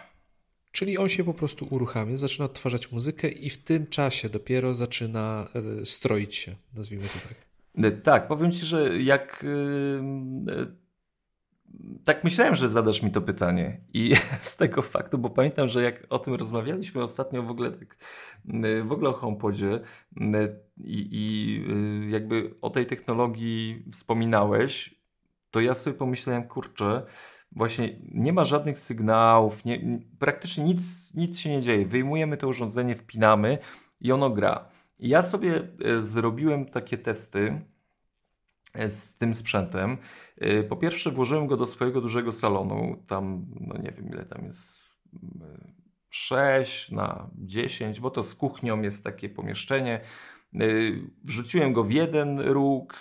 Czyli 0.72 0.98
on 0.98 1.08
się 1.08 1.24
po 1.24 1.34
prostu 1.34 1.66
uruchamia, 1.70 2.16
zaczyna 2.16 2.44
odtwarzać 2.44 2.92
muzykę 2.92 3.28
i 3.28 3.50
w 3.50 3.64
tym 3.64 3.86
czasie 3.86 4.28
dopiero 4.28 4.74
zaczyna 4.74 5.48
e, 5.80 5.86
stroić 5.86 6.34
się, 6.34 6.56
nazwijmy 6.74 7.08
to 7.08 7.18
tak. 7.28 7.50
Tak, 8.02 8.28
powiem 8.28 8.52
Ci, 8.52 8.66
że 8.66 9.02
jak 9.02 9.44
tak 12.04 12.24
myślałem, 12.24 12.54
że 12.54 12.68
zadasz 12.68 13.02
mi 13.02 13.10
to 13.10 13.20
pytanie 13.20 13.80
i 13.92 14.14
z 14.40 14.56
tego 14.56 14.82
faktu, 14.82 15.18
bo 15.18 15.30
pamiętam, 15.30 15.68
że 15.68 15.82
jak 15.82 16.06
o 16.10 16.18
tym 16.18 16.34
rozmawialiśmy 16.34 17.02
ostatnio 17.02 17.42
w 17.42 17.50
ogóle 17.50 17.72
tak, 17.72 17.96
y, 18.64 18.82
w 18.84 18.92
ogóle 18.92 19.10
o 19.10 19.12
HomePodzie 19.12 19.80
y, 20.16 20.56
i, 20.84 21.08
i 21.10 21.64
y, 22.06 22.10
jakby 22.10 22.54
o 22.60 22.70
tej 22.70 22.86
technologii 22.86 23.84
wspominałeś, 23.92 25.00
to 25.50 25.60
ja 25.60 25.74
sobie 25.74 25.96
pomyślałem, 25.96 26.48
kurczę, 26.48 27.02
właśnie 27.52 27.96
nie 28.12 28.32
ma 28.32 28.44
żadnych 28.44 28.78
sygnałów, 28.78 29.64
nie, 29.64 30.00
praktycznie 30.18 30.64
nic, 30.64 31.14
nic 31.14 31.38
się 31.38 31.50
nie 31.50 31.62
dzieje. 31.62 31.86
Wyjmujemy 31.86 32.36
to 32.36 32.48
urządzenie, 32.48 32.94
wpinamy 32.94 33.58
i 34.00 34.12
ono 34.12 34.30
gra. 34.30 34.68
I 34.98 35.08
ja 35.08 35.22
sobie 35.22 35.62
zrobiłem 36.00 36.66
takie 36.66 36.98
testy, 36.98 37.60
E, 38.74 38.90
z 38.90 39.16
tym 39.16 39.34
sprzętem. 39.34 39.98
E, 40.38 40.62
po 40.62 40.76
pierwsze, 40.76 41.10
włożyłem 41.10 41.46
go 41.46 41.56
do 41.56 41.66
swojego 41.66 42.00
dużego 42.00 42.32
salonu. 42.32 43.02
Tam, 43.06 43.46
no 43.60 43.78
nie 43.78 43.90
wiem 43.90 44.08
ile 44.08 44.24
tam 44.24 44.44
jest, 44.44 44.90
6 46.10 46.90
na 46.90 47.30
10, 47.34 48.00
bo 48.00 48.10
to 48.10 48.22
z 48.22 48.34
kuchnią 48.34 48.82
jest 48.82 49.04
takie 49.04 49.28
pomieszczenie. 49.28 50.00
E, 50.54 50.58
wrzuciłem 51.24 51.72
go 51.72 51.84
w 51.84 51.92
jeden 51.92 52.40
róg 52.40 52.96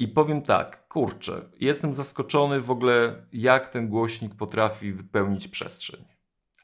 i 0.00 0.08
powiem 0.08 0.42
tak, 0.42 0.88
kurczę, 0.88 1.50
jestem 1.60 1.94
zaskoczony 1.94 2.60
w 2.60 2.70
ogóle, 2.70 3.26
jak 3.32 3.68
ten 3.68 3.88
głośnik 3.88 4.34
potrafi 4.34 4.92
wypełnić 4.92 5.48
przestrzeń. 5.48 6.04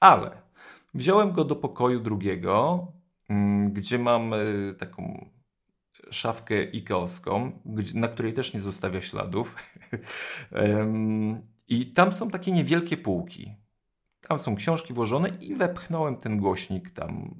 Ale 0.01 0.43
wziąłem 0.95 1.33
go 1.33 1.45
do 1.45 1.57
pokoju 1.57 2.01
drugiego, 2.01 2.87
mm, 3.29 3.73
gdzie 3.73 3.99
mam 3.99 4.35
taką 4.79 5.31
szafkę 6.11 6.65
ikeowską, 6.65 7.53
na 7.95 8.09
której 8.09 8.33
też 8.33 8.55
nie 8.55 8.61
zostawia 8.61 9.03
śladów. 9.03 9.57
I 11.69 11.93
tam 11.93 12.13
są 12.13 12.31
takie 12.31 12.53
niewielkie 12.53 12.97
półki. 12.97 13.55
Tam 14.29 14.39
są 14.39 14.57
książki 14.57 14.95
włożone 14.95 15.29
i 15.29 15.55
wepchnąłem 15.55 16.17
ten 16.17 16.39
głośnik 16.39 16.91
tam, 16.91 17.35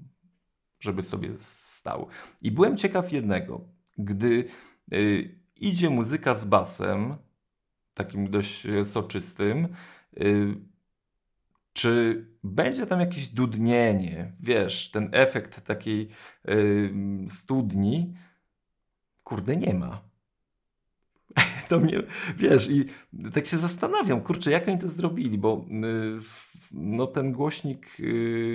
żeby 0.81 1.03
sobie 1.03 1.31
stał. 1.39 2.07
I 2.43 2.51
byłem 2.51 2.77
ciekaw 2.77 3.13
jednego. 3.13 3.61
Gdy 3.99 4.45
y, 4.93 5.46
idzie 5.57 5.91
muzyka 5.91 6.35
z 6.35 6.45
basem, 6.45 7.17
takim 7.95 8.31
dość 8.31 8.67
soczystym, 8.85 9.69
y, 10.21 10.55
czy 11.73 12.25
będzie 12.45 12.87
tam 12.87 13.01
jakieś 13.01 13.29
dudnienie, 13.29 14.33
wiesz, 14.41 14.91
ten 14.91 15.09
efekt 15.13 15.65
takiej 15.65 16.09
y, 16.49 16.93
studni, 17.29 18.15
kurde, 19.25 19.57
nie 19.57 19.75
ma. 19.75 20.01
To 21.69 21.81
mnie, 21.81 22.03
wiesz, 22.37 22.71
i 22.71 22.85
tak 23.35 23.47
się 23.47 23.57
zastanawiam, 23.57 24.21
kurczę, 24.21 24.51
jak 24.51 24.69
oni 24.69 24.79
to 24.79 24.89
zrobili, 24.89 25.39
bo 25.39 25.67
y, 25.71 26.19
no, 26.73 27.07
ten 27.07 27.33
głośnik 27.33 27.97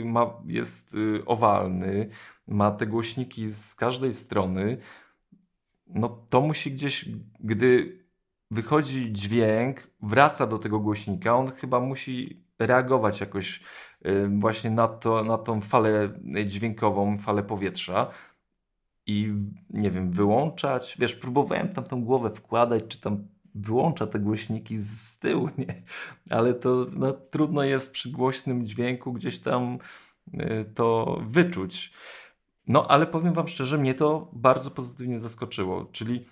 ma, 0.05 0.33
jest 0.45 0.95
owalny, 1.25 2.09
ma 2.47 2.71
te 2.71 2.87
głośniki 2.87 3.49
z 3.49 3.75
każdej 3.75 4.13
strony. 4.13 4.77
No 5.93 6.09
to 6.29 6.41
musi 6.41 6.71
gdzieś, 6.71 7.09
gdy 7.39 7.99
wychodzi 8.51 9.13
dźwięk, 9.13 9.91
wraca 10.01 10.47
do 10.47 10.59
tego 10.59 10.79
głośnika, 10.79 11.35
on 11.35 11.51
chyba 11.51 11.79
musi 11.79 12.43
reagować 12.59 13.19
jakoś 13.19 13.63
właśnie 14.29 14.69
na, 14.69 14.87
to, 14.87 15.23
na 15.23 15.37
tą 15.37 15.61
falę 15.61 16.09
dźwiękową, 16.45 17.17
falę 17.17 17.43
powietrza 17.43 18.11
i 19.05 19.33
nie 19.69 19.91
wiem, 19.91 20.11
wyłączać. 20.11 20.95
Wiesz, 20.99 21.15
próbowałem 21.15 21.69
tam 21.69 21.83
tą 21.83 22.03
głowę 22.03 22.29
wkładać, 22.29 22.83
czy 22.87 23.01
tam 23.01 23.27
wyłącza 23.55 24.07
te 24.07 24.19
głośniki 24.19 24.77
z 24.77 25.19
tyłu, 25.19 25.49
nie? 25.57 25.83
Ale 26.29 26.53
to 26.53 26.85
no, 26.97 27.13
trudno 27.13 27.63
jest 27.63 27.91
przy 27.91 28.11
głośnym 28.11 28.65
dźwięku 28.65 29.13
gdzieś 29.13 29.39
tam 29.39 29.77
y, 30.33 30.65
to 30.75 31.19
wyczuć. 31.27 31.93
No, 32.67 32.87
ale 32.87 33.07
powiem 33.07 33.33
Wam 33.33 33.47
szczerze, 33.47 33.77
mnie 33.77 33.93
to 33.93 34.29
bardzo 34.33 34.71
pozytywnie 34.71 35.19
zaskoczyło. 35.19 35.85
Czyli 35.91 36.25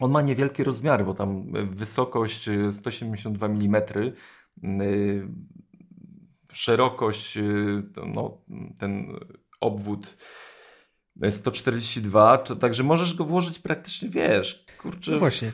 on 0.00 0.10
ma 0.10 0.22
niewielkie 0.22 0.64
rozmiary, 0.64 1.04
bo 1.04 1.14
tam 1.14 1.52
wysokość 1.74 2.48
172 2.70 3.46
mm, 3.46 3.82
y, 4.82 5.28
szerokość, 6.52 7.38
no, 8.06 8.38
ten 8.78 9.06
obwód 9.60 10.16
142, 11.30 12.38
także 12.38 12.82
możesz 12.82 13.14
go 13.14 13.24
włożyć 13.24 13.58
praktycznie, 13.58 14.08
wiesz, 14.08 14.64
kurczę. 14.82 15.10
No 15.10 15.18
właśnie, 15.18 15.52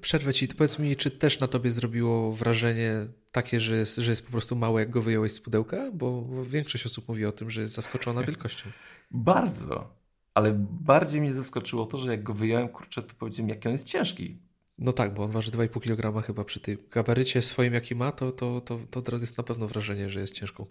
przerwę 0.00 0.34
ci, 0.34 0.48
powiedz 0.48 0.78
mi, 0.78 0.96
czy 0.96 1.10
też 1.10 1.40
na 1.40 1.48
tobie 1.48 1.70
zrobiło 1.70 2.32
wrażenie 2.32 3.06
takie, 3.32 3.60
że 3.60 3.76
jest, 3.76 3.96
że 3.96 4.12
jest 4.12 4.24
po 4.24 4.32
prostu 4.32 4.56
małe, 4.56 4.80
jak 4.80 4.90
go 4.90 5.02
wyjąłeś 5.02 5.32
z 5.32 5.40
pudełka? 5.40 5.90
Bo 5.94 6.24
większość 6.44 6.86
osób 6.86 7.08
mówi 7.08 7.26
o 7.26 7.32
tym, 7.32 7.50
że 7.50 7.60
jest 7.60 7.74
zaskoczona 7.74 8.22
wielkością. 8.22 8.70
Bardzo, 9.10 9.90
ale 10.34 10.52
bardziej 10.80 11.20
mnie 11.20 11.34
zaskoczyło 11.34 11.86
to, 11.86 11.98
że 11.98 12.10
jak 12.10 12.22
go 12.22 12.34
wyjąłem, 12.34 12.68
kurczę, 12.68 13.02
to 13.02 13.14
powiedziałem, 13.18 13.48
jaki 13.48 13.68
on 13.68 13.72
jest 13.72 13.88
ciężki. 13.88 14.38
No 14.78 14.92
tak, 14.92 15.14
bo 15.14 15.24
on 15.24 15.30
waży 15.30 15.50
2,5 15.50 15.80
kg 15.80 16.22
chyba 16.26 16.44
przy 16.44 16.60
tej 16.60 16.78
gabarycie 16.90 17.42
swoim, 17.42 17.74
jaki 17.74 17.94
ma, 17.94 18.12
to, 18.12 18.32
to, 18.32 18.60
to, 18.60 18.78
to 18.90 19.02
teraz 19.02 19.20
jest 19.20 19.38
na 19.38 19.44
pewno 19.44 19.68
wrażenie, 19.68 20.08
że 20.08 20.20
jest 20.20 20.34
ciężką 20.34 20.66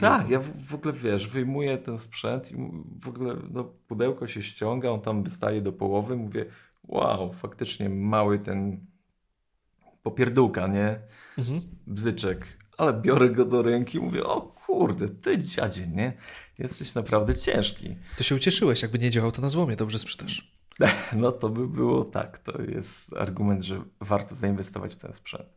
tak, 0.00 0.30
ja 0.30 0.40
w, 0.40 0.66
w, 0.66 0.74
ogóle 0.74 0.92
wiesz, 0.92 1.28
wyjmuję 1.28 1.78
ten 1.78 1.98
sprzęt 1.98 2.52
i 2.52 2.54
w 3.00 3.08
ogóle 3.08 3.36
no, 3.50 3.64
pudełko 3.64 4.28
się 4.28 4.42
ściąga, 4.42 4.90
on 4.90 5.00
tam 5.00 5.22
wystaje 5.22 5.62
do 5.62 5.72
połowy, 5.72 6.16
mówię, 6.16 6.46
wow, 6.88 7.32
faktycznie 7.32 7.88
mały 7.88 8.38
ten 8.38 8.86
popierdółka, 10.02 10.66
nie? 10.66 11.00
Mhm. 11.38 11.60
Bzyczek. 11.86 12.58
Ale 12.78 12.92
biorę 12.92 13.30
go 13.30 13.44
do 13.44 13.62
ręki 13.62 13.98
i 13.98 14.00
mówię, 14.00 14.24
o 14.24 14.40
kurde, 14.40 15.08
ty 15.08 15.38
dziadzie, 15.38 15.86
nie? 15.86 16.12
Jesteś 16.58 16.94
naprawdę 16.94 17.36
ciężki. 17.36 17.96
To 18.16 18.24
się 18.24 18.34
ucieszyłeś, 18.34 18.82
jakby 18.82 18.98
nie 18.98 19.10
działał 19.10 19.32
to 19.32 19.42
na 19.42 19.48
złomie, 19.48 19.76
dobrze 19.76 19.98
sprzedaż. 19.98 20.52
No 21.12 21.32
to 21.32 21.48
by 21.48 21.68
było 21.68 22.04
tak, 22.04 22.38
to 22.38 22.62
jest 22.62 23.12
argument, 23.12 23.64
że 23.64 23.82
warto 24.00 24.34
zainwestować 24.34 24.92
w 24.92 24.96
ten 24.96 25.12
sprzęt. 25.12 25.48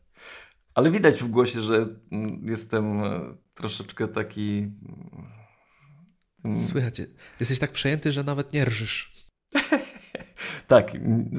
Ale 0.73 0.91
widać 0.91 1.23
w 1.23 1.27
głosie, 1.27 1.61
że 1.61 1.87
mm, 2.11 2.41
jestem 2.45 3.03
e, 3.03 3.35
troszeczkę 3.53 4.07
taki. 4.07 4.71
Mm, 6.43 6.55
Słychać, 6.55 7.01
jesteś 7.39 7.59
tak 7.59 7.71
przejęty, 7.71 8.11
że 8.11 8.23
nawet 8.23 8.53
nie 8.53 8.65
rżysz. 8.65 9.27
tak, 10.69 10.91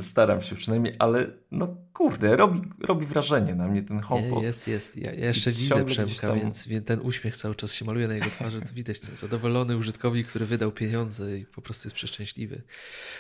staram 0.03 0.43
się 0.43 0.57
przynajmniej, 0.57 0.97
ale 0.99 1.27
no 1.51 1.77
kurde, 1.93 2.37
robi, 2.37 2.61
robi 2.81 3.07
wrażenie 3.07 3.55
na 3.55 3.69
mnie 3.69 3.83
ten 3.83 4.01
HomePod. 4.01 4.43
Jest, 4.43 4.69
jest. 4.69 4.97
Ja, 4.97 5.13
ja 5.13 5.27
jeszcze 5.27 5.53
widzę 5.53 5.85
Przemka, 5.85 6.29
tam... 6.29 6.41
więc, 6.41 6.69
więc 6.69 6.87
ten 6.87 7.01
uśmiech 7.01 7.37
cały 7.37 7.55
czas 7.55 7.75
się 7.75 7.85
maluje 7.85 8.09
na 8.09 8.15
jego 8.15 8.31
twarzy. 8.31 8.61
To 8.61 8.73
widać 8.75 9.01
ten 9.01 9.17
zadowolony 9.17 9.77
użytkownik, 9.77 10.27
który 10.27 10.47
wydał 10.47 10.73
pieniądze 10.73 11.39
i 11.39 11.47
po 11.47 11.63
prostu 11.63 11.87
jest 11.87 11.97
przeszczęśliwy. 11.97 12.63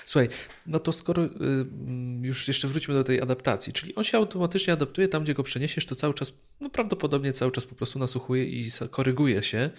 Słuchaj, 0.06 0.28
no 0.66 0.78
to 0.78 0.92
skoro 0.92 1.24
y, 1.24 1.28
mm, 1.36 2.24
już 2.24 2.48
jeszcze 2.48 2.68
wróćmy 2.68 2.94
do 2.94 3.04
tej 3.04 3.20
adaptacji, 3.20 3.72
czyli 3.72 3.94
on 3.94 4.04
się 4.04 4.18
automatycznie 4.18 4.72
adaptuje 4.72 5.08
tam, 5.08 5.22
gdzie 5.22 5.34
go 5.34 5.42
przeniesiesz, 5.42 5.86
to 5.86 5.94
cały 5.94 6.14
czas, 6.14 6.32
no 6.60 6.70
prawdopodobnie 6.70 7.32
cały 7.32 7.52
czas 7.52 7.66
po 7.66 7.74
prostu 7.74 7.98
nasłuchuje 7.98 8.44
i 8.44 8.70
koryguje 8.90 9.42
się. 9.42 9.70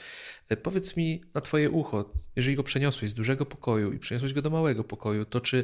E, 0.50 0.58
powiedz 0.58 0.98
mi 0.98 1.22
na 1.34 1.42
twoje 1.42 1.70
ucho, 1.70 2.14
jeżeli 2.36 2.56
go 2.56 2.64
przeniosłeś 2.64 3.12
z 3.12 3.14
dużego 3.14 3.46
pokoju 3.46 3.94
i 3.94 4.00
przeniosłeś 4.00 4.34
go 4.34 4.42
do 4.42 4.50
małego 4.50 4.84
pokoju, 4.84 5.26
to 5.26 5.42
czy 5.42 5.64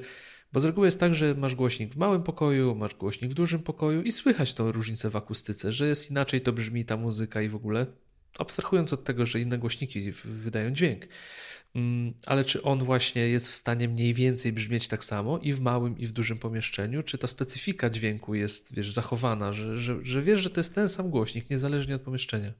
bo 0.54 0.60
z 0.60 0.66
reguły 0.66 0.88
jest 0.88 1.00
tak, 1.00 1.16
że 1.16 1.36
masz 1.36 1.56
głośnik 1.56 1.94
w 1.94 1.98
małym 1.98 2.24
pokoju, 2.24 2.76
masz 2.76 2.96
głośnik 2.96 3.32
w 3.32 3.34
dużym 3.34 3.64
pokoju 3.64 4.02
i 4.02 4.12
słychać 4.12 4.54
tą 4.54 4.72
różnicę 4.72 5.10
w 5.10 5.16
akustyce, 5.16 5.72
że 5.72 5.88
jest 5.88 6.12
inaczej 6.12 6.42
to 6.42 6.54
brzmi 6.54 6.86
ta 6.86 6.98
muzyka 6.98 7.42
i 7.42 7.50
w 7.50 7.56
ogóle. 7.56 7.86
abstrahując 8.40 8.94
od 8.94 9.04
tego, 9.04 9.26
że 9.26 9.40
inne 9.40 9.58
głośniki 9.58 10.12
wydają 10.12 10.72
dźwięk. 10.72 11.08
Mm, 11.76 12.14
ale 12.26 12.46
czy 12.46 12.64
on 12.64 12.80
właśnie 12.84 13.28
jest 13.28 13.50
w 13.50 13.56
stanie 13.56 13.90
mniej 13.90 14.14
więcej 14.14 14.54
brzmieć 14.54 14.88
tak 14.88 15.06
samo 15.06 15.40
i 15.40 15.54
w 15.54 15.62
małym, 15.62 15.98
i 15.98 16.08
w 16.08 16.12
dużym 16.12 16.38
pomieszczeniu? 16.38 17.04
Czy 17.04 17.18
ta 17.18 17.28
specyfika 17.28 17.90
dźwięku 17.90 18.36
jest, 18.36 18.76
wiesz, 18.76 18.94
zachowana, 18.94 19.54
że, 19.54 19.78
że, 19.78 19.98
że 20.02 20.22
wiesz, 20.22 20.42
że 20.42 20.50
to 20.50 20.60
jest 20.60 20.76
ten 20.76 20.90
sam 20.90 21.10
głośnik, 21.10 21.50
niezależnie 21.50 21.96
od 21.96 22.02
pomieszczenia? 22.02 22.52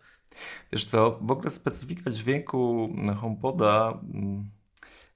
Wiesz 0.72 0.86
co, 0.86 1.20
w 1.22 1.32
ogóle 1.32 1.50
specyfika 1.50 2.12
dźwięku 2.12 2.90
HomePoda, 3.22 4.00
mm, 4.14 4.50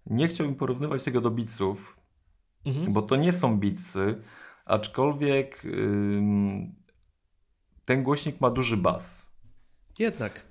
nie 0.05 0.27
chciałbym 0.27 0.55
porównywać 0.55 1.03
tego 1.03 1.21
do 1.21 1.31
bitsów, 1.31 2.00
mhm. 2.65 2.93
bo 2.93 3.01
to 3.01 3.15
nie 3.15 3.33
są 3.33 3.57
bitsy, 3.57 4.21
aczkolwiek 4.65 5.63
ten 7.85 8.03
głośnik 8.03 8.41
ma 8.41 8.49
duży 8.49 8.77
bas. 8.77 9.31
Jednak. 9.99 10.45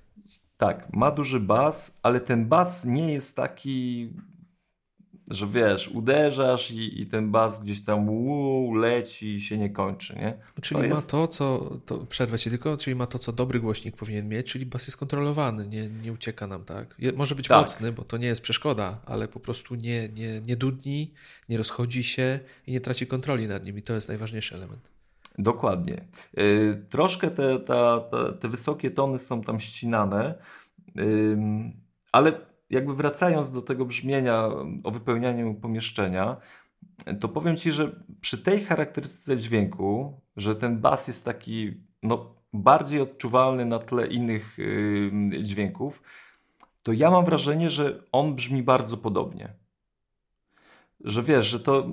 Tak, 0.57 0.93
ma 0.93 1.11
duży 1.11 1.41
bas, 1.41 1.99
ale 2.03 2.21
ten 2.21 2.49
bas 2.49 2.85
nie 2.85 3.13
jest 3.13 3.37
taki, 3.37 4.11
że 5.31 5.47
wiesz, 5.47 5.89
uderzasz 5.89 6.71
i, 6.71 7.01
i 7.01 7.07
ten 7.07 7.31
bas 7.31 7.63
gdzieś 7.63 7.85
tam 7.85 8.09
uu, 8.09 8.75
leci 8.75 9.35
i 9.35 9.41
się 9.41 9.59
nie 9.59 9.71
kończy, 9.71 10.15
nie? 10.17 10.39
Czyli 10.61 10.81
to 10.81 10.89
ma 10.89 10.95
jest... 10.95 11.11
to, 11.11 11.29
co, 11.29 11.77
to, 11.87 11.99
przerwę 11.99 12.39
ci 12.39 12.51
tylko, 12.51 12.77
czyli 12.77 12.97
ma 12.97 13.07
to, 13.07 13.19
co 13.19 13.33
dobry 13.33 13.61
głośnik 13.61 13.97
powinien 13.97 14.29
mieć, 14.29 14.53
czyli 14.53 14.67
bas 14.67 14.87
jest 14.87 14.97
kontrolowany, 14.97 15.69
nie, 15.69 15.89
nie 15.89 16.13
ucieka 16.13 16.47
nam, 16.47 16.65
tak? 16.65 16.95
Je, 16.99 17.13
może 17.13 17.35
być 17.35 17.49
tak. 17.49 17.59
mocny, 17.59 17.93
bo 17.93 18.05
to 18.05 18.17
nie 18.17 18.27
jest 18.27 18.43
przeszkoda, 18.43 19.01
ale 19.07 19.29
po 19.29 19.41
prostu 19.41 19.75
nie, 19.75 20.09
nie, 20.09 20.41
nie 20.47 20.57
dudni, 20.57 21.13
nie 21.49 21.57
rozchodzi 21.57 22.03
się 22.03 22.41
i 22.67 22.73
nie 22.73 22.81
traci 22.81 23.07
kontroli 23.07 23.49
nad 23.49 23.67
nim 23.67 23.79
i 23.79 23.83
to 23.83 23.95
jest 23.95 24.09
najważniejszy 24.09 24.55
element. 24.55 24.91
Dokładnie. 25.39 26.05
Y, 26.39 26.85
troszkę 26.89 27.31
te, 27.31 27.59
te, 27.59 28.01
te 28.41 28.49
wysokie 28.49 28.91
tony 28.91 29.19
są 29.19 29.43
tam 29.43 29.61
ścinane, 29.61 30.35
ale 32.13 32.33
jakby 32.71 32.95
wracając 32.95 33.51
do 33.53 33.63
tego 33.63 33.85
brzmienia 33.85 34.49
o 34.85 34.91
wypełnianiu 34.91 35.55
pomieszczenia, 35.55 36.37
to 37.21 37.29
powiem 37.29 37.57
Ci, 37.57 37.73
że 37.73 38.03
przy 38.21 38.39
tej 38.39 38.65
charakterystyce 38.65 39.37
dźwięku, 39.37 40.21
że 40.37 40.57
ten 40.57 40.79
bas 40.79 41.09
jest 41.09 41.25
taki 41.25 41.75
no, 42.03 42.35
bardziej 42.53 43.01
odczuwalny 43.01 43.65
na 43.65 43.79
tle 43.79 44.07
innych 44.07 44.57
dźwięków, 45.43 46.03
to 46.83 46.93
ja 46.93 47.11
mam 47.11 47.25
wrażenie, 47.25 47.71
że 47.71 48.03
on 48.13 48.35
brzmi 48.35 48.63
bardzo 48.63 48.97
podobnie. 48.97 49.55
Że 51.01 51.23
wiesz, 51.23 51.47
że 51.47 51.61
to 51.61 51.87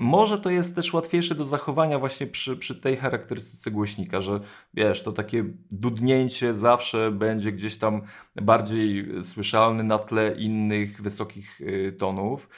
może 0.00 0.38
to 0.38 0.50
jest 0.50 0.74
też 0.74 0.92
łatwiejsze 0.92 1.34
do 1.34 1.44
zachowania 1.44 1.98
właśnie 1.98 2.26
przy, 2.26 2.56
przy 2.56 2.80
tej 2.80 2.96
charakterystyce 2.96 3.70
głośnika, 3.70 4.20
że 4.20 4.40
wiesz, 4.74 5.02
to 5.02 5.12
takie 5.12 5.44
dudnięcie 5.70 6.54
zawsze 6.54 7.10
będzie 7.10 7.52
gdzieś 7.52 7.78
tam 7.78 8.02
bardziej 8.42 9.08
słyszalne 9.22 9.82
na 9.82 9.98
tle 9.98 10.34
innych 10.34 11.02
wysokich 11.02 11.60
y, 11.60 11.96
tonów. 11.98 12.48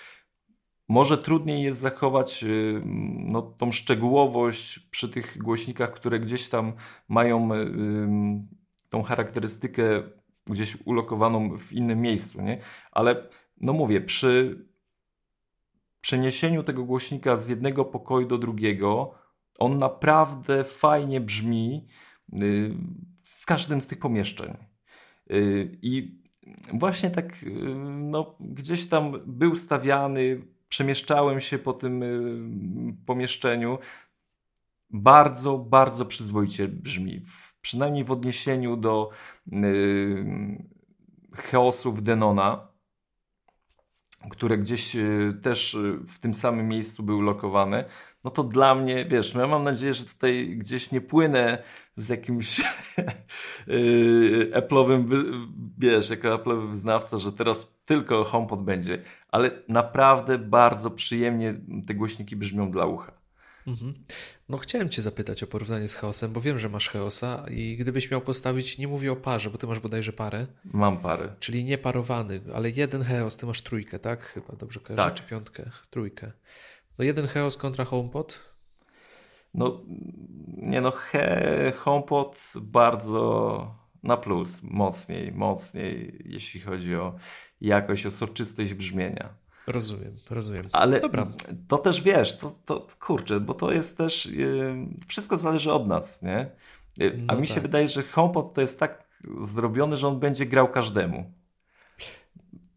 Może 0.89 1.19
trudniej 1.19 1.63
jest 1.63 1.81
zachować 1.81 2.45
y, 2.45 2.83
no, 3.17 3.43
tą 3.43 3.73
szczegółowość 3.73 4.79
przy 4.79 5.09
tych 5.09 5.39
głośnikach, 5.39 5.93
które 5.93 6.21
gdzieś 6.21 6.49
tam 6.49 6.73
mają 7.09 7.55
y, 7.55 7.73
tą 8.91 9.03
charakterystykę 9.03 10.03
gdzieś 10.47 10.79
ulokowaną 10.85 11.57
w 11.59 11.73
innym 11.73 12.01
miejscu, 12.01 12.43
nie? 12.43 12.59
Ale 12.93 13.29
no 13.61 13.73
mówię, 13.73 14.01
przy 14.01 14.65
przeniesieniu 16.05 16.63
tego 16.63 16.85
głośnika 16.85 17.37
z 17.37 17.49
jednego 17.49 17.85
pokoju 17.85 18.27
do 18.27 18.39
drugiego, 18.39 19.15
on 19.59 19.79
naprawdę 19.79 20.65
fajnie 20.65 21.21
brzmi 21.21 21.89
y, 22.33 22.75
w 23.23 23.47
każdym 23.47 23.81
z 23.81 23.87
tych 23.87 23.99
pomieszczeń. 23.99 24.57
Y, 25.31 25.79
I 25.83 26.23
właśnie 26.73 27.11
tak 27.11 27.43
y, 27.43 27.51
no, 28.01 28.37
gdzieś 28.41 28.89
tam 28.89 29.13
był 29.27 29.57
stawiany, 29.57 30.43
przemieszczałem 30.69 31.41
się 31.41 31.59
po 31.59 31.73
tym 31.73 32.05
pomieszczeniu. 33.07 33.79
Bardzo, 34.91 35.59
bardzo 35.59 36.07
przyzwoicie 36.07 36.69
brzmi. 36.69 37.23
przynajmniej 37.61 38.05
w 38.05 38.11
odniesieniu 38.11 38.77
do 38.77 39.11
chaosów 41.33 42.03
Denona 42.03 42.74
które 44.31 44.59
gdzieś 44.59 44.97
y, 44.97 45.39
też 45.43 45.75
y, 45.75 45.99
w 46.09 46.19
tym 46.19 46.35
samym 46.35 46.69
miejscu 46.69 47.03
były 47.03 47.23
lokowane, 47.23 47.85
no 48.25 48.31
to 48.31 48.45
dla 48.45 48.75
mnie, 48.75 49.05
wiesz, 49.05 49.35
no 49.35 49.41
ja 49.41 49.47
mam 49.47 49.65
nadzieję, 49.65 49.95
że 49.95 50.05
tutaj 50.05 50.57
gdzieś 50.57 50.91
nie 50.91 51.01
płynę 51.01 51.63
z 51.97 52.09
jakimś 52.09 52.61
y, 53.69 54.51
Apple'owym, 54.55 55.05
wiesz, 55.79 56.11
jako 56.11 56.29
Apple'owy 56.29 56.69
wyznawca, 56.69 57.19
że 57.19 57.33
teraz 57.33 57.79
tylko 57.85 58.25
HomePod 58.25 58.65
będzie, 58.65 59.03
ale 59.29 59.51
naprawdę 59.69 60.39
bardzo 60.39 60.91
przyjemnie 60.91 61.55
te 61.87 61.95
głośniki 61.95 62.37
brzmią 62.37 62.71
dla 62.71 62.87
ucha. 62.87 63.24
Mhm. 63.67 63.95
No 64.49 64.59
chciałem 64.59 64.89
Cię 64.89 65.03
zapytać 65.03 65.43
o 65.43 65.47
porównanie 65.47 65.89
z 65.89 65.95
chaosem, 65.97 66.33
bo 66.33 66.41
wiem, 66.41 66.59
że 66.59 66.69
masz 66.69 66.89
chaosa 66.89 67.45
i 67.51 67.77
gdybyś 67.77 68.11
miał 68.11 68.21
postawić, 68.21 68.79
nie 68.79 68.89
mówię 68.89 69.13
o 69.13 69.17
parze, 69.17 69.51
bo 69.51 69.59
Ty 69.59 69.67
masz 69.67 69.81
bodajże 69.81 70.13
parę. 70.13 70.47
Mam 70.65 70.99
parę. 70.99 71.35
Czyli 71.41 71.65
nie 71.65 71.79
parowany, 71.79 72.41
ale 72.55 72.71
jeden 72.71 73.03
chaos, 73.03 73.37
Ty 73.37 73.47
masz 73.47 73.63
trójkę, 73.63 73.99
tak? 73.99 74.23
Chyba 74.23 74.57
dobrze 74.57 74.81
kojarzę, 74.81 75.05
tak. 75.05 75.15
czy 75.15 75.23
piątkę? 75.23 75.71
Trójkę. 75.91 76.33
No 76.99 77.05
jeden 77.05 77.27
chaos 77.27 77.57
kontra 77.57 77.85
HomePod? 77.85 78.55
No 79.55 79.81
nie 80.57 80.81
no, 80.81 80.91
he, 80.91 81.73
HomePod 81.79 82.53
bardzo 82.61 83.85
na 84.03 84.17
plus, 84.17 84.63
mocniej, 84.63 85.33
mocniej, 85.33 86.23
jeśli 86.25 86.61
chodzi 86.61 86.97
o 86.97 87.15
jakość, 87.61 88.07
o 88.07 88.11
soczystość 88.11 88.75
brzmienia. 88.75 89.35
Rozumiem, 89.67 90.17
rozumiem. 90.31 90.69
Ale 90.73 91.01
Dobra. 91.01 91.33
to 91.69 91.79
też 91.79 92.03
wiesz, 92.03 92.39
to, 92.39 92.59
to 92.65 92.87
kurczę, 93.01 93.41
bo 93.41 93.55
to 93.55 93.73
jest 93.73 93.99
też, 93.99 94.27
yy, 94.27 94.77
wszystko 95.07 95.37
zależy 95.37 95.73
od 95.73 95.89
nas, 95.89 96.23
nie? 96.23 96.51
Yy, 96.97 97.25
a 97.29 97.35
no 97.35 97.41
mi 97.41 97.47
tak. 97.49 97.55
się 97.55 97.61
wydaje, 97.61 97.89
że 97.89 98.03
HomePod 98.03 98.55
to 98.55 98.61
jest 98.61 98.81
tak 98.81 99.05
zrobiony, 99.43 99.97
że 99.97 100.09
on 100.09 100.21
będzie 100.21 100.47
grał 100.47 100.73
każdemu. 100.73 101.33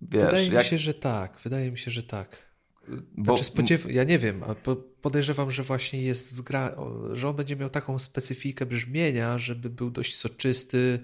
Wiesz, 0.02 0.24
wydaje 0.24 0.48
jak... 0.48 0.64
mi 0.64 0.70
się, 0.70 0.78
że 0.78 0.94
tak, 0.94 1.40
wydaje 1.44 1.72
mi 1.72 1.78
się, 1.78 1.92
że 1.92 2.04
tak. 2.04 2.48
Bo... 3.18 3.24
Znaczy 3.24 3.44
spodziew... 3.44 3.92
Ja 3.92 4.04
nie 4.04 4.20
wiem, 4.20 4.44
podejrzewam, 5.02 5.52
że 5.52 5.64
właśnie 5.64 6.02
jest 6.02 6.32
zgra... 6.32 6.76
że 7.12 7.30
on 7.30 7.36
będzie 7.36 7.56
miał 7.56 7.70
taką 7.70 8.00
specyfikę 8.00 8.66
brzmienia, 8.66 9.38
żeby 9.38 9.70
był 9.70 9.90
dość 9.90 10.16
soczysty, 10.16 11.00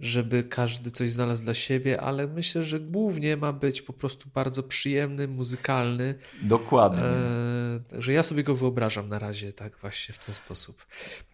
żeby 0.00 0.44
każdy 0.44 0.90
coś 0.90 1.10
znalazł 1.10 1.42
dla 1.42 1.54
siebie, 1.54 2.00
ale 2.00 2.26
myślę, 2.26 2.62
że 2.62 2.80
głównie 2.80 3.36
ma 3.36 3.52
być 3.52 3.82
po 3.82 3.92
prostu 3.92 4.28
bardzo 4.34 4.62
przyjemny, 4.62 5.28
muzykalny. 5.28 6.14
Dokładnie. 6.42 7.02
E, 7.02 7.80
także 7.90 8.12
ja 8.12 8.22
sobie 8.22 8.44
go 8.44 8.54
wyobrażam 8.54 9.08
na 9.08 9.18
razie 9.18 9.52
tak 9.52 9.76
właśnie 9.80 10.14
w 10.14 10.24
ten 10.24 10.34
sposób. 10.34 10.86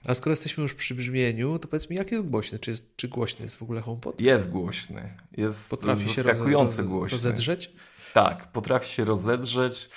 A 0.07 0.15
skoro 0.15 0.33
jesteśmy 0.33 0.63
już 0.63 0.75
przy 0.75 0.95
brzmieniu, 0.95 1.59
to 1.59 1.69
powiedz 1.69 1.91
mi, 1.91 1.97
jak 1.97 2.13
jest 2.13 2.25
głośny? 2.25 2.59
Czy, 2.59 2.71
jest, 2.71 2.97
czy 2.97 3.09
głośny 3.09 3.43
jest 3.43 3.57
w 3.57 3.63
ogóle 3.63 3.81
HomePod? 3.81 4.21
Jest 4.21 4.51
głośny. 4.51 5.15
Jest 5.37 5.71
potrafi 5.71 6.09
się 6.09 6.23
roz, 6.23 6.39
głośny. 6.81 7.17
rozedrzeć? 7.17 7.73
Tak, 8.15 8.53
potrafi 8.53 8.95
się 8.95 9.05
rozedrzeć. 9.05 9.89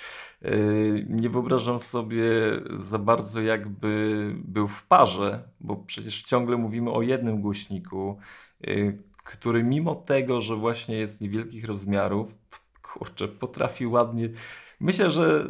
E, 0.42 0.50
nie 1.08 1.30
wyobrażam 1.30 1.80
sobie 1.80 2.30
za 2.76 2.98
bardzo, 2.98 3.40
jakby 3.40 4.32
był 4.44 4.68
w 4.68 4.86
parze, 4.86 5.42
bo 5.60 5.76
przecież 5.76 6.22
ciągle 6.22 6.56
mówimy 6.56 6.90
o 6.90 7.02
jednym 7.02 7.40
głośniku. 7.40 8.18
Y, 8.66 8.98
który 9.24 9.64
mimo 9.64 9.94
tego, 9.94 10.40
że 10.40 10.56
właśnie 10.56 10.96
jest 10.96 11.20
niewielkich 11.20 11.64
rozmiarów, 11.64 12.34
kurczę, 12.82 13.28
potrafi 13.28 13.86
ładnie. 13.86 14.28
Myślę, 14.80 15.10
że 15.10 15.46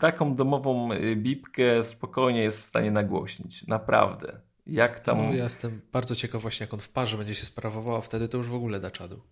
taką 0.00 0.36
domową 0.36 0.92
y, 0.92 1.16
bibkę 1.16 1.84
spokojnie 1.84 2.42
jest 2.42 2.60
w 2.60 2.64
stanie 2.64 2.90
nagłośnić. 2.90 3.66
Naprawdę. 3.66 4.40
Jak 4.66 5.00
tam... 5.00 5.18
No 5.18 5.24
ja 5.24 5.44
jestem 5.44 5.80
bardzo 5.92 6.14
ciekaw 6.14 6.42
właśnie, 6.42 6.64
jak 6.64 6.74
on 6.74 6.80
w 6.80 6.88
parze 6.88 7.18
będzie 7.18 7.34
się 7.34 7.46
sprawował, 7.46 7.96
a 7.96 8.00
wtedy 8.00 8.28
to 8.28 8.38
już 8.38 8.48
w 8.48 8.54
ogóle 8.54 8.80
da 8.80 8.90
czadu. 8.90 9.22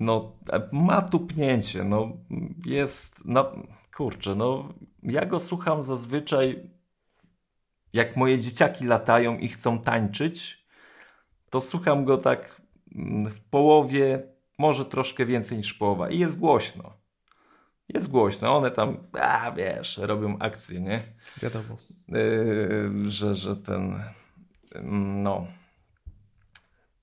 No, 0.00 0.36
e, 0.52 0.68
ma 0.72 1.02
tupnięcie, 1.02 1.84
no 1.84 2.12
jest, 2.66 3.20
no, 3.24 3.52
kurczę, 3.96 4.34
no 4.34 4.74
ja 5.02 5.26
go 5.26 5.40
słucham 5.40 5.82
zazwyczaj 5.82 6.70
jak 7.92 8.16
moje 8.16 8.38
dzieciaki 8.38 8.84
latają 8.84 9.38
i 9.38 9.48
chcą 9.48 9.78
tańczyć, 9.78 10.66
to 11.50 11.60
słucham 11.60 12.04
go 12.04 12.18
tak 12.18 12.61
w 13.30 13.40
połowie, 13.50 14.22
może 14.58 14.84
troszkę 14.84 15.26
więcej 15.26 15.58
niż 15.58 15.74
połowa 15.74 16.10
i 16.10 16.18
jest 16.18 16.38
głośno. 16.38 16.92
Jest 17.88 18.10
głośno, 18.10 18.56
one 18.56 18.70
tam, 18.70 18.96
a 19.12 19.52
wiesz, 19.52 19.98
robią 19.98 20.38
akcje, 20.38 20.80
nie? 20.80 21.02
Wiadomo. 21.42 21.76
Yy, 22.08 23.10
że, 23.10 23.34
że 23.34 23.56
ten, 23.56 24.02
no, 25.22 25.46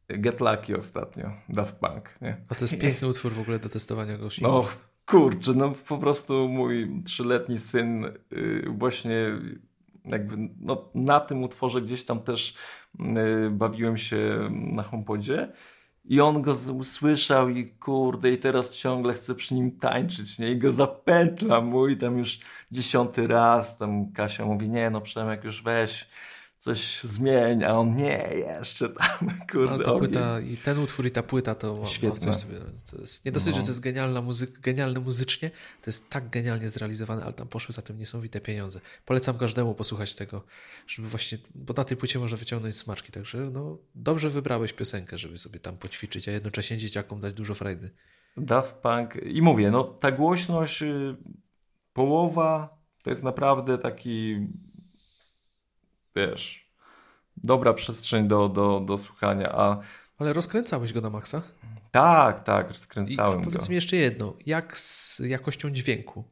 Get 0.09 0.41
Lucky 0.41 0.77
ostatnio, 0.77 1.31
Daft 1.49 1.75
Punk, 1.75 2.21
nie? 2.21 2.37
A 2.49 2.55
to 2.55 2.63
jest 2.63 2.79
piękny 2.79 3.07
utwór 3.07 3.33
w 3.33 3.39
ogóle 3.39 3.59
do 3.59 3.69
testowania 3.69 4.17
głośników. 4.17 4.77
No, 4.79 4.89
kurczę, 5.05 5.53
no 5.53 5.73
po 5.87 5.97
prostu 5.97 6.49
mój 6.49 7.01
trzyletni 7.05 7.59
syn 7.59 8.01
yy, 8.31 8.65
właśnie 8.77 9.13
jakby 10.05 10.35
no, 10.59 10.89
na 10.95 11.19
tym 11.19 11.43
utworze 11.43 11.81
gdzieś 11.81 12.05
tam 12.05 12.19
też 12.19 12.55
yy, 12.99 13.49
bawiłem 13.51 13.97
się 13.97 14.49
na 14.51 14.83
HomePodzie 14.83 15.51
I 16.09 16.21
on 16.21 16.41
go 16.41 16.55
usłyszał 16.77 17.49
i 17.49 17.67
kurde, 17.67 18.31
i 18.31 18.37
teraz 18.37 18.71
ciągle 18.71 19.13
chce 19.13 19.35
przy 19.35 19.53
nim 19.53 19.71
tańczyć, 19.71 20.39
nie? 20.39 20.51
I 20.51 20.57
go 20.57 20.71
zapętla 20.71 21.61
mój 21.61 21.97
tam 21.97 22.17
już 22.17 22.39
dziesiąty 22.71 23.27
raz. 23.27 23.77
Tam 23.77 24.11
Kasia 24.11 24.45
mówi, 24.45 24.69
nie 24.69 24.89
no 24.89 25.01
Przemek, 25.01 25.43
już 25.43 25.63
weź 25.63 26.07
coś 26.59 27.03
zmień, 27.03 27.63
a 27.63 27.73
on 27.73 27.95
nie, 27.95 28.29
jeszcze 28.33 28.89
tam, 28.89 29.31
kurde. 29.51 29.73
Ale 29.73 29.85
ta 29.85 29.93
płyta, 29.93 30.39
i 30.39 30.57
ten 30.57 30.79
utwór 30.79 31.05
i 31.05 31.11
ta 31.11 31.23
płyta 31.23 31.55
to 31.55 31.85
Świetne. 31.85 32.33
Sobie, 32.33 32.59
to 32.91 32.99
jest, 32.99 33.25
nie 33.25 33.31
dosyć, 33.31 33.53
no. 33.53 33.55
że 33.55 33.61
to 33.61 33.67
jest 33.67 33.79
genialna 33.79 34.21
muzyka, 34.21 34.59
genialne 34.61 34.99
muzycznie, 34.99 35.49
to 35.49 35.83
jest 35.85 36.09
tak 36.09 36.29
genialnie 36.29 36.69
zrealizowane, 36.69 37.23
ale 37.23 37.33
tam 37.33 37.47
poszły 37.47 37.73
za 37.73 37.81
tym 37.81 37.97
niesamowite 37.97 38.41
pieniądze. 38.41 38.79
Polecam 39.05 39.37
każdemu 39.37 39.75
posłuchać 39.75 40.15
tego, 40.15 40.43
żeby 40.87 41.07
właśnie, 41.07 41.37
bo 41.55 41.73
na 41.73 41.83
tej 41.83 41.97
płycie 41.97 42.19
można 42.19 42.37
wyciągnąć 42.37 42.75
smaczki, 42.75 43.11
także 43.11 43.37
no, 43.37 43.77
dobrze 43.95 44.29
wybrałeś 44.29 44.73
piosenkę, 44.73 45.17
żeby 45.17 45.37
sobie 45.37 45.59
tam 45.59 45.77
poćwiczyć, 45.77 46.29
a 46.29 46.31
jednocześnie 46.31 46.77
dzieciakom 46.77 47.21
dać 47.21 47.33
dużo 47.33 47.55
frajdy. 47.55 47.89
Daft 48.37 48.75
Punk 48.75 49.15
i 49.23 49.41
mówię, 49.41 49.71
no 49.71 49.83
ta 49.83 50.11
głośność, 50.11 50.81
y, 50.81 51.15
połowa 51.93 52.79
to 53.03 53.09
jest 53.09 53.23
naprawdę 53.23 53.77
taki 53.77 54.47
wiesz, 56.15 56.69
dobra 57.37 57.73
przestrzeń 57.73 58.27
do, 58.27 58.49
do, 58.49 58.79
do 58.79 58.97
słuchania. 58.97 59.51
A... 59.51 59.79
Ale 60.17 60.33
rozkręcałeś 60.33 60.93
go 60.93 61.01
na 61.01 61.09
maksa? 61.09 61.41
Tak, 61.91 62.43
tak, 62.43 62.69
rozkręcałem 62.69 63.41
I, 63.41 63.43
powiedz 63.43 63.63
go. 63.63 63.69
mi 63.69 63.75
jeszcze 63.75 63.95
jedno, 63.95 64.33
jak 64.45 64.77
z 64.77 65.19
jakością 65.19 65.69
dźwięku? 65.69 66.23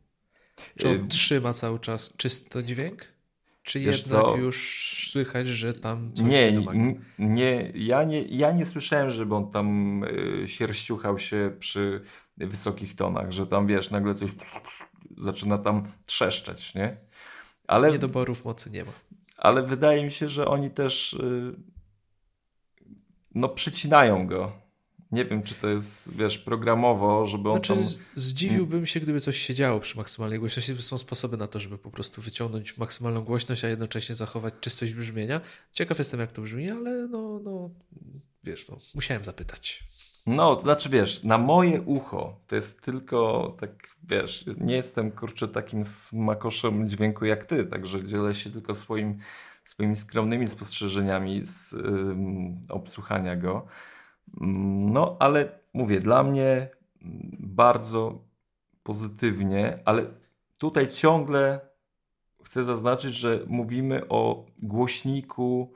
Czy 0.78 0.90
on 0.90 0.96
y 0.96 1.08
trzyma 1.08 1.54
cały 1.54 1.80
czas 1.80 2.18
czysty 2.18 2.64
dźwięk? 2.64 3.06
Czy 3.64 3.80
Wiesz 3.80 4.00
jednak 4.00 4.22
co? 4.22 4.38
już 4.38 5.08
słychać, 5.12 5.48
że 5.48 5.74
tam 5.74 6.14
coś 6.14 6.26
nie, 6.26 6.52
nie, 6.52 6.96
nie, 7.20 7.72
ja 7.76 8.04
nie, 8.04 8.22
ja 8.22 8.52
nie 8.52 8.66
słyszałem, 8.66 9.10
żeby 9.10 9.36
on 9.36 9.52
tam 9.52 10.04
y, 10.04 10.44
sierściuchał 10.48 11.20
się 11.20 11.52
przy 11.60 12.02
wysokich 12.38 12.96
tonach, 12.96 13.32
że 13.32 13.48
tam 13.48 13.68
wiesz, 13.68 13.92
nagle 13.92 14.16
coś 14.16 14.30
zaczyna 15.18 15.58
tam 15.58 15.92
trzeszczeć, 16.06 16.76
nie? 16.76 16.98
Ale 17.68 17.92
niedoborów 17.92 18.46
mocy 18.46 18.70
nie 18.72 18.86
ma 18.86 18.92
ale 19.48 19.64
wydaje 19.64 20.04
mi 20.06 20.12
się, 20.12 20.30
że 20.30 20.48
oni 20.48 20.72
też 20.72 21.14
y, 21.14 21.56
no 23.36 23.50
przycinają 23.50 24.28
go. 24.28 24.52
Nie 25.12 25.26
wiem, 25.26 25.44
czy 25.44 25.56
to 25.56 25.68
jest, 25.68 26.14
wiesz, 26.14 26.38
programowo, 26.38 27.26
żeby 27.26 27.50
on 27.50 27.56
znaczy, 27.56 27.74
tam... 27.74 27.84
Zdziwiłbym 28.16 28.86
się, 28.86 29.00
gdyby 29.00 29.20
coś 29.20 29.38
się 29.38 29.54
działo 29.54 29.80
przy 29.80 29.98
maksymalnej 29.98 30.40
głośności. 30.40 30.82
Są 30.82 30.98
sposoby 30.98 31.38
na 31.38 31.48
to, 31.48 31.60
żeby 31.60 31.78
po 31.78 31.92
prostu 31.92 32.22
wyciągnąć 32.22 32.78
maksymalną 32.78 33.22
głośność, 33.22 33.64
a 33.64 33.70
jednocześnie 33.70 34.16
zachować 34.16 34.54
czystość 34.62 34.94
brzmienia. 34.94 35.42
Ciekaw 35.72 35.98
jestem, 35.98 36.20
jak 36.20 36.32
to 36.32 36.42
brzmi, 36.42 36.72
ale 36.72 37.08
no, 37.08 37.40
no 37.44 37.70
wiesz, 38.48 38.68
no, 38.68 38.78
musiałem 38.96 39.24
zapytać. 39.24 39.84
No, 40.28 40.56
to 40.56 40.62
znaczy 40.62 40.90
wiesz, 40.90 41.24
na 41.24 41.38
moje 41.38 41.82
ucho 41.82 42.40
to 42.48 42.56
jest 42.56 42.82
tylko 42.82 43.50
tak, 43.60 43.90
wiesz, 44.04 44.46
nie 44.58 44.76
jestem 44.76 45.12
kurczę 45.12 45.48
takim 45.48 45.84
smakoszem 45.86 46.88
dźwięku 46.88 47.26
jak 47.26 47.46
ty, 47.46 47.66
także 47.66 48.04
dzielę 48.08 48.36
się 48.36 48.52
tylko 48.52 48.74
swoim, 48.74 49.20
swoimi 49.64 49.96
skromnymi 49.96 50.48
spostrzeżeniami 50.48 51.44
z 51.44 51.74
ym, 51.74 52.66
obsłuchania 52.70 53.36
go. 53.36 53.68
No, 54.92 55.18
ale 55.20 55.60
mówię, 55.74 56.00
dla 56.00 56.24
mnie 56.24 56.70
bardzo 57.40 58.22
pozytywnie, 58.84 59.80
ale 59.86 60.06
tutaj 60.58 60.88
ciągle 60.88 61.60
chcę 62.44 62.64
zaznaczyć, 62.64 63.16
że 63.16 63.40
mówimy 63.48 64.08
o 64.10 64.46
głośniku 64.62 65.74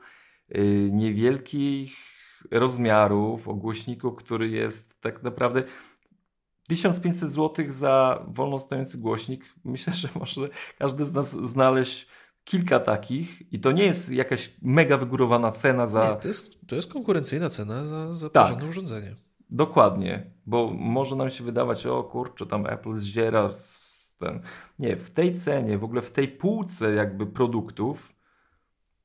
yy, 0.48 0.90
niewielkich 0.92 2.21
rozmiarów, 2.50 3.48
o 3.48 3.54
głośniku, 3.54 4.12
który 4.12 4.48
jest 4.48 5.00
tak 5.00 5.22
naprawdę 5.22 5.62
1500 6.68 7.30
zł 7.30 7.64
za 7.68 8.24
wolno 8.28 8.58
stojący 8.58 8.98
głośnik. 8.98 9.54
Myślę, 9.64 9.92
że 9.92 10.08
może 10.14 10.48
każdy 10.78 11.04
z 11.04 11.12
nas 11.14 11.30
znaleźć 11.30 12.08
kilka 12.44 12.80
takich 12.80 13.52
i 13.52 13.60
to 13.60 13.72
nie 13.72 13.84
jest 13.84 14.10
jakaś 14.10 14.56
mega 14.62 14.96
wygórowana 14.96 15.50
cena 15.50 15.86
za... 15.86 16.10
Nie, 16.10 16.16
to, 16.16 16.28
jest, 16.28 16.66
to 16.66 16.76
jest 16.76 16.92
konkurencyjna 16.92 17.48
cena 17.48 17.84
za, 17.84 18.14
za 18.14 18.30
tak, 18.30 18.42
porządne 18.42 18.68
urządzenie. 18.68 19.16
Dokładnie, 19.50 20.30
bo 20.46 20.70
może 20.70 21.16
nam 21.16 21.30
się 21.30 21.44
wydawać, 21.44 21.86
o 21.86 22.02
kurczę, 22.02 22.46
tam 22.46 22.66
Apple 22.66 22.94
zdziera 22.94 23.50
ten... 24.18 24.40
Nie, 24.78 24.96
w 24.96 25.10
tej 25.10 25.34
cenie, 25.34 25.78
w 25.78 25.84
ogóle 25.84 26.02
w 26.02 26.10
tej 26.10 26.28
półce 26.28 26.94
jakby 26.94 27.26
produktów 27.26 28.14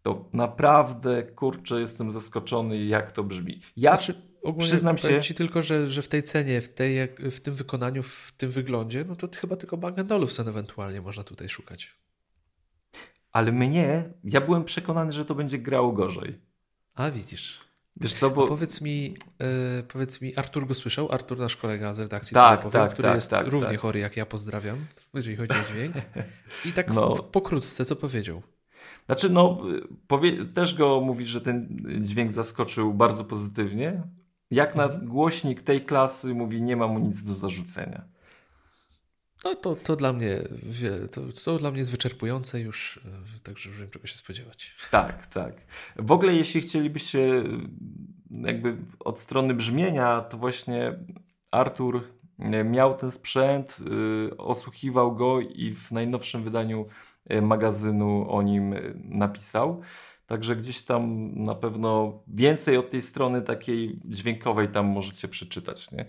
to 0.07 0.25
naprawdę, 0.33 1.23
kurczę, 1.23 1.79
jestem 1.79 2.11
zaskoczony, 2.11 2.85
jak 2.85 3.11
to 3.11 3.23
brzmi. 3.23 3.61
Ja 3.77 3.91
znaczy, 3.91 4.21
przyznam 4.59 4.97
się... 4.97 5.21
ci 5.21 5.33
tylko, 5.33 5.61
że, 5.61 5.87
że 5.87 6.01
w 6.01 6.07
tej 6.07 6.23
cenie, 6.23 6.61
w, 6.61 6.73
tej, 6.73 7.07
w 7.31 7.39
tym 7.39 7.55
wykonaniu, 7.55 8.03
w 8.03 8.33
tym 8.37 8.49
wyglądzie, 8.49 9.05
no 9.07 9.15
to 9.15 9.27
chyba 9.37 9.55
tylko 9.55 9.77
Bang 9.77 10.11
Olufsen 10.11 10.47
ewentualnie 10.47 11.01
można 11.01 11.23
tutaj 11.23 11.49
szukać. 11.49 11.95
Ale 13.31 13.51
mnie, 13.51 14.03
ja 14.23 14.41
byłem 14.41 14.63
przekonany, 14.63 15.11
że 15.11 15.25
to 15.25 15.35
będzie 15.35 15.57
grało 15.57 15.91
gorzej. 15.91 16.39
A 16.95 17.11
widzisz. 17.11 17.59
Wiesz 18.01 18.13
co, 18.13 18.29
bo... 18.29 18.47
powiedz, 18.47 18.81
mi, 18.81 19.15
yy, 19.39 19.83
powiedz 19.87 20.21
mi, 20.21 20.35
Artur 20.35 20.67
go 20.67 20.75
słyszał? 20.75 21.11
Artur, 21.11 21.37
nasz 21.39 21.55
kolega 21.55 21.93
z 21.93 21.99
redakcji, 21.99 22.33
tak, 22.33 22.71
tak, 22.71 22.93
który 22.93 23.07
tak, 23.07 23.15
jest 23.15 23.29
tak, 23.29 23.47
równie 23.47 23.69
tak. 23.69 23.79
chory 23.79 23.99
jak 23.99 24.17
ja, 24.17 24.25
pozdrawiam, 24.25 24.85
jeżeli 25.13 25.35
chodzi 25.35 25.53
o 25.53 25.73
dźwięk. 25.73 25.95
I 26.65 26.73
tak 26.73 26.93
no. 26.93 27.15
pokrótce, 27.15 27.85
co 27.85 27.95
powiedział? 27.95 28.41
Znaczy, 29.07 29.29
no, 29.29 29.61
powie, 30.07 30.45
też 30.45 30.75
go 30.75 31.01
mówi, 31.01 31.25
że 31.25 31.41
ten 31.41 31.67
dźwięk 32.01 32.33
zaskoczył 32.33 32.93
bardzo 32.93 33.23
pozytywnie. 33.23 34.03
Jak 34.51 34.75
na 34.75 34.83
mhm. 34.83 35.07
głośnik 35.07 35.61
tej 35.61 35.85
klasy 35.85 36.33
mówi, 36.33 36.61
nie 36.61 36.75
ma 36.75 36.87
mu 36.87 36.99
nic 36.99 37.23
do 37.23 37.33
zarzucenia. 37.33 38.03
No 39.43 39.55
to, 39.55 39.75
to 39.75 39.95
dla 39.95 40.13
mnie 40.13 40.41
to, 41.11 41.21
to 41.43 41.57
dla 41.57 41.71
mnie 41.71 41.79
jest 41.79 41.91
wyczerpujące 41.91 42.59
już, 42.59 42.99
e, 43.37 43.39
także 43.43 43.69
już 43.69 43.79
wiem 43.79 43.89
czego 43.89 44.07
się 44.07 44.15
spodziewać. 44.15 44.75
Tak, 44.91 45.27
tak. 45.27 45.53
W 45.95 46.11
ogóle 46.11 46.33
jeśli 46.33 46.61
chcielibyście 46.61 47.43
jakby 48.31 48.77
od 48.99 49.19
strony 49.19 49.53
brzmienia, 49.53 50.21
to 50.21 50.37
właśnie 50.37 50.99
Artur 51.51 52.03
e, 52.39 52.63
miał 52.63 52.97
ten 52.97 53.11
sprzęt, 53.11 53.77
osłuchiwał 54.37 55.15
go 55.15 55.39
i 55.39 55.73
w 55.73 55.91
najnowszym 55.91 56.43
wydaniu 56.43 56.85
E, 56.85 57.06
magazynu 57.41 58.31
o 58.31 58.41
nim 58.41 58.73
e, 58.73 58.81
napisał. 58.95 59.81
Także 60.25 60.55
gdzieś 60.55 60.81
tam 60.81 61.31
na 61.35 61.55
pewno 61.55 62.19
więcej 62.27 62.77
od 62.77 62.89
tej 62.89 63.01
strony 63.01 63.41
takiej 63.41 63.99
dźwiękowej 64.05 64.69
tam 64.69 64.85
możecie 64.85 65.27
przeczytać. 65.27 65.91
Nie? 65.91 66.05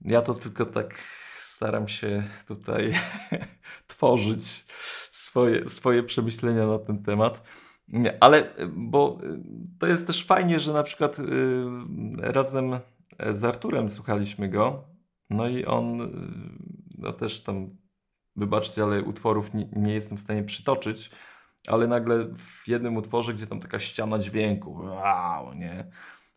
Ja 0.00 0.22
to 0.22 0.34
tylko 0.34 0.66
tak 0.66 0.98
staram 1.40 1.88
się 1.88 2.22
tutaj 2.46 2.92
tworzyć 3.86 4.66
swoje, 5.12 5.68
swoje 5.68 6.02
przemyślenia 6.02 6.66
na 6.66 6.78
ten 6.78 7.02
temat. 7.02 7.48
Nie, 7.88 8.22
ale 8.24 8.54
bo 8.72 9.18
to 9.78 9.86
jest 9.86 10.06
też 10.06 10.26
fajnie, 10.26 10.60
że 10.60 10.72
na 10.72 10.82
przykład 10.82 11.16
razem 12.18 12.80
z 13.30 13.44
Arturem 13.44 13.90
słuchaliśmy 13.90 14.48
go, 14.48 14.84
no 15.30 15.48
i 15.48 15.64
on 15.64 16.12
no 16.98 17.12
też 17.12 17.42
tam 17.42 17.70
wybaczcie, 18.40 18.82
ale 18.82 19.02
utworów 19.02 19.54
nie, 19.54 19.68
nie, 19.72 19.94
jestem 19.94 20.18
w 20.18 20.20
stanie 20.20 20.44
przytoczyć, 20.44 21.10
ale 21.66 21.86
nagle 21.86 22.24
w 22.36 22.68
jednym 22.68 22.96
utworze, 22.96 23.34
gdzie 23.34 23.46
tam 23.46 23.60
taka 23.60 23.78
ściana 23.78 24.18
dźwięku, 24.18 24.74
wow, 24.74 25.54
nie, 25.54 25.90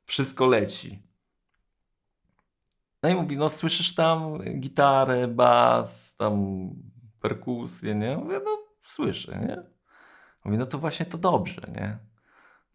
wszystko 0.06 0.46
leci. 0.46 1.04
No 3.04 3.10
i 3.10 3.16
mówi, 3.16 3.38
no 3.38 3.50
słyszysz 3.50 3.96
tam 3.96 4.38
gitarę, 4.60 5.28
bas, 5.28 6.16
tam 6.16 6.70
perkusję, 7.22 7.96
nie? 7.96 8.18
Mówię, 8.18 8.42
no 8.46 8.58
słyszę, 8.84 9.40
nie? 9.48 9.64
Mówi, 10.46 10.58
no 10.58 10.66
to 10.66 10.78
właśnie 10.78 11.06
to 11.06 11.18
dobrze, 11.18 11.62
nie? 11.76 11.98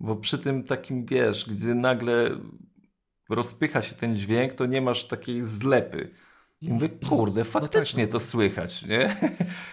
Bo 0.00 0.16
przy 0.16 0.38
tym 0.38 0.64
takim, 0.64 1.06
wiesz, 1.06 1.50
gdzie 1.50 1.74
nagle 1.74 2.30
rozpycha 3.28 3.82
się 3.82 3.94
ten 3.94 4.16
dźwięk, 4.16 4.54
to 4.54 4.66
nie 4.66 4.80
masz 4.80 5.08
takiej 5.08 5.44
zlepy 5.44 6.14
i 6.60 6.72
mówię, 6.72 6.88
kurde, 6.88 7.44
faktycznie 7.44 8.02
no 8.02 8.06
tak, 8.06 8.14
no. 8.14 8.20
to 8.20 8.26
słychać, 8.26 8.82
nie? 8.82 9.16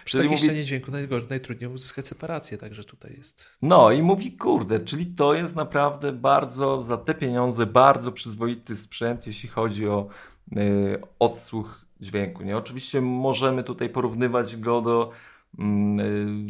Przy 0.04 0.18
takiej 0.18 0.30
mówi... 0.30 0.42
ścianie 0.42 0.64
dźwięku 0.64 0.90
najgorzej, 0.90 1.28
najtrudniej 1.28 1.70
uzyskać 1.70 2.06
separację, 2.06 2.58
także 2.58 2.84
tutaj 2.84 3.14
jest. 3.16 3.58
No 3.62 3.90
i 3.90 4.02
mówi, 4.02 4.32
kurde, 4.32 4.80
czyli 4.80 5.06
to 5.06 5.34
jest 5.34 5.56
naprawdę 5.56 6.12
bardzo, 6.12 6.82
za 6.82 6.96
te 6.96 7.14
pieniądze, 7.14 7.66
bardzo 7.66 8.12
przyzwoity 8.12 8.76
sprzęt, 8.76 9.26
jeśli 9.26 9.48
chodzi 9.48 9.88
o 9.88 10.08
y, 10.56 11.00
odsłuch 11.18 11.86
dźwięku, 12.00 12.42
nie? 12.42 12.56
Oczywiście 12.56 13.00
możemy 13.00 13.64
tutaj 13.64 13.88
porównywać 13.88 14.56
go 14.56 14.82
do 14.82 15.10
y, 15.10 15.62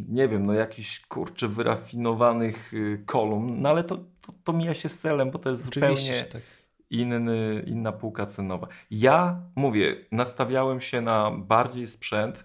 nie 0.09 0.29
wiem, 0.29 0.47
no 0.47 0.53
jakichś 0.53 1.01
kurczę 1.01 1.49
wyrafinowanych 1.49 2.75
y, 2.75 3.03
kolumn, 3.07 3.63
no 3.63 3.69
ale 3.69 3.85
to, 3.85 3.97
to, 3.97 4.33
to 4.45 4.53
mija 4.53 4.75
się 4.75 4.89
z 4.89 4.99
celem, 4.99 5.31
bo 5.31 5.39
to 5.39 5.51
jest 5.51 5.69
Oczywiście, 5.69 6.15
zupełnie... 6.15 6.33
Tak 6.33 6.43
inny, 6.91 7.65
inna 7.67 7.93
półka 7.93 8.27
cenowa. 8.27 8.69
Ja 8.91 9.43
mówię, 9.55 9.97
nastawiałem 10.13 10.81
się 10.81 11.01
na 11.01 11.31
bardziej 11.31 11.87
sprzęt 11.87 12.45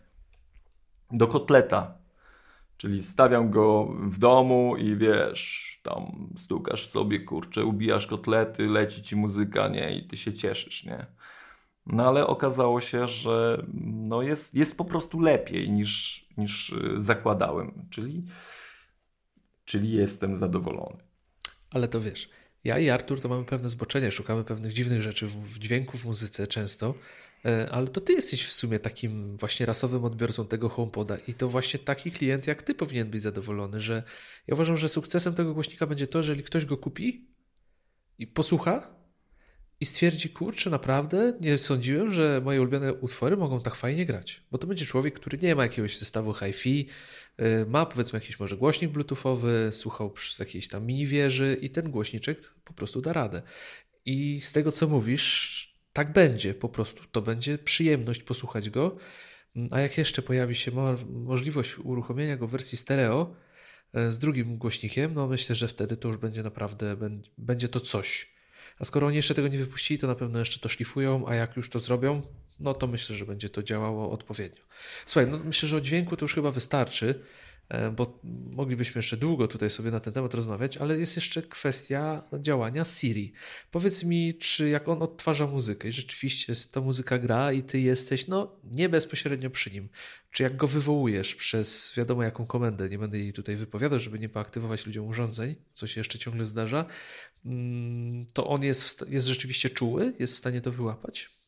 do 1.12 1.28
kotleta. 1.28 2.02
Czyli 2.78 3.04
stawiam 3.04 3.50
go 3.50 3.94
w 4.04 4.20
domu 4.20 4.78
i 4.78 4.96
wiesz, 4.96 5.80
tam 5.84 6.30
stukasz 6.38 6.90
sobie, 6.90 7.20
kurczę, 7.20 7.66
ubijasz 7.66 8.08
kotlety, 8.08 8.68
leci 8.68 9.04
ci 9.04 9.16
muzyka, 9.16 9.68
nie? 9.68 9.98
I 9.98 10.08
ty 10.08 10.18
się 10.18 10.34
cieszysz, 10.34 10.86
nie? 10.86 11.06
No 11.86 12.08
ale 12.08 12.28
okazało 12.28 12.82
się, 12.82 13.08
że 13.08 13.66
no 13.84 14.22
jest, 14.22 14.56
jest 14.56 14.78
po 14.78 14.86
prostu 14.86 15.20
lepiej 15.20 15.72
niż, 15.72 16.26
niż 16.38 16.70
y, 16.70 16.94
zakładałem, 16.98 17.88
czyli, 17.90 18.24
czyli 19.66 19.92
jestem 19.92 20.36
zadowolony. 20.36 21.04
Ale 21.70 21.88
to 21.88 22.02
wiesz, 22.02 22.30
ja 22.64 22.80
i 22.80 22.90
Artur 22.90 23.22
to 23.22 23.30
mamy 23.30 23.46
pewne 23.46 23.70
zboczenie, 23.70 24.12
szukamy 24.12 24.44
pewnych 24.44 24.74
dziwnych 24.74 25.02
rzeczy 25.02 25.28
w, 25.28 25.60
dźwięku, 25.60 25.98
w 25.98 26.06
muzyce 26.06 26.48
często, 26.48 26.96
e, 27.46 27.70
ale 27.72 27.88
to 27.88 28.02
ty 28.02 28.14
jesteś 28.14 28.46
w 28.46 28.54
sumie 28.54 28.80
takim 28.80 29.38
właśnie 29.38 29.66
rasowym 29.66 30.06
odbiorcą 30.06 30.48
tego 30.48 30.70
HomePoda 30.70 31.18
i 31.28 31.34
to 31.34 31.50
właśnie 31.50 31.80
taki 31.80 32.12
klient 32.12 32.48
jak 32.48 32.64
ty 32.64 32.76
powinien 32.76 33.10
być 33.10 33.22
zadowolony, 33.22 33.82
że 33.82 34.04
ja 34.48 34.54
uważam, 34.54 34.78
że 34.78 34.90
sukcesem 34.90 35.36
tego 35.36 35.54
głośnika 35.54 35.88
będzie 35.88 36.08
to, 36.08 36.18
jeżeli 36.20 36.44
ktoś 36.44 36.66
go 36.66 36.78
kupi 36.78 37.28
i 38.18 38.28
posłucha 38.28 39.02
i 39.82 39.86
stwierdzi, 39.86 40.30
kurczę, 40.30 40.70
naprawdę 40.70 41.34
nie 41.40 41.58
sądziłem, 41.58 42.12
że 42.12 42.42
moje 42.44 42.62
ulubione 42.62 42.94
utwory 42.94 43.38
mogą 43.38 43.62
tak 43.62 43.76
fajnie 43.76 44.06
grać. 44.06 44.44
Bo 44.52 44.58
to 44.58 44.68
będzie 44.68 44.86
człowiek, 44.86 45.20
który 45.20 45.38
nie 45.38 45.56
ma 45.56 45.64
jakiegoś 45.64 46.00
zestawu 46.00 46.34
hi-fi, 46.34 46.88
ma 47.68 47.86
powiedzmy 47.86 48.20
jakiś 48.20 48.40
może 48.40 48.58
głośnik 48.58 48.92
bluetoothowy, 48.92 49.70
słuchał 49.72 50.12
przez 50.12 50.40
jakiejś 50.40 50.68
tam 50.68 50.86
mini 50.86 51.08
wieży 51.08 51.58
i 51.62 51.70
ten 51.70 51.92
głośniczek 51.92 52.54
po 52.64 52.74
prostu 52.74 53.02
da 53.02 53.14
radę. 53.14 53.42
I 54.06 54.42
z 54.42 54.54
tego, 54.54 54.72
co 54.72 54.88
mówisz, 54.88 55.76
tak 55.94 56.14
będzie 56.14 56.54
po 56.54 56.70
prostu. 56.70 57.04
To 57.12 57.22
będzie 57.22 57.58
przyjemność 57.58 58.24
posłuchać 58.24 58.70
go. 58.70 58.98
A 59.72 59.80
jak 59.80 59.98
jeszcze 59.98 60.22
pojawi 60.22 60.56
się 60.56 60.72
możliwość 61.10 61.80
uruchomienia 61.80 62.38
go 62.38 62.48
w 62.48 62.52
wersji 62.52 62.78
stereo 62.78 63.36
y, 63.98 64.12
z 64.12 64.20
drugim 64.20 64.58
głośnikiem, 64.58 65.14
no 65.14 65.28
myślę, 65.28 65.56
że 65.56 65.68
wtedy 65.68 65.98
to 65.98 66.08
już 66.08 66.18
będzie 66.18 66.44
naprawdę, 66.44 66.98
będzie 67.38 67.68
to 67.68 67.80
coś. 67.80 68.34
A 68.80 68.86
skoro 68.86 69.08
oni 69.08 69.16
jeszcze 69.16 69.36
tego 69.36 69.48
nie 69.48 69.58
wypuścili, 69.58 69.98
to 69.98 70.08
na 70.08 70.16
pewno 70.16 70.40
jeszcze 70.40 70.60
to 70.60 70.70
szlifują, 70.70 71.28
a 71.28 71.36
jak 71.36 71.58
już 71.58 71.70
to 71.70 71.80
zrobią, 71.80 72.22
no 72.62 72.74
to 72.74 72.88
myślę, 72.88 73.16
że 73.16 73.26
będzie 73.26 73.50
to 73.50 73.64
działało 73.64 74.12
odpowiednio. 74.12 74.64
Słuchaj, 75.06 75.32
no 75.32 75.38
myślę, 75.38 75.70
że 75.70 75.78
o 75.78 75.82
dźwięku 75.82 76.18
to 76.18 76.26
już 76.26 76.34
chyba 76.34 76.52
wystarczy. 76.52 77.20
E, 77.72 77.92
bo 77.92 78.20
moglibyśmy 78.52 79.00
jeszcze 79.00 79.18
długo 79.18 79.48
tutaj 79.48 79.70
sobie 79.70 79.92
na 79.92 80.00
ten 80.00 80.14
temat 80.14 80.34
rozmawiać, 80.34 80.78
ale 80.78 81.00
jest 81.00 81.16
jeszcze 81.16 81.42
kwestia 81.42 82.24
działania 82.40 82.86
Siri. 82.86 83.34
Powiedz 83.72 84.04
mi, 84.04 84.34
czy 84.34 84.70
jak 84.70 84.88
on 84.88 85.02
odtwarza 85.02 85.48
muzykę 85.48 85.88
i 85.88 85.92
rzeczywiście 85.92 86.54
ta 86.72 86.82
muzyka 86.82 87.18
gra 87.18 87.52
i 87.52 87.64
ty 87.64 87.80
jesteś, 87.80 88.28
no 88.28 88.56
nie 88.64 88.90
bezpośrednio 88.90 89.50
przy 89.50 89.72
nim, 89.72 89.90
czy 90.32 90.44
jak 90.44 90.58
go 90.58 90.68
wywołujesz 90.68 91.36
przez 91.36 91.94
wiadomo 91.98 92.24
jaką 92.24 92.46
komendę, 92.46 92.90
nie 92.90 93.00
będę 93.00 93.20
jej 93.20 93.34
tutaj 93.34 93.56
wypowiadał, 93.56 94.00
żeby 94.00 94.20
nie 94.20 94.30
poaktywować 94.30 94.86
ludziom 94.86 95.08
urządzeń, 95.08 95.56
co 95.74 95.88
się 95.88 96.00
jeszcze 96.00 96.20
ciągle 96.20 96.46
zdarza, 96.46 96.86
mm, 97.46 98.26
to 98.34 98.48
on 98.48 98.64
jest, 98.64 99.06
jest 99.10 99.28
rzeczywiście 99.28 99.70
czuły, 99.70 100.14
jest 100.20 100.34
w 100.34 100.38
stanie 100.38 100.62
to 100.62 100.72
wyłapać? 100.72 101.41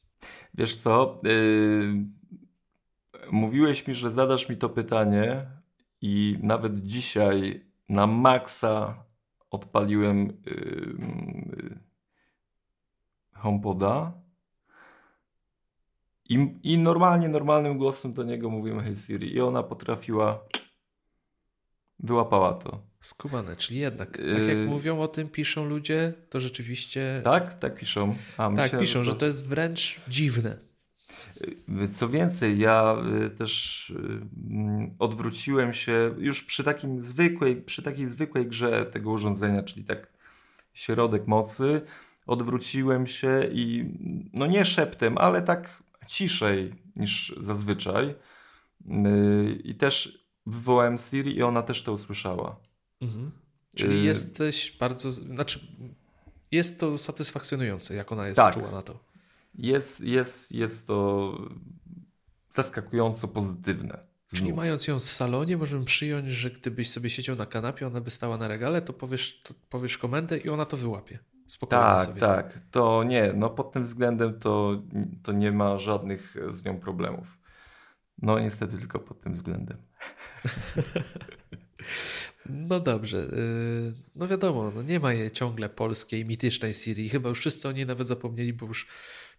Wiesz 0.54 0.76
co, 0.76 1.22
yy... 1.24 1.95
Mówiłeś 3.32 3.88
mi, 3.88 3.93
że 3.95 4.12
zadasz 4.12 4.49
mi 4.49 4.58
to 4.58 4.70
pytanie, 4.70 5.45
i 6.04 6.39
nawet 6.41 6.80
dzisiaj 6.80 7.66
na 7.89 8.08
maksa 8.08 9.04
odpaliłem 9.51 10.28
yy, 10.45 11.80
HomePoda 13.34 14.14
i, 16.30 16.60
i 16.64 16.78
normalnie, 16.78 17.30
normalnym 17.30 17.78
głosem 17.78 18.14
do 18.14 18.24
niego 18.24 18.49
mówiłem 18.49 18.80
Hey 18.80 18.95
Siri. 18.95 19.36
I 19.36 19.41
ona 19.41 19.64
potrafiła, 19.64 20.39
wyłapała 22.00 22.54
to. 22.54 22.82
Skumane, 23.00 23.56
czyli 23.56 23.80
jednak, 23.80 24.18
tak 24.18 24.48
jak 24.48 24.58
yy... 24.58 24.66
mówią 24.66 25.00
o 25.00 25.08
tym, 25.08 25.30
piszą 25.30 25.66
ludzie, 25.66 26.14
to 26.30 26.39
rzeczywiście... 26.39 27.22
Tak? 27.24 27.54
Tak 27.54 27.76
piszą. 27.80 28.16
A, 28.38 28.52
tak, 28.52 28.80
piszą, 28.80 29.04
że 29.04 29.12
to... 29.12 29.14
że 29.14 29.20
to 29.20 29.26
jest 29.26 29.48
wręcz 29.48 30.02
dziwne. 30.08 30.58
Co 31.91 32.10
więcej, 32.10 32.60
ja 32.60 32.96
y, 33.26 33.30
też 33.30 33.94
odwróciłem 35.00 35.74
się 35.74 36.16
już 36.18 36.44
przy, 36.44 36.64
takim 36.64 37.02
zwykłej, 37.02 37.56
przy 37.56 37.84
takiej 37.84 38.08
zwykłej 38.08 38.48
grze 38.48 38.86
tego 38.86 39.12
urządzenia, 39.12 39.64
czyli 39.64 39.86
tak 39.86 40.08
środek 40.74 41.28
mocy, 41.28 41.82
odwróciłem 42.28 43.08
się 43.08 43.50
i 43.52 43.86
no 44.34 44.46
nie 44.46 44.66
szeptem, 44.66 45.18
ale 45.18 45.41
tak 45.41 45.84
ciszej 46.08 46.74
niż 46.96 47.36
zazwyczaj. 47.38 48.16
I 49.64 49.76
też 49.76 50.22
wywołałem 50.46 50.98
Siri 50.98 51.38
i 51.38 51.44
ona 51.44 51.62
też 51.62 51.84
to 51.84 51.91
usłyszała. 51.94 52.56
Mhm. 53.02 53.32
Czyli 53.76 54.00
y 54.00 54.04
jesteś 54.04 54.78
bardzo, 54.80 55.12
znaczy 55.12 55.60
jest 56.52 56.80
to 56.80 56.98
satysfakcjonujące, 56.98 57.96
jak 57.96 58.12
ona 58.12 58.28
jest 58.28 58.36
tak. 58.36 58.54
czuła 58.54 58.72
na 58.72 58.82
to 58.82 59.14
jest, 59.56 60.02
jest, 60.02 60.52
jest 60.52 60.88
to 60.88 61.32
zaskakująco 62.50 63.28
pozytywne. 63.28 64.14
Znów. 64.28 64.39
Czyli 64.39 64.54
mając 64.54 64.88
ją 64.88 65.00
w 65.00 65.04
salonie, 65.04 65.58
możemy 65.58 65.86
przyjąć, 65.86 66.32
że 66.32 66.52
gdybyś 66.52 66.91
sobie 66.91 67.10
siedział 67.10 67.36
na 67.36 67.46
kanapie, 67.46 67.88
ona 67.88 68.02
by 68.02 68.12
stała 68.12 68.38
na 68.38 68.48
regale, 68.48 68.82
to 68.82 68.94
powiesz, 68.94 69.41
to 69.41 69.54
powiesz 69.70 69.98
komendę 69.98 70.38
i 70.38 70.50
ona 70.50 70.66
to 70.66 70.78
wyłapie. 70.78 71.20
Spokojnie 71.48 71.84
tak, 71.84 72.02
sobie. 72.02 72.20
tak. 72.22 72.60
To 72.72 73.04
nie, 73.04 73.34
no 73.36 73.50
pod 73.50 73.72
tym 73.72 73.84
względem 73.84 74.39
to, 74.39 74.82
to 75.24 75.32
nie 75.32 75.52
ma 75.52 75.78
żadnych 75.78 76.36
z 76.48 76.66
nią 76.66 76.80
problemów. 76.80 77.38
No 78.22 78.39
niestety 78.39 78.78
tylko 78.78 79.00
pod 79.00 79.22
tym 79.22 79.34
względem. 79.34 79.78
No 82.46 82.80
dobrze. 82.80 83.18
Y, 83.18 83.94
no 84.16 84.28
wiadomo, 84.28 84.72
no 84.76 84.82
nie 84.82 85.00
ma 85.00 85.14
jej 85.14 85.32
ciągle 85.32 85.70
polskiej, 85.70 86.26
mitycznej 86.26 86.74
Siri. 86.74 87.10
Chyba 87.10 87.30
już 87.30 87.39
wszyscy 87.39 87.68
o 87.68 87.72
niej 87.72 87.86
nawet 87.86 88.08
zapomnieli, 88.08 88.54
bo 88.54 88.66
już 88.66 88.88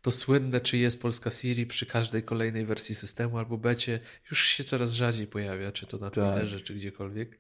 to 0.03 0.11
słynne, 0.11 0.61
czy 0.61 0.79
jest 0.79 1.03
polska 1.03 1.31
Siri 1.31 1.67
przy 1.67 1.87
każdej 1.87 2.23
kolejnej 2.23 2.67
wersji 2.67 2.95
systemu 2.95 3.39
albo 3.39 3.59
becie, 3.59 4.01
już 4.31 4.47
się 4.47 4.65
coraz 4.65 4.93
rzadziej 4.93 5.27
pojawia, 5.27 5.73
czy 5.73 5.87
to 5.87 5.99
na 5.99 6.11
tak. 6.11 6.25
Twitterze, 6.25 6.57
tak. 6.57 6.67
czy 6.67 6.75
gdziekolwiek. 6.75 7.39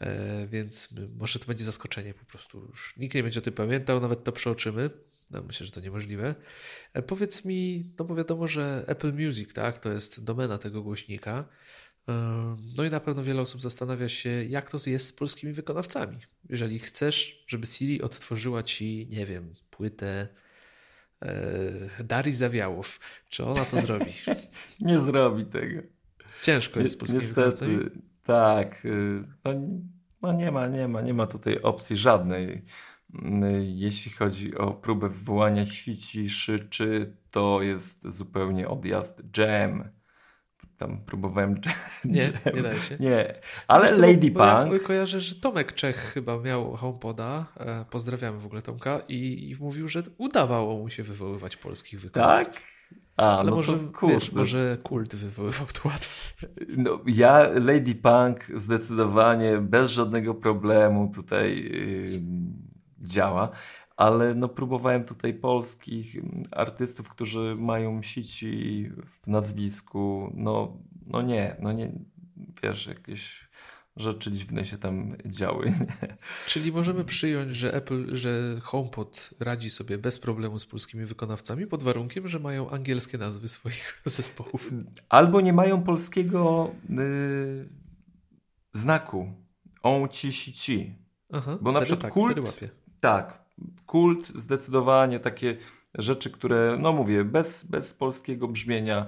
E, 0.00 0.46
więc 0.46 0.94
może 1.16 1.38
to 1.38 1.46
będzie 1.46 1.64
zaskoczenie 1.64 2.14
po 2.14 2.24
prostu. 2.24 2.66
Już 2.70 2.96
nikt 2.96 3.14
nie 3.14 3.22
będzie 3.22 3.40
o 3.40 3.42
tym 3.42 3.52
pamiętał, 3.52 4.00
nawet 4.00 4.24
to 4.24 4.32
przeoczymy. 4.32 4.90
No, 5.30 5.42
myślę, 5.42 5.66
że 5.66 5.72
to 5.72 5.80
niemożliwe. 5.80 6.34
E, 6.94 7.02
powiedz 7.02 7.44
mi, 7.44 7.92
no 7.98 8.04
bo 8.04 8.14
wiadomo, 8.14 8.48
że 8.48 8.84
Apple 8.86 9.12
Music, 9.12 9.52
tak, 9.52 9.78
to 9.78 9.92
jest 9.92 10.24
domena 10.24 10.58
tego 10.58 10.82
głośnika. 10.82 11.48
No 12.76 12.84
i 12.84 12.90
na 12.90 13.00
pewno 13.00 13.24
wiele 13.24 13.42
osób 13.42 13.60
zastanawia 13.60 14.08
się, 14.08 14.30
jak 14.30 14.70
to 14.70 14.78
jest 14.86 15.06
z 15.06 15.12
polskimi 15.12 15.52
wykonawcami. 15.52 16.18
Jeżeli 16.48 16.78
chcesz, 16.78 17.44
żeby 17.46 17.66
Siri 17.66 18.02
odtworzyła 18.02 18.62
ci, 18.62 19.08
nie 19.10 19.26
wiem, 19.26 19.54
płytę 19.70 20.28
E, 21.22 22.04
Dari 22.04 22.32
Zawiałów. 22.32 23.00
Czy 23.28 23.44
ona 23.44 23.64
to 23.64 23.80
zrobi? 23.80 24.12
nie 24.80 25.00
zrobi 25.00 25.46
tego. 25.46 25.82
Ciężko 26.42 26.80
jest 26.80 26.92
z 26.92 26.96
polskimi 26.96 27.22
Niestety, 27.22 27.90
tak. 28.24 28.84
Y, 28.84 29.24
no, 29.44 29.52
no, 30.22 30.32
nie 30.32 30.50
ma, 30.50 30.66
nie 30.66 30.88
ma, 30.88 31.00
nie 31.00 31.14
ma 31.14 31.26
tutaj 31.26 31.58
opcji 31.62 31.96
żadnej. 31.96 32.48
Y, 32.48 32.62
jeśli 33.64 34.12
chodzi 34.12 34.56
o 34.56 34.72
próbę 34.72 35.08
wywołania 35.08 35.66
ciszy, 35.66 36.66
czy 36.70 37.16
to 37.30 37.62
jest 37.62 38.12
zupełnie 38.12 38.68
odjazd 38.68 39.22
jam 39.38 39.88
tam 40.82 40.98
próbowałem. 41.06 41.60
Nie, 42.04 42.32
nie 42.54 42.62
daje 42.62 42.80
się. 42.80 42.96
Nie, 43.00 43.34
ale 43.68 43.92
Lady 43.92 44.30
bo, 44.30 44.40
Punk. 44.40 44.72
Ja 44.72 44.78
kojarzę, 44.78 45.20
że 45.20 45.34
Tomek 45.34 45.72
Czech 45.72 45.96
chyba 45.96 46.38
miał 46.38 46.76
HomePoda. 46.76 47.46
E, 47.56 47.84
pozdrawiamy 47.90 48.38
w 48.38 48.46
ogóle 48.46 48.62
Tomka. 48.62 49.00
I, 49.08 49.50
I, 49.50 49.62
mówił, 49.62 49.88
że 49.88 50.02
udawało 50.18 50.78
mu 50.78 50.90
się 50.90 51.02
wywoływać 51.02 51.56
polskich 51.56 52.00
wykonawców. 52.00 52.54
Tak? 52.54 52.62
A, 53.16 53.38
ale 53.38 53.50
no 53.50 53.56
może, 53.56 53.78
to, 54.00 54.06
wiesz, 54.06 54.32
może 54.32 54.78
kult 54.82 55.14
wywoływał 55.14 55.66
to 55.66 55.88
łatwo. 55.88 56.36
No, 56.76 57.00
ja 57.06 57.48
Lady 57.48 57.94
Punk 57.94 58.44
zdecydowanie 58.54 59.58
bez 59.58 59.90
żadnego 59.90 60.34
problemu 60.34 61.12
tutaj 61.14 61.56
yy, 61.56 63.08
działa 63.08 63.50
ale 64.02 64.34
no 64.34 64.48
próbowałem 64.48 65.04
tutaj 65.04 65.34
polskich 65.34 66.16
artystów, 66.50 67.08
którzy 67.08 67.56
mają 67.58 68.02
sieci 68.02 68.90
w 69.06 69.26
nazwisku, 69.26 70.32
no, 70.34 70.78
no 71.06 71.22
nie, 71.22 71.56
no 71.60 71.72
nie, 71.72 71.92
wiesz, 72.62 72.86
jakieś 72.86 73.48
rzeczy 73.96 74.32
dziwne 74.32 74.64
się 74.64 74.78
tam 74.78 75.08
działy. 75.26 75.70
Nie? 75.80 76.16
Czyli 76.46 76.72
możemy 76.72 77.04
przyjąć, 77.04 77.52
że 77.56 77.74
Apple, 77.74 78.14
że 78.14 78.60
HomePod 78.62 79.30
radzi 79.40 79.70
sobie 79.70 79.98
bez 79.98 80.18
problemu 80.18 80.58
z 80.58 80.66
polskimi 80.66 81.04
wykonawcami 81.04 81.66
pod 81.66 81.82
warunkiem, 81.82 82.28
że 82.28 82.38
mają 82.38 82.70
angielskie 82.70 83.18
nazwy 83.18 83.48
swoich 83.48 84.02
zespołów. 84.04 84.70
Albo 85.08 85.40
nie 85.40 85.52
mają 85.52 85.82
polskiego 85.82 86.70
y, 86.90 87.68
znaku. 88.72 89.32
On 89.82 90.08
ci, 90.08 90.32
si, 90.32 90.52
ci. 90.52 90.94
Aha, 91.32 91.58
Bo 91.60 91.72
na 91.72 91.80
przykład 91.80 92.02
tak, 92.02 92.12
kult, 92.12 92.38
tak, 93.00 93.41
kult, 93.86 94.28
zdecydowanie 94.28 95.20
takie 95.20 95.56
rzeczy, 95.94 96.30
które, 96.30 96.76
no 96.80 96.92
mówię, 96.92 97.24
bez, 97.24 97.64
bez 97.64 97.94
polskiego 97.94 98.48
brzmienia, 98.48 99.06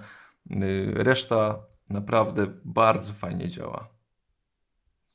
y, 0.50 0.90
reszta 0.94 1.58
naprawdę 1.90 2.46
bardzo 2.64 3.12
fajnie 3.12 3.48
działa. 3.48 3.88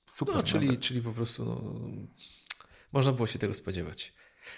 super. 0.05 0.35
No, 0.35 0.43
czyli, 0.43 0.77
czyli 0.77 1.01
po 1.01 1.11
prostu 1.11 1.45
no, 1.45 1.81
można 2.91 3.11
było 3.11 3.27
się 3.27 3.39
tego 3.39 3.53
spodziewać. 3.53 4.13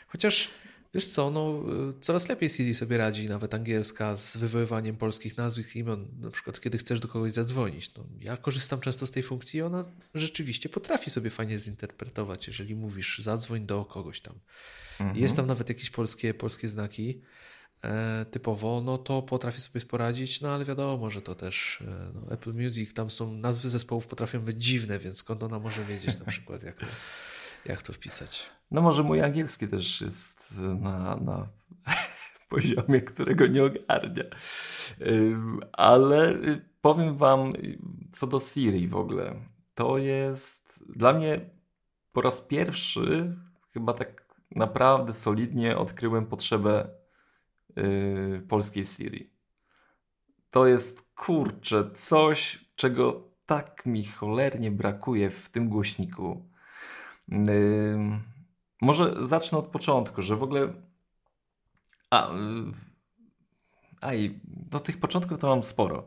Chociaż 0.07 0.49
Wiesz 0.93 1.07
co, 1.07 1.31
no, 1.31 1.63
coraz 2.01 2.29
lepiej 2.29 2.49
CD 2.49 2.73
sobie 2.73 2.97
radzi, 2.97 3.29
nawet 3.29 3.53
angielska, 3.53 4.15
z 4.15 4.37
wywoływaniem 4.37 4.97
polskich 4.97 5.37
nazwisk 5.37 5.75
imion, 5.75 6.07
na 6.19 6.31
przykład 6.31 6.59
kiedy 6.59 6.77
chcesz 6.77 6.99
do 6.99 7.07
kogoś 7.07 7.31
zadzwonić. 7.31 7.95
No, 7.95 8.05
ja 8.19 8.37
korzystam 8.37 8.79
często 8.79 9.07
z 9.07 9.11
tej 9.11 9.23
funkcji 9.23 9.57
i 9.57 9.61
ona 9.61 9.85
rzeczywiście 10.15 10.69
potrafi 10.69 11.09
sobie 11.09 11.29
fajnie 11.29 11.59
zinterpretować, 11.59 12.47
jeżeli 12.47 12.75
mówisz 12.75 13.19
zadzwoń 13.19 13.65
do 13.65 13.85
kogoś 13.85 14.21
tam. 14.21 14.35
Mhm. 14.99 15.19
Jest 15.19 15.35
tam 15.35 15.47
nawet 15.47 15.69
jakieś 15.69 15.89
polskie, 15.89 16.33
polskie 16.33 16.67
znaki 16.69 17.21
e, 17.83 18.25
typowo, 18.31 18.81
no 18.81 18.97
to 18.97 19.21
potrafi 19.21 19.61
sobie 19.61 19.85
poradzić, 19.85 20.41
no 20.41 20.49
ale 20.49 20.65
wiadomo, 20.65 21.09
że 21.09 21.21
to 21.21 21.35
też 21.35 21.81
e, 21.81 22.11
no, 22.13 22.31
Apple 22.31 22.53
Music, 22.53 22.93
tam 22.93 23.11
są 23.11 23.33
nazwy 23.33 23.69
zespołów 23.69 24.07
potrafią 24.07 24.39
być 24.39 24.63
dziwne, 24.63 24.99
więc 24.99 25.17
skąd 25.17 25.43
ona 25.43 25.59
może 25.59 25.85
wiedzieć 25.85 26.19
na 26.19 26.25
przykład 26.25 26.63
jak 26.63 26.79
to 26.79 26.85
jak 27.65 27.81
to 27.81 27.93
wpisać? 27.93 28.49
No 28.71 28.81
może 28.81 29.03
mój 29.03 29.21
angielski 29.21 29.67
też 29.67 30.01
jest 30.01 30.53
na, 30.57 31.15
na 31.15 31.47
poziomie, 32.49 33.01
którego 33.01 33.47
nie 33.47 33.63
ogarnia. 33.63 34.23
Ale 35.71 36.39
powiem 36.81 37.17
wam 37.17 37.51
co 38.11 38.27
do 38.27 38.39
Siri 38.39 38.87
w 38.87 38.95
ogóle. 38.95 39.35
To 39.75 39.97
jest 39.97 40.83
dla 40.95 41.13
mnie 41.13 41.49
po 42.11 42.21
raz 42.21 42.41
pierwszy 42.41 43.35
chyba 43.73 43.93
tak 43.93 44.35
naprawdę 44.55 45.13
solidnie 45.13 45.77
odkryłem 45.77 46.25
potrzebę 46.25 46.89
yy, 47.75 48.43
polskiej 48.49 48.85
Siri. 48.85 49.29
To 50.51 50.67
jest 50.67 51.01
kurczę 51.15 51.91
coś, 51.93 52.65
czego 52.75 53.31
tak 53.45 53.85
mi 53.85 54.05
cholernie 54.05 54.71
brakuje 54.71 55.29
w 55.29 55.49
tym 55.49 55.69
głośniku. 55.69 56.50
Może 58.81 59.15
zacznę 59.25 59.57
od 59.57 59.67
początku, 59.67 60.21
że 60.21 60.35
w 60.35 60.43
ogóle. 60.43 60.73
A, 62.09 62.31
a 64.01 64.13
i 64.13 64.39
do 64.45 64.79
tych 64.79 64.99
początków 64.99 65.39
to 65.39 65.47
mam 65.47 65.63
sporo. 65.63 66.05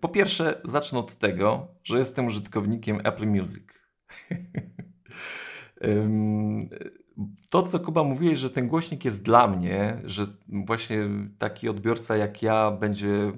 Po 0.00 0.08
pierwsze, 0.08 0.60
zacznę 0.64 0.98
od 0.98 1.14
tego, 1.18 1.68
że 1.84 1.98
jestem 1.98 2.26
użytkownikiem 2.26 3.00
Apple 3.04 3.26
Music. 3.26 3.64
To, 7.50 7.62
co 7.62 7.80
Kuba 7.80 8.04
mówiłeś, 8.04 8.38
że 8.38 8.50
ten 8.50 8.68
głośnik 8.68 9.04
jest 9.04 9.22
dla 9.22 9.48
mnie, 9.48 10.00
że 10.04 10.26
właśnie 10.48 11.08
taki 11.38 11.68
odbiorca 11.68 12.16
jak 12.16 12.42
ja 12.42 12.70
będzie 12.70 13.32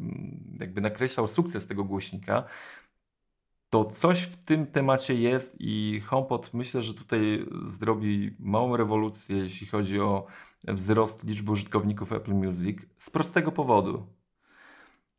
jakby 0.61 0.81
nakreślał 0.81 1.29
sukces 1.29 1.67
tego 1.67 1.85
głośnika, 1.85 2.45
to 3.77 3.85
coś 3.85 4.23
w 4.23 4.45
tym 4.45 4.67
temacie 4.67 5.15
jest 5.15 5.57
i 5.61 6.01
HomePod 6.01 6.55
myślę, 6.55 6.83
że 6.83 6.95
tutaj 6.95 7.47
zrobi 7.63 8.37
małą 8.39 8.77
rewolucję, 8.77 9.37
jeśli 9.37 9.67
chodzi 9.67 10.01
o 10.01 10.27
wzrost 10.65 11.25
liczby 11.25 11.53
użytkowników 11.53 12.13
Apple 12.13 12.35
Music 12.35 12.79
z 12.97 13.11
prostego 13.11 13.53
powodu. 13.53 14.07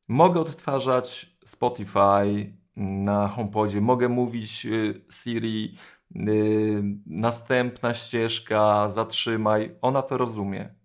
Mogę 0.07 0.39
odtwarzać 0.39 1.37
Spotify 1.45 2.53
na 2.75 3.27
HomePodzie, 3.27 3.81
mogę 3.81 4.09
mówić 4.09 4.65
y, 4.65 5.05
Siri, 5.11 5.75
yy, 6.11 6.83
następna 7.05 7.93
ścieżka, 7.93 8.87
zatrzymaj, 8.87 9.75
ona 9.81 10.01
to 10.01 10.17
rozumie. 10.17 10.75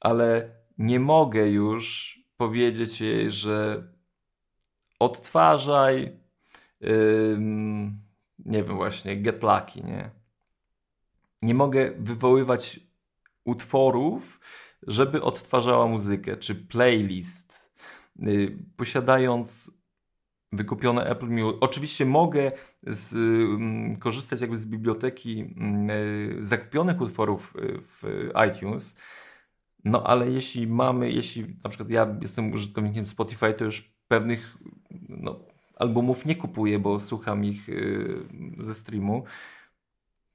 Ale 0.00 0.50
nie 0.78 1.00
mogę 1.00 1.48
już 1.48 2.18
powiedzieć 2.36 3.00
jej, 3.00 3.30
że 3.30 3.88
odtwarzaj, 4.98 6.21
nie 8.38 8.62
wiem 8.62 8.76
właśnie, 8.76 9.16
Get 9.16 9.42
Lucky, 9.42 9.82
nie? 9.82 10.10
Nie 11.42 11.54
mogę 11.54 11.90
wywoływać 11.98 12.80
utworów, 13.44 14.40
żeby 14.86 15.22
odtwarzała 15.22 15.86
muzykę, 15.86 16.36
czy 16.36 16.54
playlist. 16.54 17.72
Y, 18.26 18.58
posiadając 18.76 19.72
wykupione 20.52 21.04
Apple 21.04 21.26
Music. 21.26 21.58
Oczywiście 21.60 22.06
mogę 22.06 22.52
z, 22.82 23.14
korzystać 24.00 24.40
jakby 24.40 24.56
z 24.56 24.66
biblioteki 24.66 25.54
um, 25.56 25.88
zakupionych 26.40 27.00
utworów 27.00 27.56
y, 27.56 27.78
w 27.80 28.30
iTunes, 28.50 28.96
no 29.84 30.02
ale 30.06 30.30
jeśli 30.30 30.66
mamy, 30.66 31.12
jeśli 31.12 31.56
na 31.64 31.70
przykład 31.70 31.90
ja 31.90 32.16
jestem 32.20 32.52
użytkownikiem 32.52 33.06
Spotify, 33.06 33.54
to 33.54 33.64
już 33.64 33.92
pewnych 34.08 34.56
no, 35.08 35.40
albumów 35.82 36.26
nie 36.26 36.36
kupuję, 36.36 36.78
bo 36.78 37.00
słucham 37.00 37.44
ich 37.44 37.68
y, 37.68 38.24
ze 38.58 38.74
streamu, 38.74 39.24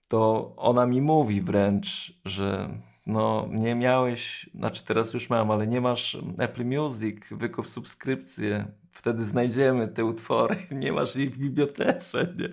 to 0.07 0.53
ona 0.57 0.85
mi 0.85 1.01
mówi 1.01 1.41
wręcz, 1.41 2.13
że 2.25 2.69
no 3.05 3.47
nie 3.51 3.75
miałeś, 3.75 4.49
znaczy 4.55 4.85
teraz 4.85 5.13
już 5.13 5.29
mam, 5.29 5.51
ale 5.51 5.67
nie 5.67 5.81
masz 5.81 6.17
Apple 6.37 6.65
Music, 6.65 7.17
wykup 7.31 7.67
subskrypcję, 7.67 8.71
wtedy 8.91 9.25
znajdziemy 9.25 9.87
te 9.87 10.05
utwory, 10.05 10.57
nie 10.71 10.91
masz 10.91 11.15
ich 11.15 11.35
w 11.35 11.37
bibliotece, 11.37 12.33
nie? 12.37 12.49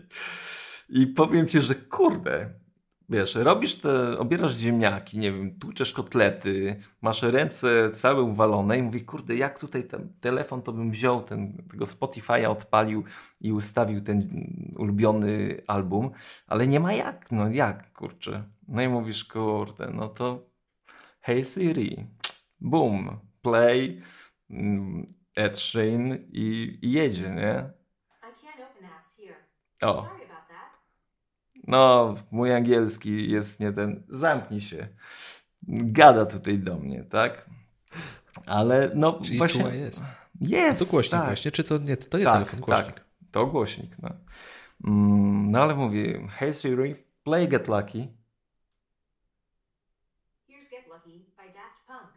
I 0.88 1.06
powiem 1.06 1.46
ci, 1.46 1.60
że 1.60 1.74
kurde, 1.74 2.50
wiesz, 3.08 3.34
robisz 3.34 3.80
te, 3.80 4.18
obierasz 4.18 4.56
ziemniaki, 4.56 5.18
nie 5.18 5.32
wiem, 5.32 5.58
tłuczesz 5.58 5.92
kotlety, 5.92 6.80
masz 7.02 7.22
ręce 7.22 7.90
całe 7.90 8.22
uwalone 8.22 8.78
i 8.78 8.82
mówisz, 8.82 9.04
kurde, 9.04 9.36
jak 9.36 9.58
tutaj 9.58 9.84
ten 9.84 10.12
telefon 10.20 10.62
to 10.62 10.72
bym 10.72 10.90
wziął, 10.90 11.22
ten, 11.22 11.66
tego 11.70 11.84
Spotify'a 11.84 12.46
odpalił 12.46 13.04
i 13.40 13.52
ustawił 13.52 14.00
ten 14.00 14.30
ulubiony 14.76 15.62
album, 15.66 16.10
ale 16.46 16.66
nie 16.66 16.80
ma 16.80 16.92
jak, 16.92 17.32
no 17.32 17.48
jak, 17.48 17.92
kurczę. 17.92 18.44
No 18.68 18.82
i 18.82 18.88
mówisz, 18.88 19.24
kurde, 19.24 19.90
no 19.94 20.08
to 20.08 20.46
hey 21.20 21.44
Siri, 21.44 22.06
boom, 22.60 23.18
play, 23.42 24.02
mm, 24.50 25.14
Ed 25.36 25.58
Sheeran 25.58 26.18
i, 26.32 26.78
i 26.82 26.92
jedzie, 26.92 27.30
nie? 27.30 27.70
O. 29.82 30.23
No, 31.66 32.14
mój 32.30 32.54
angielski 32.54 33.30
jest 33.30 33.60
nie 33.60 33.72
ten. 33.72 34.02
Zamknij 34.08 34.60
się. 34.60 34.88
Gada 35.68 36.26
tutaj 36.26 36.58
do 36.58 36.76
mnie, 36.76 37.04
tak? 37.04 37.50
Ale 38.46 38.90
no 38.94 39.20
Czyli 39.22 39.38
właśnie. 39.38 39.64
jest. 39.64 40.04
Jest. 40.40 40.82
A 40.82 40.84
to 40.84 40.90
głośnik 40.90 41.20
tak. 41.20 41.26
właśnie, 41.26 41.50
czy 41.50 41.64
to 41.64 41.78
nie, 41.78 41.96
to 41.96 42.18
nie 42.18 42.24
tak, 42.24 42.32
telefon, 42.32 42.60
głośnik? 42.60 42.94
Tak, 42.94 43.04
to 43.30 43.46
głośnik, 43.46 43.90
no. 44.02 44.10
Mm, 44.86 45.50
no 45.50 45.62
ale 45.62 45.74
mówi, 45.74 46.28
hey 46.28 46.54
Siri, 46.54 46.94
play 47.22 47.48
Get 47.48 47.68
Lucky. 47.68 48.08
Here's 50.48 50.70
Get 50.70 50.86
Lucky 50.88 51.24
by 51.36 51.52
Daft 51.52 51.86
Punk. 51.86 52.12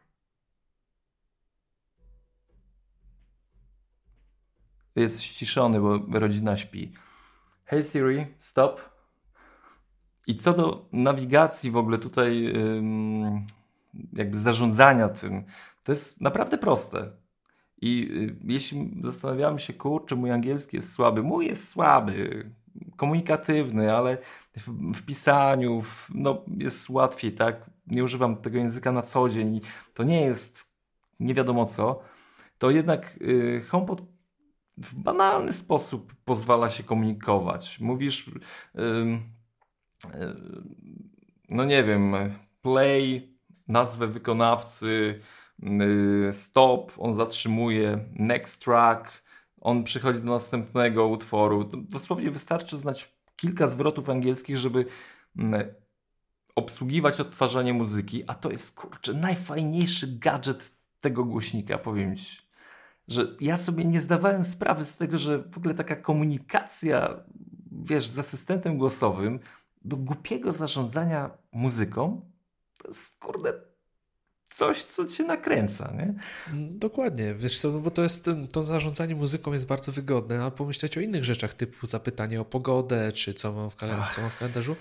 Jest 4.95 5.21
ściszony, 5.21 5.79
bo 5.79 6.19
rodzina 6.19 6.57
śpi. 6.57 6.93
Hey 7.65 7.83
Siri, 7.83 8.25
stop. 8.39 8.96
I 10.27 10.35
co 10.35 10.53
do 10.53 10.85
nawigacji 10.91 11.71
w 11.71 11.77
ogóle 11.77 11.97
tutaj, 11.97 12.53
jakby 14.13 14.37
zarządzania 14.37 15.09
tym, 15.09 15.43
to 15.83 15.91
jest 15.91 16.21
naprawdę 16.21 16.57
proste. 16.57 17.11
I 17.81 18.09
y, 18.11 18.35
jeśli 18.43 18.91
zastanawiamy 19.03 19.59
się, 19.59 19.73
kurczę, 19.73 20.15
mój 20.15 20.31
angielski 20.31 20.77
jest 20.77 20.93
słaby, 20.93 21.23
mój 21.23 21.47
jest 21.47 21.69
słaby, 21.69 22.49
komunikatywny, 22.95 23.95
ale 23.95 24.17
w, 24.93 25.05
pisaniu 25.05 25.81
w, 25.81 26.09
no, 26.13 26.41
jest 26.57 26.89
łatwiej, 26.89 27.31
tak? 27.31 27.69
Nie 27.87 28.03
używam 28.03 28.35
tego 28.35 28.57
języka 28.57 28.91
na 28.91 29.01
co 29.01 29.29
dzień 29.29 29.55
i 29.55 29.61
to 29.93 30.03
nie 30.03 30.21
jest 30.21 30.67
nie 31.19 31.33
wiadomo 31.33 31.65
co, 31.65 32.01
to 32.57 32.71
jednak 32.71 33.17
y, 33.21 33.61
HomePod 33.69 34.01
w 34.77 34.95
banalny 34.95 35.53
sposób 35.53 36.13
pozwala 36.25 36.69
się 36.69 36.83
komunikować. 36.83 37.79
Mówisz, 37.79 38.31
no 41.49 41.65
nie 41.65 41.83
wiem, 41.83 42.15
play, 42.61 43.33
nazwę 43.67 44.07
wykonawcy, 44.07 45.21
y, 45.63 46.29
stop, 46.31 46.91
on 46.97 47.13
zatrzymuje, 47.13 48.05
next 48.13 48.63
track, 48.63 49.23
on 49.61 49.83
przechodzi 49.83 50.19
do 50.19 50.31
następnego 50.31 51.07
utworu. 51.07 51.63
Dosłownie 51.63 52.31
wystarczy 52.31 52.77
znać 52.77 53.17
kilka 53.35 53.67
zwrotów 53.67 54.09
angielskich, 54.09 54.57
żeby 54.57 54.85
obsługiwać 56.55 57.19
odtwarzanie 57.19 57.73
muzyki, 57.73 58.23
a 58.27 58.35
to 58.35 58.51
jest 58.51 58.75
kurczę 58.75 59.13
najfajniejszy 59.13 60.17
gadżet 60.19 60.77
tego 61.01 61.23
głośnika, 61.25 61.77
powiem 61.77 62.15
Ci. 62.15 62.37
Że 63.07 63.35
ja 63.39 63.57
sobie 63.57 63.85
nie 63.85 64.01
zdawałem 64.01 64.43
sprawy 64.43 64.85
z 64.85 64.97
tego, 64.97 65.17
że 65.17 65.43
w 65.43 65.57
ogóle 65.57 65.73
taka 65.73 65.95
komunikacja, 65.95 67.23
wiesz, 67.71 68.09
z 68.09 68.19
asystentem 68.19 68.77
głosowym 68.77 69.39
do 69.87 69.97
głupiego 69.97 70.53
zarządzania 70.53 71.37
muzyką 71.51 72.31
to 72.77 72.87
jest, 72.87 73.19
kurde, 73.19 73.53
coś, 74.49 74.83
co 74.83 75.05
cię 75.05 75.23
nakręca, 75.23 75.93
nie? 75.97 76.13
Mm, 76.53 76.79
dokładnie, 76.79 77.33
wiesz 77.33 77.59
co, 77.59 77.71
no 77.71 77.79
bo 77.79 77.91
to 77.91 78.03
jest, 78.03 78.29
to 78.51 78.63
zarządzanie 78.63 79.15
muzyką 79.15 79.53
jest 79.53 79.67
bardzo 79.67 79.91
wygodne, 79.91 80.35
albo 80.43 80.57
pomyśleć 80.57 80.97
o 80.97 81.01
innych 81.01 81.23
rzeczach, 81.23 81.53
typu 81.53 81.85
zapytanie 81.85 82.41
o 82.41 82.45
pogodę, 82.45 83.11
czy 83.11 83.33
co 83.33 83.53
mam 83.53 83.69
w, 83.69 83.75
kalendarzu, 83.75 84.15
co 84.15 84.21
mam 84.21 84.29
w 84.29 84.37
kalendarzu, 84.37 84.75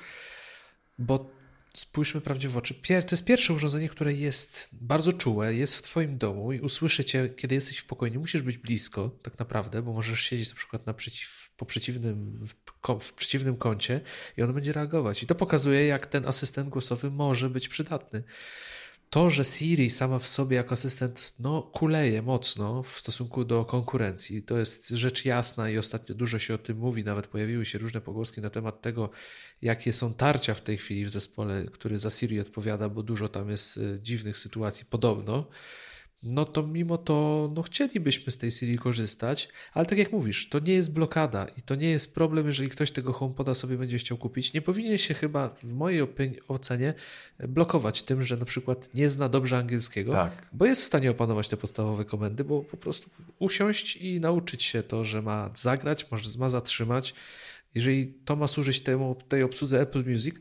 bo 0.99 1.31
spójrzmy 1.77 2.21
prawdzie 2.21 2.49
w 2.49 2.57
oczy. 2.57 2.75
to 2.75 2.93
jest 3.11 3.25
pierwsze 3.25 3.55
urządzenie, 3.55 3.89
które 3.89 4.13
jest 4.13 4.69
bardzo 4.73 5.13
czułe, 5.13 5.55
jest 5.55 5.77
w 5.77 5.83
Twoim 5.83 6.19
domu 6.19 6.53
i 6.53 6.61
usłyszy 6.61 7.05
Cię, 7.05 7.29
kiedy 7.29 7.55
jesteś 7.55 7.79
w 7.79 7.85
pokoju. 7.85 8.13
Nie 8.13 8.19
musisz 8.19 8.43
być 8.43 8.59
blisko, 8.59 9.11
tak 9.23 9.39
naprawdę, 9.39 9.83
bo 9.83 9.93
możesz 9.93 10.21
siedzieć 10.21 10.49
na 10.49 10.55
przykład 10.55 10.87
naprzeciw, 10.87 11.51
po 11.57 11.67
przeciwnym, 11.67 12.47
w, 12.47 12.55
w 13.01 13.13
przeciwnym 13.13 13.57
kącie 13.57 14.01
i 14.37 14.43
on 14.43 14.55
będzie 14.55 14.73
reagować. 14.73 15.23
I 15.23 15.27
to 15.27 15.35
pokazuje, 15.35 15.87
jak 15.87 16.07
ten 16.07 16.27
asystent 16.27 16.69
głosowy 16.69 17.11
może 17.11 17.51
być 17.51 17.69
przydatny 17.69 18.23
to, 19.11 19.31
że 19.31 19.45
Siri 19.45 19.91
sama 19.91 20.19
w 20.19 20.29
sobie 20.29 20.57
jako 20.57 20.73
asystent 20.73 21.35
no, 21.39 21.63
kuleje 21.63 22.23
mocno 22.23 22.83
w 22.83 23.01
stosunku 23.01 23.45
do 23.45 23.65
konkurencji, 23.65 24.43
to 24.43 24.59
jest 24.59 24.89
rzecz 24.89 25.25
jasna 25.25 25.71
i 25.71 25.79
ostatnio 25.79 26.15
dużo 26.15 26.39
się 26.39 26.55
o 26.55 26.59
tym 26.59 26.79
mówi, 26.79 27.05
nawet 27.05 27.27
pojawiły 27.27 27.67
się 27.67 27.79
różne 27.79 28.01
pogłoski 28.01 28.41
na 28.41 28.51
temat 28.51 28.83
tego, 28.83 29.11
jakie 29.63 29.93
są 29.93 30.15
tarcia 30.15 30.55
w 30.55 30.61
tej 30.61 30.79
chwili 30.79 31.05
w 31.05 31.11
zespole, 31.11 31.65
który 31.73 31.99
za 31.99 32.11
Siri 32.11 32.41
odpowiada, 32.41 32.89
bo 32.89 33.03
dużo 33.03 33.29
tam 33.29 33.51
jest 33.51 33.77
y, 33.77 33.99
dziwnych 34.03 34.39
sytuacji 34.39 34.87
podobno 34.87 35.49
no 36.27 36.45
to 36.45 36.67
mimo 36.67 36.99
to 36.99 37.51
no 37.55 37.63
chcielibyśmy 37.63 38.33
z 38.33 38.39
tej 38.39 38.51
Siri 38.51 38.79
korzystać, 38.79 39.49
ale 39.73 39.87
tak 39.87 39.99
jak 39.99 40.13
mówisz, 40.13 40.49
to 40.49 40.59
nie 40.59 40.73
jest 40.73 40.93
blokada 40.93 41.47
i 41.59 41.63
to 41.63 41.75
nie 41.75 41.91
jest 41.91 42.15
problem, 42.15 42.47
jeżeli 42.47 42.69
ktoś 42.69 42.91
tego 42.91 43.13
HomePoda 43.13 43.55
sobie 43.55 43.77
będzie 43.77 43.99
chciał 43.99 44.19
kupić. 44.19 44.53
Nie 44.53 44.63
powinien 44.63 44.99
się 44.99 45.15
chyba 45.15 45.49
w 45.49 45.65
mojej 45.65 46.07
ocenie 46.49 46.95
blokować 47.39 48.03
tym, 48.03 48.23
że 48.23 48.37
na 48.37 48.45
przykład 48.45 48.95
nie 48.95 49.09
zna 49.09 49.29
dobrze 49.29 49.59
angielskiego, 49.59 50.13
tak. 50.13 50.49
bo 50.53 50.67
jest 50.67 50.83
w 50.83 50.87
stanie 50.87 51.11
opanować 51.11 51.49
te 51.49 51.57
podstawowe 51.57 52.05
komendy, 52.05 52.45
bo 52.45 52.63
po 52.63 52.77
prostu 52.77 53.11
usiąść 53.39 53.97
i 53.97 54.21
nauczyć 54.21 54.63
się 54.63 54.83
to, 54.83 55.05
że 55.05 55.23
ma 55.23 55.51
zagrać, 55.55 56.11
może 56.11 56.39
ma 56.39 56.49
zatrzymać. 56.49 57.15
Jeżeli 57.75 58.07
to 58.25 58.37
ma 58.37 58.49
służyć 58.49 58.81
temu, 58.81 59.17
tej 59.29 59.43
obsłudze 59.43 59.81
Apple 59.81 60.11
Music, 60.11 60.35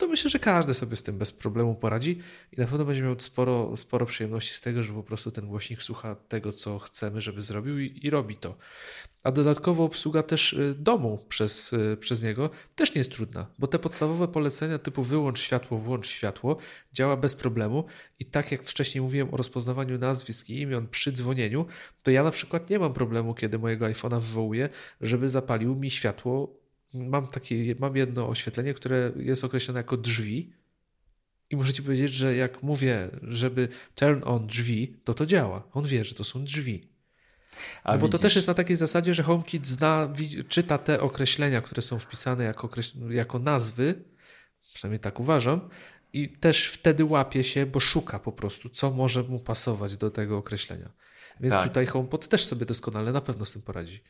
to 0.00 0.08
myślę, 0.08 0.30
że 0.30 0.38
każdy 0.38 0.74
sobie 0.74 0.96
z 0.96 1.02
tym 1.02 1.18
bez 1.18 1.32
problemu 1.32 1.74
poradzi 1.74 2.18
i 2.52 2.60
na 2.60 2.66
pewno 2.66 2.84
będzie 2.84 3.02
miał 3.02 3.20
sporo, 3.20 3.76
sporo 3.76 4.06
przyjemności 4.06 4.54
z 4.54 4.60
tego, 4.60 4.82
że 4.82 4.92
po 4.92 5.02
prostu 5.02 5.30
ten 5.30 5.46
głośnik 5.46 5.82
słucha 5.82 6.14
tego, 6.14 6.52
co 6.52 6.78
chcemy, 6.78 7.20
żeby 7.20 7.42
zrobił 7.42 7.78
i, 7.78 8.00
i 8.02 8.10
robi 8.10 8.36
to. 8.36 8.56
A 9.24 9.32
dodatkowo 9.32 9.84
obsługa 9.84 10.22
też 10.22 10.52
y, 10.52 10.74
domu 10.74 11.24
przez, 11.28 11.72
y, 11.72 11.96
przez 12.00 12.22
niego 12.22 12.50
też 12.74 12.94
nie 12.94 12.98
jest 12.98 13.12
trudna, 13.12 13.46
bo 13.58 13.66
te 13.66 13.78
podstawowe 13.78 14.28
polecenia 14.28 14.78
typu 14.78 15.02
wyłącz 15.02 15.38
światło, 15.38 15.78
włącz 15.78 16.06
światło 16.06 16.56
działa 16.92 17.16
bez 17.16 17.34
problemu 17.34 17.84
i 18.18 18.24
tak 18.24 18.52
jak 18.52 18.64
wcześniej 18.64 19.02
mówiłem 19.02 19.34
o 19.34 19.36
rozpoznawaniu 19.36 19.98
nazwisk 19.98 20.48
i 20.48 20.60
imion 20.60 20.88
przy 20.88 21.12
dzwonieniu, 21.12 21.66
to 22.02 22.10
ja 22.10 22.24
na 22.24 22.30
przykład 22.30 22.70
nie 22.70 22.78
mam 22.78 22.92
problemu, 22.92 23.34
kiedy 23.34 23.58
mojego 23.58 23.86
iPhone'a 23.86 24.20
wywołuję, 24.20 24.68
żeby 25.00 25.28
zapalił 25.28 25.76
mi 25.76 25.90
światło 25.90 26.60
mam 26.94 27.26
takie, 27.26 27.74
mam 27.78 27.96
jedno 27.96 28.28
oświetlenie, 28.28 28.74
które 28.74 29.12
jest 29.16 29.44
określone 29.44 29.80
jako 29.80 29.96
drzwi 29.96 30.52
i 31.50 31.56
muszę 31.56 31.72
ci 31.72 31.82
powiedzieć, 31.82 32.12
że 32.12 32.36
jak 32.36 32.62
mówię, 32.62 33.10
żeby 33.22 33.68
turn 33.94 34.20
on 34.24 34.46
drzwi, 34.46 35.00
to 35.04 35.14
to 35.14 35.26
działa. 35.26 35.62
On 35.72 35.84
wie, 35.84 36.04
że 36.04 36.14
to 36.14 36.24
są 36.24 36.44
drzwi. 36.44 36.90
No 37.84 37.98
bo 37.98 38.08
to 38.08 38.18
też 38.18 38.36
jest 38.36 38.48
na 38.48 38.54
takiej 38.54 38.76
zasadzie, 38.76 39.14
że 39.14 39.22
HomeKit 39.22 39.66
zna, 39.66 40.14
czyta 40.48 40.78
te 40.78 41.00
określenia, 41.00 41.60
które 41.60 41.82
są 41.82 41.98
wpisane 41.98 42.44
jako, 42.44 42.70
jako 43.10 43.38
nazwy, 43.38 44.04
przynajmniej 44.74 45.00
tak 45.00 45.20
uważam, 45.20 45.68
i 46.12 46.28
też 46.28 46.66
wtedy 46.66 47.04
łapie 47.04 47.44
się, 47.44 47.66
bo 47.66 47.80
szuka 47.80 48.18
po 48.18 48.32
prostu, 48.32 48.68
co 48.68 48.90
może 48.90 49.22
mu 49.22 49.38
pasować 49.38 49.96
do 49.96 50.10
tego 50.10 50.38
określenia. 50.38 50.90
Więc 51.40 51.54
tak. 51.54 51.68
tutaj 51.68 51.86
HomePod 51.86 52.28
też 52.28 52.46
sobie 52.46 52.66
doskonale 52.66 53.12
na 53.12 53.20
pewno 53.20 53.46
z 53.46 53.52
tym 53.52 53.62
poradzi. 53.62 54.00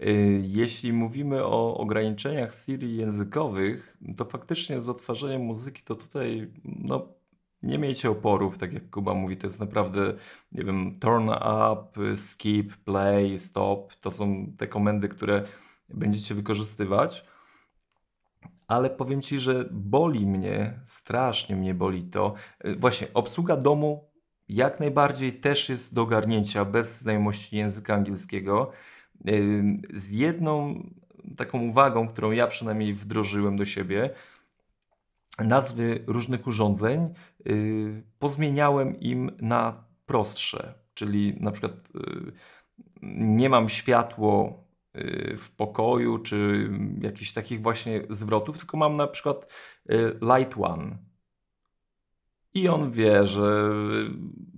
Y, 0.00 0.40
jeśli 0.44 0.92
mówimy 0.92 1.44
o 1.44 1.76
ograniczeniach 1.76 2.54
Siri 2.54 2.96
językowych, 2.96 3.98
to 4.16 4.24
faktycznie 4.24 4.80
z 4.80 4.88
odtwarzeniem 4.88 5.42
muzyki 5.42 5.82
to 5.82 5.94
tutaj 5.94 6.50
no, 6.64 7.08
nie 7.62 7.78
miejcie 7.78 8.10
oporów, 8.10 8.58
tak 8.58 8.72
jak 8.72 8.90
Kuba 8.90 9.14
mówi, 9.14 9.36
to 9.36 9.46
jest 9.46 9.60
naprawdę, 9.60 10.14
nie 10.52 10.64
wiem, 10.64 10.98
turn 11.00 11.28
up, 11.28 12.16
skip, 12.16 12.76
play, 12.76 13.38
stop, 13.38 13.94
to 13.94 14.10
są 14.10 14.52
te 14.56 14.66
komendy, 14.66 15.08
które 15.08 15.42
będziecie 15.88 16.34
wykorzystywać. 16.34 17.24
Ale 18.68 18.90
powiem 18.90 19.22
Ci, 19.22 19.38
że 19.38 19.68
boli 19.70 20.26
mnie, 20.26 20.80
strasznie 20.84 21.56
mnie 21.56 21.74
boli 21.74 22.02
to. 22.02 22.34
Y, 22.64 22.76
właśnie, 22.76 23.06
obsługa 23.14 23.56
domu 23.56 24.08
jak 24.48 24.80
najbardziej 24.80 25.40
też 25.40 25.68
jest 25.68 25.94
do 25.94 26.02
ogarnięcia 26.02 26.64
bez 26.64 27.00
znajomości 27.00 27.56
języka 27.56 27.94
angielskiego 27.94 28.70
z 29.94 30.10
jedną 30.10 30.82
taką 31.36 31.60
uwagą, 31.60 32.08
którą 32.08 32.30
ja 32.30 32.46
przynajmniej 32.46 32.94
wdrożyłem 32.94 33.56
do 33.56 33.66
siebie, 33.66 34.10
nazwy 35.38 36.04
różnych 36.06 36.46
urządzeń 36.46 37.14
y, 37.46 38.02
pozmieniałem 38.18 39.00
im 39.00 39.30
na 39.40 39.84
prostsze, 40.06 40.74
czyli 40.94 41.36
na 41.40 41.50
przykład 41.50 41.72
y, 41.72 42.32
nie 43.02 43.50
mam 43.50 43.68
światło 43.68 44.64
y, 44.96 45.36
w 45.36 45.50
pokoju, 45.50 46.18
czy 46.18 46.70
jakichś 47.00 47.32
takich 47.32 47.62
właśnie 47.62 48.02
zwrotów, 48.10 48.58
tylko 48.58 48.76
mam 48.76 48.96
na 48.96 49.06
przykład 49.06 49.54
light 50.22 50.54
one. 50.60 50.98
I 52.54 52.68
on 52.68 52.90
wie, 52.90 53.26
że 53.26 53.70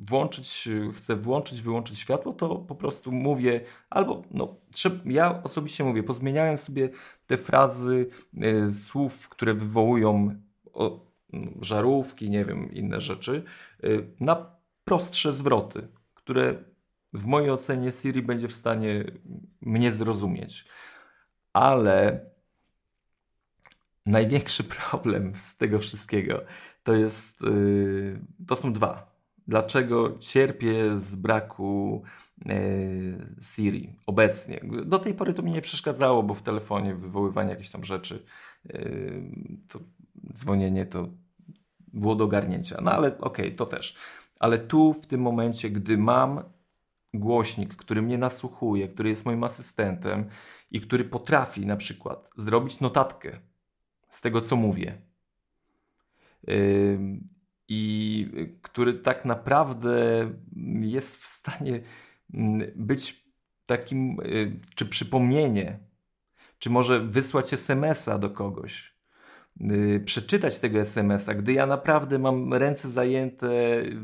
włączyć, 0.09 0.69
chce 0.95 1.17
włączyć, 1.17 1.63
wyłączyć 1.63 1.99
światło, 1.99 2.33
to 2.33 2.57
po 2.57 2.75
prostu 2.75 3.13
mówię, 3.13 3.61
albo 3.91 4.23
no, 4.31 4.57
ja 5.05 5.43
osobiście 5.43 5.85
mówię, 5.85 6.03
pozmieniałem 6.03 6.57
sobie 6.57 6.91
te 7.27 7.37
frazy 7.37 8.09
y, 8.67 8.73
słów, 8.73 9.29
które 9.29 9.55
wywołują 9.55 10.41
o, 10.73 11.07
żarówki, 11.61 12.31
nie 12.31 12.45
wiem, 12.45 12.73
inne 12.73 13.01
rzeczy, 13.01 13.45
y, 13.85 14.07
na 14.21 14.47
prostsze 14.85 15.33
zwroty, 15.33 15.89
które 16.15 16.65
w 17.13 17.27
mojej 17.27 17.51
ocenie 17.51 17.93
Siri 17.93 18.23
będzie 18.23 18.49
w 18.49 18.53
stanie 18.53 19.05
mnie 19.61 19.93
zrozumieć. 19.93 20.65
Ale 21.53 22.27
największy 24.07 24.65
problem 24.65 25.33
z 25.39 25.57
tego 25.57 25.79
wszystkiego 25.79 26.43
to 26.83 26.95
jest, 26.95 27.41
yy, 27.41 28.21
to 28.49 28.57
są 28.57 28.73
dwa. 28.73 29.10
Dlaczego 29.51 30.19
cierpię 30.19 30.99
z 30.99 31.17
braku 31.17 32.03
yy, 32.45 32.55
Siri 33.41 33.97
obecnie? 34.07 34.61
Do 34.85 34.99
tej 34.99 35.15
pory 35.15 35.35
to 35.35 35.43
mi 35.43 35.53
nie 35.53 35.63
przeszkadzało, 35.63 36.23
bo 36.23 36.35
w 36.35 36.43
telefonie 36.43 36.95
wywoływanie 36.95 37.51
jakichś 37.51 37.71
tam 37.71 37.85
rzeczy, 37.85 38.25
yy, 38.65 39.23
to 39.69 39.79
dzwonienie 40.33 40.87
to 40.87 41.09
było 41.93 42.15
do 42.15 42.25
ogarnięcia. 42.25 42.81
No 42.83 42.93
ale 42.93 43.09
okej, 43.19 43.47
okay, 43.47 43.51
to 43.51 43.67
też. 43.67 43.97
Ale 44.39 44.59
tu 44.59 44.93
w 44.93 45.07
tym 45.07 45.21
momencie, 45.21 45.71
gdy 45.71 45.99
mam 45.99 46.43
głośnik, 47.15 47.77
który 47.77 48.03
mnie 48.03 48.19
nasłuchuje, 48.19 48.89
który 48.89 49.09
jest 49.09 49.25
moim 49.25 49.45
asystentem 49.45 50.29
i 50.71 50.81
który 50.81 51.05
potrafi 51.05 51.67
na 51.67 51.77
przykład 51.77 52.31
zrobić 52.37 52.81
notatkę 52.81 53.41
z 54.09 54.21
tego, 54.21 54.41
co 54.41 54.57
mówię, 54.57 54.99
i 57.73 58.27
który 58.63 58.95
tak 58.95 59.25
naprawdę 59.25 60.31
jest 60.81 61.17
w 61.23 61.27
stanie 61.27 61.81
mm, 62.35 62.71
być 62.77 63.25
takim, 63.67 64.21
y, 64.21 64.61
czy 64.75 64.87
przypomnienie, 64.87 65.79
czy 66.59 66.71
może 66.71 67.01
wysłać 67.01 67.53
SMS-a 67.53 68.19
do 68.19 68.31
kogoś, 68.31 68.95
y, 69.61 70.03
przeczytać 70.05 70.59
tego 70.59 70.79
SMS-a, 70.79 71.35
gdy 71.35 71.53
ja 71.53 71.67
naprawdę 71.67 72.19
mam 72.19 72.55
ręce 72.55 72.91
zajęte, 72.91 73.49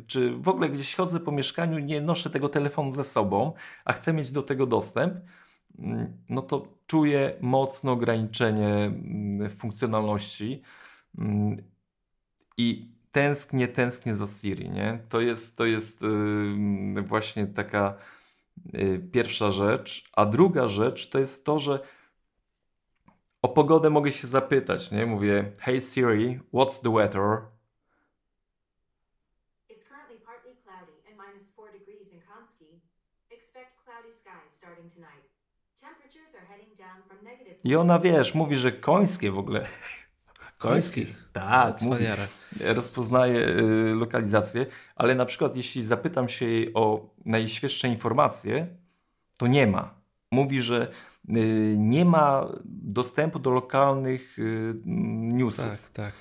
czy 0.07 0.31
w 0.31 0.49
ogóle 0.49 0.69
gdzieś 0.69 0.95
chodzę 0.95 1.21
po 1.21 1.33
mieszkaniu, 1.33 1.79
nie 1.79 2.01
noszę 2.01 2.31
tego 2.31 2.49
telefonu 2.49 2.93
ze 2.93 3.05
sobą, 3.05 3.53
a 3.85 3.93
chcę 3.93 4.13
mieć 4.13 4.31
do 4.31 4.43
tego 4.43 4.67
dostęp, 4.67 5.15
mm, 5.79 6.17
no 6.29 6.43
to 6.43 6.69
czuję 6.87 7.37
mocne 7.41 7.91
ograniczenie 7.91 8.69
mm, 8.69 9.51
funkcjonalności 9.51 10.63
i 12.57 12.96
tęsknię, 13.17 13.69
tęsknię 13.69 14.15
za 14.15 14.27
Siri, 14.27 14.71
nie? 14.71 14.99
To 15.09 15.21
jest, 15.21 15.57
to 15.57 15.65
jest 15.65 16.03
yy, 16.03 17.03
właśnie 17.03 17.47
taka 17.47 17.95
yy, 18.73 18.99
pierwsza 19.13 19.51
rzecz. 19.51 20.11
A 20.13 20.27
druga 20.27 20.69
rzecz 20.69 21.11
to 21.11 21.19
jest 21.19 21.47
to, 21.47 21.59
że 21.59 21.79
o 23.43 23.49
pogodę 23.49 23.91
mogę 23.91 24.13
się 24.13 24.27
zapytać, 24.27 24.91
nie? 24.91 25.07
Mówię, 25.07 25.53
hey 25.59 25.81
Siri, 25.81 26.41
what's 26.55 26.83
the 26.83 26.93
weather? 26.93 27.23
It's 29.71 29.85
currently 29.89 30.19
partly 30.27 30.53
cloudy 30.65 30.93
and 31.09 31.17
minus 31.27 31.55
4 31.55 31.79
degrees 31.79 32.13
in 32.13 32.21
Konski. 32.21 32.81
Expect 33.31 33.71
cloudy 33.85 34.13
skies 34.15 34.53
starting 34.53 34.93
tonight. 34.93 35.27
Temperatures 35.81 36.35
are 36.35 36.47
heading 36.47 36.79
down 36.79 37.03
from 37.09 37.25
negative... 37.25 37.57
I 37.65 37.77
ona, 37.77 37.99
wiesz, 37.99 38.35
mówi, 38.35 38.57
że 38.57 38.73
końskie 38.73 39.31
w 39.31 39.39
ogóle 39.39 39.67
Koński. 40.71 41.07
Tak, 41.33 41.83
No, 41.83 41.89
mówi, 41.89 41.99
cwaniara. 42.05 42.27
rozpoznaje 42.75 43.49
y, 43.49 43.95
lokalizację, 43.95 44.67
ale 44.97 45.15
na 45.15 45.27
przykład 45.27 45.57
jeśli 45.57 45.85
zapytam 45.85 46.29
się 46.29 46.47
jej 46.47 46.75
o 46.75 47.11
najświeższe 47.25 47.89
informacje, 47.89 48.67
to 49.39 49.47
nie 49.47 49.67
ma. 49.67 49.95
Mówi, 50.31 50.61
że 50.61 50.91
y, 51.31 51.75
nie 51.79 52.05
ma 52.05 52.47
dostępu 52.65 53.39
do 53.39 53.51
lokalnych 53.51 54.39
y, 54.39 54.75
newsów, 54.85 55.65
Tak, 55.71 55.91
tak. 55.93 56.13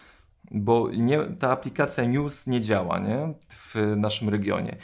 bo 0.52 0.90
nie, 0.92 1.20
ta 1.40 1.52
aplikacja 1.52 2.06
News 2.06 2.48
nie 2.48 2.62
działa 2.62 3.00
nie? 3.00 3.34
w 3.50 3.94
naszym 3.98 4.30
regionie. 4.30 4.76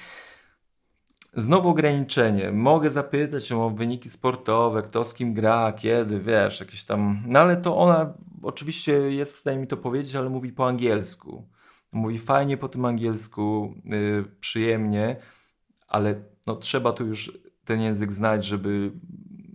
Znowu 1.34 1.70
ograniczenie. 1.70 2.52
Mogę 2.52 2.90
zapytać 2.90 3.52
o 3.52 3.70
wyniki 3.70 4.10
sportowe, 4.10 4.84
kto 4.84 5.04
z 5.04 5.14
kim 5.14 5.34
gra, 5.34 5.74
kiedy, 5.74 6.20
wiesz, 6.20 6.60
jakieś 6.60 6.86
tam. 6.86 7.24
No 7.28 7.40
ale 7.40 7.58
to 7.58 7.78
ona 7.78 8.14
oczywiście 8.44 8.92
jest 8.94 9.36
w 9.36 9.40
stanie 9.40 9.58
mi 9.58 9.68
to 9.68 9.78
powiedzieć, 9.78 10.16
ale 10.16 10.30
mówi 10.30 10.52
po 10.52 10.68
angielsku. 10.68 11.48
Mówi 11.92 12.18
fajnie 12.18 12.58
po 12.58 12.70
tym 12.70 12.86
angielsku, 12.86 13.74
yy, 13.86 14.26
przyjemnie, 14.40 15.16
ale 15.88 16.24
no, 16.48 16.56
trzeba 16.56 16.94
tu 16.94 17.06
już 17.06 17.40
ten 17.66 17.82
język 17.82 18.14
znać, 18.14 18.46
żeby 18.46 18.92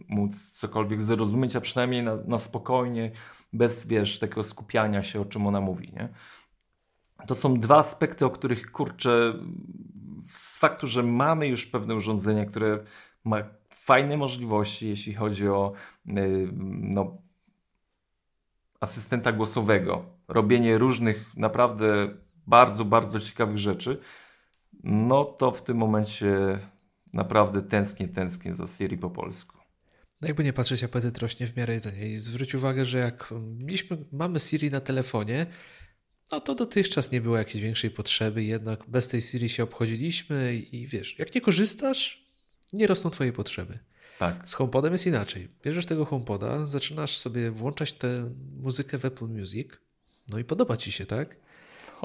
móc 0.08 0.50
cokolwiek 0.50 1.02
zrozumieć, 1.02 1.56
a 1.56 1.60
przynajmniej 1.60 2.02
na, 2.02 2.16
na 2.26 2.38
spokojnie, 2.38 3.10
bez 3.52 3.86
wiesz, 3.86 4.18
takiego 4.18 4.42
skupiania 4.42 5.02
się, 5.02 5.20
o 5.20 5.24
czym 5.24 5.46
ona 5.46 5.60
mówi, 5.60 5.92
nie? 5.92 6.08
To 7.26 7.34
są 7.34 7.60
dwa 7.60 7.78
aspekty, 7.78 8.26
o 8.26 8.30
których 8.30 8.72
kurczę, 8.72 9.34
z 10.28 10.58
faktu, 10.58 10.86
że 10.86 11.02
mamy 11.02 11.48
już 11.48 11.66
pewne 11.66 11.94
urządzenia, 11.94 12.44
które 12.44 12.84
ma 13.24 13.38
fajne 13.70 14.16
możliwości, 14.16 14.88
jeśli 14.88 15.14
chodzi 15.14 15.48
o 15.48 15.72
yy, 16.06 16.48
no, 16.80 17.18
asystenta 18.80 19.32
głosowego, 19.32 20.04
robienie 20.28 20.78
różnych 20.78 21.36
naprawdę 21.36 22.08
bardzo, 22.46 22.84
bardzo 22.84 23.20
ciekawych 23.20 23.58
rzeczy, 23.58 24.00
no 24.84 25.24
to 25.24 25.50
w 25.50 25.62
tym 25.62 25.76
momencie 25.76 26.58
naprawdę 27.12 27.62
tęsknię, 27.62 28.08
tęsknię 28.08 28.52
za 28.52 28.66
Siri 28.66 28.98
po 28.98 29.10
polsku. 29.10 29.56
No 30.20 30.28
jakby 30.28 30.44
nie 30.44 30.52
patrzeć, 30.52 30.84
apetyt 30.84 31.18
rośnie 31.18 31.46
w 31.46 31.56
miarę 31.56 31.74
jedzenia. 31.74 32.04
I 32.04 32.16
zwróć 32.16 32.54
uwagę, 32.54 32.86
że 32.86 32.98
jak 32.98 33.34
mieliśmy, 33.60 33.98
mamy 34.12 34.40
Siri 34.40 34.70
na 34.70 34.80
telefonie, 34.80 35.46
no 36.32 36.40
to 36.40 36.54
dotychczas 36.54 37.12
nie 37.12 37.20
było 37.20 37.38
jakiejś 37.38 37.64
większej 37.64 37.90
potrzeby, 37.90 38.44
jednak 38.44 38.80
bez 38.88 39.08
tej 39.08 39.22
Siri 39.22 39.48
się 39.48 39.62
obchodziliśmy 39.62 40.56
i, 40.56 40.86
wiesz, 40.86 41.18
jak 41.18 41.34
nie 41.34 41.40
korzystasz, 41.40 42.24
nie 42.72 42.86
rosną 42.86 43.10
twoje 43.10 43.32
potrzeby. 43.32 43.78
Tak. 44.18 44.48
Z 44.48 44.52
HomePodem 44.52 44.92
jest 44.92 45.06
inaczej. 45.06 45.48
Bierzesz 45.64 45.86
tego 45.86 46.04
HomePoda, 46.04 46.66
zaczynasz 46.66 47.16
sobie 47.16 47.50
włączać 47.50 47.92
tę 47.92 48.34
muzykę 48.56 48.98
w 48.98 49.04
Apple 49.04 49.26
Music, 49.26 49.68
no 50.28 50.38
i 50.38 50.44
podoba 50.44 50.76
ci 50.76 50.92
się, 50.92 51.06
tak? 51.06 51.36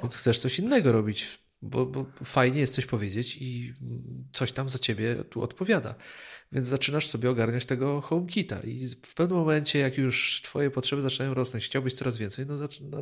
Więc 0.02 0.18
chcesz 0.18 0.40
coś 0.40 0.60
innego 0.60 0.92
robić, 0.92 1.40
bo, 1.62 1.86
bo 1.86 2.06
fajnie 2.24 2.60
jest 2.60 2.76
coś 2.76 2.86
powiedzieć 2.86 3.38
i 3.42 3.74
coś 4.32 4.52
tam 4.52 4.70
za 4.70 4.80
ciebie 4.80 5.16
tu 5.30 5.42
odpowiada. 5.42 5.96
Więc 6.52 6.68
zaczynasz 6.68 7.08
sobie 7.08 7.30
ogarniać 7.30 7.66
tego 7.66 8.02
HomeKita 8.02 8.60
i 8.60 8.88
w 8.88 9.14
pewnym 9.14 9.38
momencie, 9.38 9.80
jak 9.80 9.98
już 9.98 10.42
twoje 10.44 10.72
potrzeby 10.72 11.02
zaczynają 11.02 11.34
rosnąć, 11.34 11.66
chciałbyś 11.66 11.94
coraz 11.94 12.18
więcej, 12.18 12.46
no 12.46 12.56
zaczyna, 12.56 12.98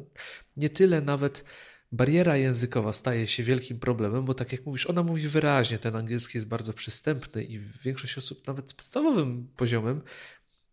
nie 0.58 0.70
tyle 0.70 1.02
nawet 1.02 1.44
bariera 1.92 2.38
językowa 2.38 2.94
staje 2.94 3.28
się 3.28 3.44
wielkim 3.44 3.80
problemem, 3.80 4.26
bo 4.26 4.34
tak 4.34 4.52
jak 4.52 4.66
mówisz, 4.66 4.88
ona 4.88 5.04
mówi 5.04 5.28
wyraźnie, 5.28 5.80
ten 5.80 5.96
angielski 5.96 6.38
jest 6.38 6.48
bardzo 6.48 6.74
przystępny 6.74 7.44
i 7.44 7.60
większość 7.60 8.18
osób 8.18 8.48
nawet 8.48 8.70
z 8.70 8.74
podstawowym 8.74 9.48
poziomem 9.58 10.02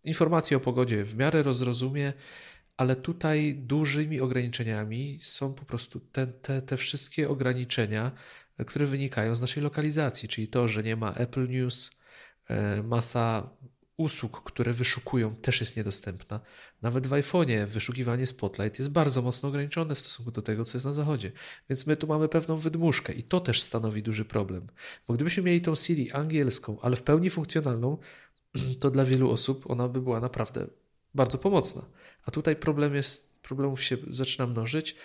informacji 0.05 0.57
o 0.57 0.61
pogodzie 0.61 1.05
w 1.05 1.16
miarę 1.16 1.43
rozrozumie, 1.43 2.12
ale 2.77 2.97
tutaj 2.97 3.55
dużymi 3.55 4.20
ograniczeniami 4.20 5.18
są 5.20 5.55
po 5.55 5.64
prostu 5.64 6.01
te, 6.01 6.27
te, 6.27 6.62
te 6.62 6.77
wszystkie 6.77 7.29
ograniczenia, 7.29 8.12
które 8.66 8.87
wynikają 8.87 9.35
z 9.35 9.41
naszej 9.41 9.62
lokalizacji, 9.62 10.29
czyli 10.29 10.49
to, 10.49 10.68
że 10.68 10.83
nie 10.83 10.97
ma 10.97 11.14
Apple 11.14 11.49
News, 11.49 11.91
e, 12.49 12.83
masa 12.83 13.51
usług, 13.97 14.43
które 14.45 14.72
wyszukują, 14.72 15.37
też 15.37 15.61
jest 15.61 15.77
niedostępna. 15.77 16.41
Nawet 16.83 17.07
w 17.07 17.11
iPhone'ie 17.11 17.66
wyszukiwanie 17.66 18.27
Spotlight 18.27 18.79
jest 18.79 18.91
bardzo 18.91 19.22
mocno 19.22 19.49
ograniczone 19.49 19.95
w 19.95 20.01
stosunku 20.01 20.31
do 20.31 20.43
tego, 20.43 20.64
co 20.64 20.77
jest 20.77 20.87
na 20.87 20.93
zachodzie. 20.93 21.33
Więc 21.70 21.87
my 21.87 21.97
tu 21.97 22.07
mamy 22.07 22.29
pewną 22.29 22.57
wydmuszkę 22.57 23.12
i 23.12 23.22
to 23.22 23.41
też 23.41 23.62
stanowi 23.62 24.03
duży 24.03 24.24
problem. 24.24 24.66
Bo 25.09 25.14
gdybyśmy 25.14 25.43
mieli 25.43 25.61
tą 25.61 25.74
Siri 25.74 26.12
angielską, 26.12 26.81
ale 26.81 26.97
w 26.97 27.03
pełni 27.03 27.31
funkcjonalną, 27.31 27.99
to 28.81 28.91
dla 28.91 29.05
wielu 29.05 29.31
osób 29.31 29.70
ona 29.70 29.89
by 29.89 30.01
była 30.01 30.20
naprawdę 30.20 30.66
bardzo 31.14 31.39
pomocna. 31.39 31.83
A 32.27 32.31
tutaj 32.31 32.57
problem 32.57 32.95
jest, 32.95 33.43
problemów 33.43 33.83
się 33.83 33.97
zaczyna 34.09 34.47
mnożyć 34.47 34.97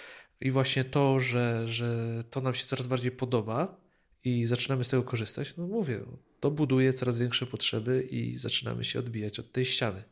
i 0.42 0.52
właśnie 0.52 0.86
to, 0.86 1.20
że, 1.20 1.68
że 1.68 2.24
to 2.30 2.42
nam 2.42 2.54
się 2.54 2.66
coraz 2.66 2.88
bardziej 2.88 3.12
podoba 3.12 3.78
i 4.24 4.46
zaczynamy 4.46 4.84
z 4.84 4.90
tego 4.90 5.04
korzystać, 5.04 5.58
no 5.58 5.68
mówię, 5.68 6.00
to 6.40 6.52
buduje 6.52 6.94
coraz 6.94 7.20
większe 7.20 7.46
potrzeby 7.46 8.08
i 8.12 8.36
zaczynamy 8.36 8.84
się 8.84 9.00
odbijać 9.00 9.40
od 9.40 9.52
tej 9.52 9.66
ściany. 9.66 10.04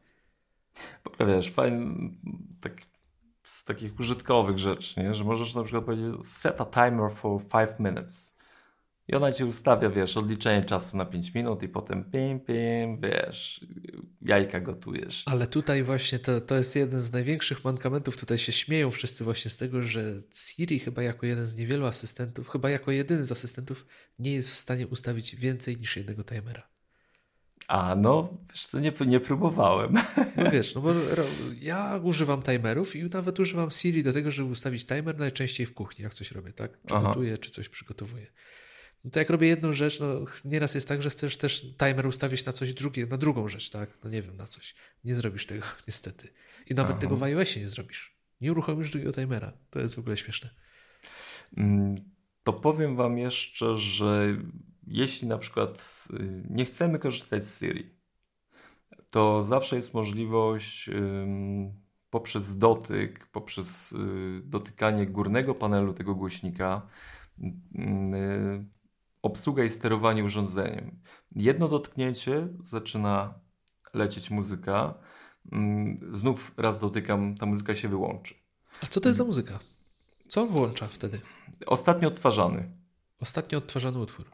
W 1.04 1.08
ogóle 1.08 1.36
wiesz, 1.36 1.52
fajnie, 1.52 2.10
tak, 2.62 2.82
z 3.44 3.64
takich 3.64 4.00
użytkowych 4.00 4.60
rzeczy, 4.60 5.04
nie? 5.04 5.14
że 5.14 5.24
możesz 5.24 5.56
na 5.56 5.64
przykład 5.64 5.86
powiedzieć 5.86 6.26
set 6.26 6.62
a 6.62 6.66
timer 6.66 7.12
for 7.12 7.42
5 7.48 7.70
minutes. 7.80 8.39
I 9.10 9.16
ona 9.16 9.32
ci 9.32 9.44
ustawia, 9.44 9.90
wiesz, 9.90 10.18
odliczenie 10.18 10.66
czasu 10.66 10.98
na 10.98 11.06
5 11.06 11.34
minut 11.34 11.64
i 11.64 11.68
potem 11.68 12.04
pim, 12.04 12.40
pim, 12.40 13.02
wiesz, 13.02 13.66
jajka 14.22 14.60
gotujesz. 14.60 15.24
Ale 15.26 15.48
tutaj 15.48 15.84
właśnie 15.84 16.20
to, 16.20 16.42
to 16.42 16.56
jest 16.56 16.76
jeden 16.76 17.02
z 17.02 17.12
największych 17.12 17.64
mankamentów. 17.64 18.18
Tutaj 18.18 18.38
się 18.38 18.52
śmieją 18.52 18.92
wszyscy 18.92 19.24
właśnie 19.24 19.52
z 19.52 19.58
tego, 19.58 19.84
że 19.84 20.20
Siri 20.34 20.80
chyba 20.80 21.04
jako 21.04 21.26
jeden 21.26 21.46
z 21.46 21.56
niewielu 21.56 21.86
asystentów, 21.86 22.50
chyba 22.50 22.70
jako 22.70 22.92
jedyny 22.92 23.24
z 23.24 23.32
asystentów 23.32 23.86
nie 24.20 24.34
jest 24.34 24.50
w 24.50 24.54
stanie 24.54 24.88
ustawić 24.88 25.36
więcej 25.36 25.78
niż 25.78 25.98
jednego 25.98 26.24
timera. 26.24 26.68
A 27.68 27.96
no, 27.96 28.38
wiesz, 28.50 28.68
to 28.68 28.80
nie, 28.80 28.94
nie 29.08 29.20
próbowałem. 29.20 29.94
No 30.38 30.52
wiesz, 30.54 30.76
no 30.76 30.82
bo 30.82 30.94
ja 31.62 32.00
używam 32.04 32.42
timerów 32.42 32.96
i 32.96 33.04
nawet 33.04 33.40
używam 33.40 33.72
Siri 33.72 34.04
do 34.04 34.14
tego, 34.14 34.32
żeby 34.32 34.50
ustawić 34.50 34.86
timer 34.86 35.18
najczęściej 35.18 35.66
w 35.66 35.74
kuchni, 35.74 36.04
jak 36.04 36.14
coś 36.14 36.32
robię, 36.32 36.54
tak? 36.54 36.72
Czy 36.72 36.96
Aha. 36.96 37.08
gotuję, 37.08 37.38
czy 37.38 37.50
coś 37.50 37.70
przygotowuję. 37.70 38.28
No 39.04 39.12
to 39.12 39.20
jak 39.20 39.30
robię 39.30 39.48
jedną 39.48 39.74
rzecz, 39.74 40.00
no 40.00 40.26
nieraz 40.46 40.76
jest 40.76 40.88
tak, 40.88 41.02
że 41.02 41.10
chcesz 41.10 41.38
też 41.38 41.66
timer 41.78 42.08
ustawić 42.08 42.46
na 42.46 42.54
coś 42.54 42.74
drugie, 42.74 43.06
na 43.06 43.18
drugą 43.18 43.48
rzecz, 43.48 43.70
tak? 43.70 43.90
No 44.04 44.10
nie 44.10 44.22
wiem, 44.22 44.38
na 44.38 44.46
coś. 44.46 44.76
Nie 45.04 45.16
zrobisz 45.16 45.46
tego, 45.46 45.66
niestety. 45.88 46.28
I 46.68 46.74
nawet 46.74 46.92
Aha. 46.92 47.02
tego 47.02 47.16
w 47.16 47.24
iOSie 47.24 47.60
nie 47.60 47.68
zrobisz. 47.70 48.20
Nie 48.42 48.52
uruchomisz 48.52 48.92
drugiego 48.92 49.14
timera. 49.14 49.54
To 49.70 49.80
jest 49.80 49.96
w 49.96 50.00
ogóle 50.00 50.18
śmieszne. 50.18 50.50
Mm, 51.58 51.96
To 52.44 52.54
powiem 52.54 52.96
Wam 52.96 53.18
jeszcze, 53.18 53.78
że 53.78 54.38
jeśli 54.88 55.28
na 55.28 55.38
przykład 55.38 56.04
y, 56.14 56.44
nie 56.50 56.66
chcemy 56.66 57.00
korzystać 57.00 57.46
z 57.46 57.60
Siri, 57.60 57.90
to 59.10 59.44
zawsze 59.44 59.76
jest 59.76 59.94
możliwość 59.94 60.90
poprzez 62.10 62.58
dotyk, 62.58 63.28
poprzez 63.28 63.92
y, 63.92 64.42
dotykanie 64.44 65.08
górnego 65.08 65.56
panelu 65.56 65.94
tego 65.94 66.16
głośnika, 66.16 66.88
ym, 67.76 68.14
y, 68.14 68.66
obsługa 69.22 69.64
i 69.64 69.70
sterowanie 69.70 70.24
urządzeniem. 70.24 71.00
Jedno 71.36 71.68
dotknięcie 71.68 72.48
zaczyna 72.64 73.34
lecieć 73.94 74.30
muzyka. 74.32 74.94
Ym, 75.54 76.10
Znów 76.12 76.52
raz 76.58 76.80
dotykam, 76.80 77.36
ta 77.38 77.46
muzyka 77.46 77.76
się 77.76 77.88
wyłączy. 77.90 78.36
A 78.82 78.88
co 78.88 79.02
to 79.02 79.10
jest 79.10 79.18
za 79.18 79.24
muzyka? 79.24 79.60
Co 80.28 80.42
on 80.42 80.48
włącza 80.48 80.88
wtedy? 80.88 81.22
Ostatnio 81.66 82.08
odtwarzany. 82.08 82.72
Ostatnio 83.20 83.58
odtwarzany 83.58 84.00
utwór. 84.00 84.26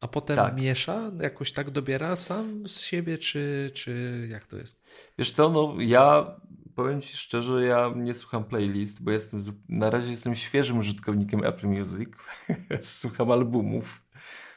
A 0.00 0.08
potem 0.08 0.36
Tak. 0.36 0.56
miesza, 0.56 1.12
jakoś 1.20 1.52
tak 1.52 1.70
dobiera 1.70 2.16
sam 2.16 2.68
z 2.68 2.80
siebie, 2.80 3.18
czy, 3.18 3.70
czy 3.74 4.26
jak 4.30 4.46
to 4.46 4.56
jest? 4.56 4.82
Wiesz 5.18 5.30
co, 5.30 5.48
no 5.48 5.74
ja 5.78 6.34
powiem 6.74 7.02
Ci 7.02 7.16
szczerze, 7.16 7.64
ja 7.66 7.92
nie 7.96 8.14
słucham 8.14 8.44
playlist, 8.44 9.02
bo 9.02 9.10
jestem 9.10 9.40
na 9.68 9.90
razie 9.90 10.10
jestem 10.10 10.34
świeżym 10.34 10.78
użytkownikiem 10.78 11.44
Apple 11.44 11.66
Music. 11.68 12.08
słucham 13.00 13.30
albumów. 13.30 14.02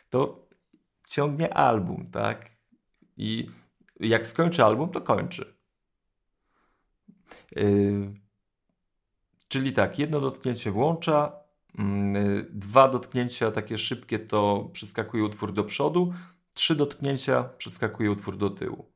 To 0.09 0.47
ciągnie 1.09 1.53
album, 1.53 2.05
tak? 2.11 2.51
I 3.17 3.49
jak 3.99 4.27
skończy 4.27 4.63
album, 4.63 4.89
to 4.89 5.01
kończy. 5.01 5.53
Yy, 7.55 8.13
czyli 9.47 9.73
tak, 9.73 9.99
jedno 9.99 10.21
dotknięcie 10.21 10.71
włącza, 10.71 11.33
yy, 11.77 12.45
dwa 12.49 12.89
dotknięcia 12.89 13.51
takie 13.51 13.77
szybkie 13.77 14.19
to 14.19 14.69
przeskakuje 14.73 15.23
utwór 15.23 15.53
do 15.53 15.63
przodu, 15.63 16.13
trzy 16.53 16.75
dotknięcia 16.75 17.43
przeskakuje 17.43 18.11
utwór 18.11 18.37
do 18.37 18.49
tyłu. 18.49 18.91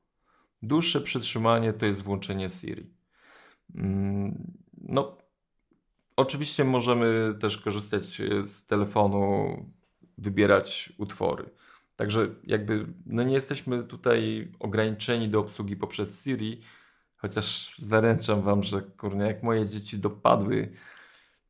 Dłuższe 0.61 1.02
przytrzymanie 1.02 1.73
to 1.73 1.85
jest 1.85 2.03
włączenie 2.03 2.49
Siri. 2.49 2.94
Mm, 3.76 4.53
No, 4.90 5.18
oczywiście 6.15 6.64
możemy 6.64 7.35
też 7.40 7.57
korzystać 7.57 8.22
e, 8.22 8.44
z 8.44 8.65
telefonu, 8.65 9.56
wybierać 10.18 10.94
utwory. 10.98 11.49
Także 11.95 12.30
jakby 12.44 12.85
no 13.06 13.23
nie 13.23 13.34
jesteśmy 13.34 13.84
tutaj 13.84 14.52
ograniczeni 14.60 15.30
do 15.30 15.40
obsługi 15.40 15.76
poprzez 15.76 16.23
Siri, 16.23 16.61
Chociaż 17.23 17.76
zaręczam 17.77 18.41
wam, 18.41 18.64
że 18.64 18.81
kurnie, 18.81 19.26
jak 19.26 19.44
moje 19.44 19.65
dzieci 19.65 19.99
dopadły 19.99 20.69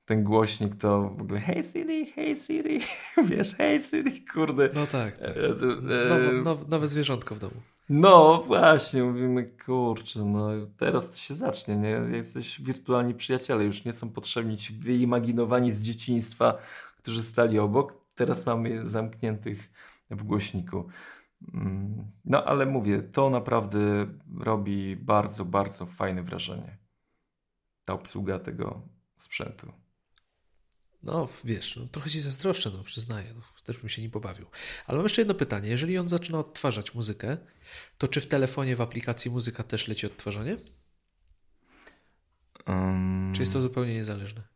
ten 0.05 0.23
głośnik, 0.23 0.75
to 0.75 1.09
w 1.17 1.21
ogóle 1.21 1.39
hej 1.39 1.63
Siri, 1.63 2.11
hej 2.11 2.35
Siri, 2.35 2.79
wiesz, 3.29 3.55
hej 3.55 3.81
Siri, 3.81 4.25
kurde. 4.25 4.69
No 4.73 4.87
tak, 4.87 5.17
tak. 5.17 5.37
E, 5.37 5.45
e, 5.45 6.09
Nowe, 6.09 6.31
nowe, 6.31 6.65
nowe 6.69 6.87
zwierzątko 6.87 7.35
w 7.35 7.39
domu. 7.39 7.53
No 7.89 8.43
właśnie, 8.47 9.03
mówimy, 9.03 9.43
kurczę, 9.65 10.25
no 10.25 10.49
teraz 10.77 11.09
to 11.09 11.17
się 11.17 11.33
zacznie, 11.33 11.75
nie? 11.75 12.01
Jesteś 12.11 12.61
wirtualni 12.61 13.13
przyjaciele, 13.13 13.63
już 13.63 13.85
nie 13.85 13.93
są 13.93 14.09
potrzebni 14.09 14.57
ci 14.57 14.73
wyimaginowani 14.73 15.71
z 15.71 15.83
dzieciństwa, 15.83 16.57
którzy 16.97 17.23
stali 17.23 17.59
obok. 17.59 18.02
Teraz 18.15 18.45
mamy 18.45 18.87
zamkniętych 18.87 19.71
w 20.09 20.23
głośniku. 20.23 20.89
Mm, 21.53 22.11
No 22.25 22.43
ale 22.45 22.65
mówię, 22.65 23.01
to 23.01 23.29
naprawdę 23.29 23.79
robi 24.39 24.95
bardzo, 24.95 25.45
bardzo 25.45 25.85
fajne 25.85 26.23
wrażenie. 26.23 26.77
Ta 27.85 27.93
obsługa 27.93 28.39
tego 28.39 28.87
sprzętu. 29.15 29.73
No, 31.03 31.27
wiesz, 31.43 31.75
no, 31.77 31.87
trochę 31.87 32.09
ci 32.09 32.21
zazdroszczę, 32.21 32.71
no 32.77 32.83
przyznaję, 32.83 33.33
no, 33.33 33.41
też 33.63 33.79
bym 33.79 33.89
się 33.89 34.01
nie 34.01 34.09
pobawił. 34.09 34.45
Ale 34.87 34.97
mam 34.97 35.05
jeszcze 35.05 35.21
jedno 35.21 35.33
pytanie. 35.33 35.69
Jeżeli 35.69 35.97
on 35.97 36.09
zaczyna 36.09 36.39
odtwarzać 36.39 36.93
muzykę, 36.93 37.37
to 37.97 38.07
czy 38.07 38.21
w 38.21 38.27
telefonie 38.27 38.75
w 38.75 38.81
aplikacji 38.81 39.31
muzyka 39.31 39.63
też 39.63 39.87
leci 39.87 40.05
odtwarzanie? 40.07 40.57
Ym, 42.69 43.31
Czy 43.35 43.41
jest 43.41 43.53
to 43.53 43.61
zupełnie 43.61 43.93
niezależne? 43.93 44.52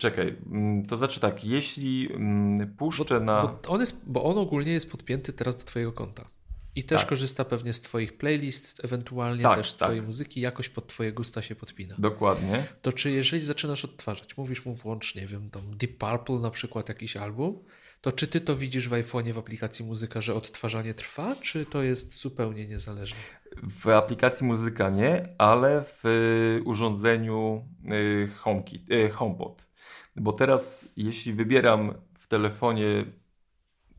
Czekaj, 0.00 0.36
mm, 0.46 0.86
to 0.86 0.96
znaczy 0.96 1.20
tak, 1.20 1.44
jeśli 1.44 2.12
mm, 2.12 2.74
puszczę 2.74 3.20
na... 3.20 3.42
Bo 3.42 3.68
on, 3.68 3.80
jest, 3.80 4.10
bo 4.10 4.24
on 4.24 4.38
ogólnie 4.38 4.72
jest 4.72 4.90
podpięty 4.90 5.32
teraz 5.32 5.56
do 5.56 5.64
twojego 5.64 5.92
konta. 5.92 6.28
I 6.74 6.84
też 6.84 7.00
Tak. 7.00 7.08
korzysta 7.08 7.44
pewnie 7.44 7.72
z 7.72 7.80
twoich 7.80 8.16
playlist, 8.16 8.84
ewentualnie 8.84 9.42
Tak, 9.42 9.56
też 9.56 9.70
z 9.70 9.76
tak. 9.76 9.88
twojej 9.88 10.02
muzyki, 10.02 10.40
jakoś 10.40 10.68
pod 10.68 10.86
twoje 10.86 11.12
gusta 11.12 11.42
się 11.42 11.54
podpina. 11.54 11.94
Dokładnie. 11.98 12.66
To 12.82 12.92
czy 12.92 13.10
jeżeli 13.10 13.42
zaczynasz 13.42 13.84
odtwarzać, 13.84 14.36
mówisz 14.36 14.64
mu 14.64 14.74
włącz, 14.74 15.14
nie 15.14 15.26
wiem, 15.26 15.50
tam 15.50 15.62
Deep 15.76 15.98
Purple 15.98 16.38
na 16.38 16.50
przykład 16.50 16.88
jakiś 16.88 17.16
album, 17.16 17.58
to 18.00 18.12
czy 18.12 18.26
ty 18.26 18.40
to 18.40 18.56
widzisz 18.56 18.88
w 18.88 18.92
iPhone'ie 18.92 19.32
w 19.32 19.38
aplikacji 19.38 19.84
muzyka, 19.84 20.20
że 20.20 20.34
odtwarzanie 20.34 20.94
trwa, 20.94 21.36
czy 21.36 21.66
to 21.66 21.82
jest 21.82 22.20
zupełnie 22.20 22.66
niezależne? 22.66 23.18
W 23.62 23.88
aplikacji 23.88 24.46
muzyka 24.46 24.90
nie, 24.90 25.34
ale 25.38 25.84
w 25.84 26.06
y, 26.06 26.62
urządzeniu 26.64 27.64
y, 27.92 28.28
HomeKit, 28.28 28.90
y, 28.90 29.10
HomePod. 29.10 29.69
Bo 30.16 30.32
teraz, 30.32 30.92
jeśli 30.96 31.32
wybieram 31.32 31.94
w 32.18 32.28
telefonie 32.28 33.04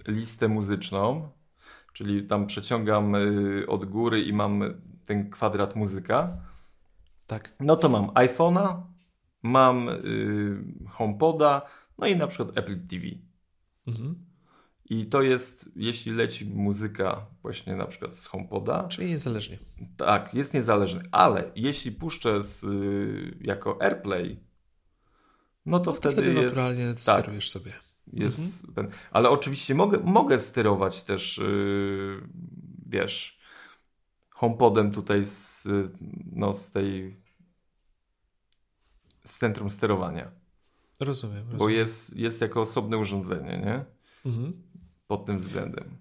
listę 0.07 0.47
muzyczną, 0.47 1.29
czyli 1.93 2.27
tam 2.27 2.47
przeciągam 2.47 3.15
y, 3.15 3.65
od 3.67 3.85
góry 3.85 4.21
i 4.21 4.33
mam 4.33 4.63
ten 5.05 5.29
kwadrat 5.29 5.75
muzyka, 5.75 6.37
Tak. 7.27 7.53
no 7.59 7.75
to 7.75 7.89
mam 7.89 8.07
iPhone'a, 8.07 8.81
mam 9.43 9.89
y, 9.89 10.63
HomePoda, 10.89 11.61
no 11.97 12.07
i 12.07 12.15
na 12.15 12.27
przykład 12.27 12.57
Apple 12.57 12.87
TV. 12.87 13.03
Mhm. 13.87 14.15
I 14.89 15.05
to 15.05 15.21
jest, 15.21 15.69
jeśli 15.75 16.11
leci 16.11 16.45
muzyka 16.45 17.25
właśnie 17.41 17.75
na 17.75 17.85
przykład 17.85 18.15
z 18.15 18.25
HomePoda, 18.25 18.87
Czyli 18.87 19.07
niezależnie. 19.09 19.57
tak, 19.97 20.33
jest 20.33 20.53
niezależny, 20.53 21.03
ale 21.11 21.51
jeśli 21.55 21.91
puszczę 21.91 22.43
z, 22.43 22.63
y, 22.63 23.37
jako 23.41 23.81
AirPlay, 23.81 24.39
no 25.65 25.79
to 25.79 25.85
To 25.85 25.93
wtedy, 25.93 26.13
wtedy, 26.15 26.33
jest, 26.33 26.43
naturalnie 26.45 26.87
tak, 26.93 26.99
sterujesz 26.99 27.49
sobie. 27.49 27.73
jest 28.13 28.65
Mhm. 28.65 28.73
ten, 28.87 28.97
ale 29.11 29.29
oczywiście 29.29 29.75
mogę, 29.75 29.99
mogę 29.99 30.39
sterować 30.39 31.03
też, 31.03 31.37
y, 31.37 32.21
wiesz, 32.85 33.39
HomePodem 34.29 34.91
tutaj 34.91 35.25
z, 35.25 35.67
no, 36.31 36.53
z 36.53 36.71
tej 36.71 37.15
z 39.25 39.37
centrum 39.37 39.69
sterowania, 39.69 40.31
Rozumiem. 40.99 41.37
rozumiem. 41.37 41.57
bo 41.57 41.69
jest, 41.69 42.15
jest 42.15 42.41
jako 42.41 42.61
osobne 42.61 42.97
urządzenie, 42.97 43.57
nie? 43.57 43.85
Mhm. 44.25 44.53
Pod 45.07 45.25
tym 45.25 45.37
względem. 45.37 45.97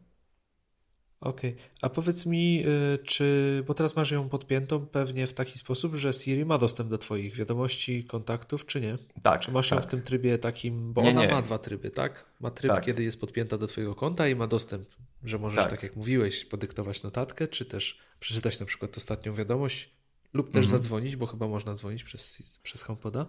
Okej, 1.21 1.57
a 1.83 1.89
powiedz 1.89 2.27
mi, 2.27 2.65
y, 2.95 2.99
czy, 3.05 3.65
bo 3.67 3.75
teraz 3.75 3.97
masz 3.97 4.11
ją 4.11 4.29
podpiętą 4.29 4.87
pewnie 4.87 5.27
w 5.27 5.35
taki 5.35 5.59
sposób, 5.59 5.95
że 5.95 6.13
Siri 6.13 6.45
ma 6.45 6.59
dostęp 6.59 6.91
do 6.91 6.99
Twoich 6.99 7.37
wiadomości, 7.37 8.05
kontaktów, 8.05 8.67
czy 8.67 8.81
nie? 8.81 8.99
Tak, 9.23 9.41
Czy 9.41 9.53
masz 9.53 9.71
ją 9.71 9.77
tak. 9.77 9.87
w 9.87 9.91
tym 9.91 10.03
trybie 10.03 10.39
takim, 10.39 10.93
bo 10.93 11.03
Nie, 11.03 11.11
ona 11.11 11.25
nie. 11.27 11.33
ma 11.33 11.43
dwa 11.43 11.59
tryby, 11.59 11.91
tak? 11.91 12.27
Ma 12.41 12.51
tryb, 12.51 12.73
Tak. 12.73 12.85
kiedy 12.85 13.03
jest 13.03 13.21
podpięta 13.21 13.59
do 13.59 13.67
Twojego 13.67 13.95
konta 13.95 14.29
i 14.29 14.35
ma 14.35 14.47
dostęp, 14.47 14.89
że 15.25 15.39
możesz, 15.39 15.63
Tak. 15.63 15.71
tak 15.71 15.83
jak 15.83 15.97
mówiłeś, 15.97 16.45
podyktować 16.45 17.03
notatkę, 17.03 17.49
czy 17.49 17.65
też 17.65 17.99
przeczytać 18.21 18.61
na 18.61 18.67
przykład 18.67 18.97
ostatnią 18.97 19.35
wiadomość 19.35 19.91
lub 20.33 20.47
też 20.51 20.65
Mhm. 20.65 20.71
zadzwonić, 20.83 21.17
bo 21.17 21.27
chyba 21.27 21.49
można 21.49 21.75
dzwonić 21.75 22.05
przez, 22.05 22.43
przez 22.63 22.83
HomePoda. 22.83 23.27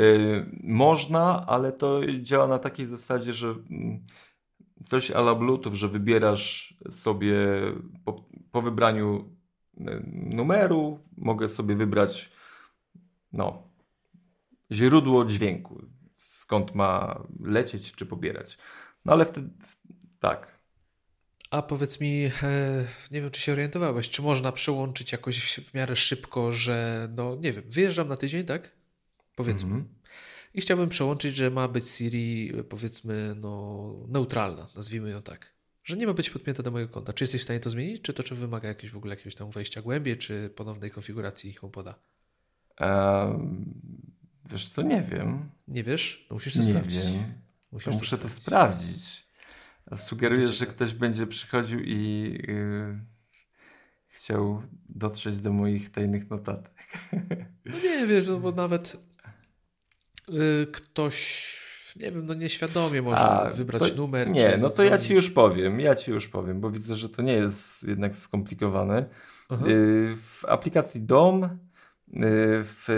Y, 0.00 0.46
można, 0.62 1.46
ale 1.46 1.72
to 1.72 2.00
działa 2.20 2.46
na 2.46 2.58
takiej 2.58 2.86
zasadzie, 2.86 3.32
że 3.32 3.48
mm, 3.48 4.06
coś 4.84 5.10
a 5.10 5.18
la 5.18 5.34
Bluetooth, 5.34 5.74
że 5.74 5.88
wybierasz 5.88 6.74
sobie 6.90 7.36
po, 8.04 8.24
po 8.52 8.62
wybraniu 8.62 9.36
numeru, 10.12 10.98
mogę 11.16 11.48
sobie 11.48 11.74
wybrać 11.74 12.32
no, 13.32 13.62
źródło 14.70 15.24
dźwięku, 15.24 15.82
skąd 16.16 16.74
ma 16.74 17.22
lecieć 17.40 17.92
czy 17.92 18.06
pobierać. 18.06 18.58
No 19.04 19.12
ale 19.12 19.24
wtedy 19.24 19.50
tak. 20.20 20.62
A 21.50 21.62
powiedz 21.62 22.00
mi, 22.00 22.24
e, 22.24 22.30
nie 23.10 23.20
wiem, 23.20 23.30
czy 23.30 23.40
się 23.40 23.52
orientowałeś, 23.52 24.10
czy 24.10 24.22
można 24.22 24.52
przełączyć 24.52 25.12
jakoś 25.12 25.60
w 25.60 25.74
miarę 25.74 25.96
szybko, 25.96 26.52
że 26.52 27.08
no 27.16 27.36
nie 27.36 27.52
wiem, 27.52 27.64
wyjeżdżam 27.66 28.08
na 28.08 28.16
tydzień, 28.16 28.44
tak? 28.44 28.72
Powiedzmy. 29.36 29.74
Mhm. 29.74 30.01
I 30.54 30.60
chciałbym 30.60 30.88
przełączyć, 30.88 31.34
że 31.36 31.50
ma 31.50 31.68
być 31.68 31.88
Siri, 31.88 32.52
powiedzmy, 32.68 33.34
no, 33.36 33.94
neutralna, 34.08 34.66
nazwijmy 34.76 35.10
ją 35.10 35.22
tak. 35.22 35.52
Że 35.84 35.96
nie 35.96 36.06
ma 36.06 36.12
być 36.14 36.30
podpięta 36.30 36.62
do 36.62 36.70
mojego 36.70 36.92
konta. 36.92 37.12
Czy 37.12 37.24
jesteś 37.24 37.40
w 37.40 37.44
stanie 37.44 37.60
to 37.60 37.70
zmienić, 37.70 38.02
czy 38.02 38.12
to 38.14 38.22
czy 38.22 38.34
wymaga 38.34 38.68
jakiegoś 38.68 38.90
w 38.90 38.96
ogóle 38.96 39.12
jakiegoś 39.12 39.34
tam 39.34 39.50
wejścia 39.50 39.82
głębiej, 39.82 40.18
czy 40.18 40.50
ponownej 40.56 40.90
konfiguracji 40.90 41.52
HomePoda? 41.52 41.94
Em, 42.80 43.74
wiesz 44.50 44.68
co, 44.68 44.82
nie 44.82 45.02
wiem. 45.02 45.50
Nie 45.68 45.84
wiesz? 45.84 46.26
No 46.30 46.34
musisz 46.34 46.54
to 46.54 46.58
Nie 46.60 46.68
sprawdzić. 46.68 47.04
wiem. 47.04 47.32
Musisz 47.72 47.84
To 47.84 47.90
to 47.90 47.98
muszę 47.98 48.18
to 48.18 48.28
sprawdzić. 48.28 48.86
sprawdzić. 48.86 49.26
A 49.86 49.96
Sugerujesz, 49.96 50.58
że 50.58 50.66
ktoś 50.66 50.94
będzie 50.94 51.26
przychodził 51.26 51.80
i 51.80 51.96
yy, 52.48 52.98
chciał 54.06 54.62
dotrzeć 54.88 55.38
do 55.38 55.52
moich 55.52 55.90
tajnych 55.90 56.30
notatek. 56.30 56.72
No 57.64 57.78
nie 57.84 58.06
wiesz, 58.06 58.26
no 58.26 58.38
bo 58.40 58.52
nawet 58.52 58.96
ktoś, 60.72 61.94
nie 61.96 62.12
wiem, 62.12 62.26
no 62.26 62.34
nieświadomie 62.34 63.02
może 63.02 63.18
A, 63.18 63.50
wybrać 63.50 63.90
to- 63.90 63.96
numer. 63.96 64.30
Nie, 64.30 64.56
no 64.60 64.70
to 64.70 64.82
ja 64.84 64.98
ci 64.98 65.14
już 65.14 65.30
powiem. 65.30 65.80
Ja 65.80 65.96
ci 65.96 66.10
już 66.10 66.28
powiem, 66.28 66.60
bo 66.60 66.70
widzę, 66.70 66.96
że 66.96 67.08
to 67.08 67.22
nie 67.22 67.32
jest 67.32 67.88
jednak 67.88 68.16
skomplikowane. 68.16 69.04
Aha. 69.48 69.66
Yy, 69.68 70.16
w 70.16 70.44
aplikacji 70.48 71.00
DOM, 71.00 71.40
yy, 71.42 71.48
w 72.64 72.88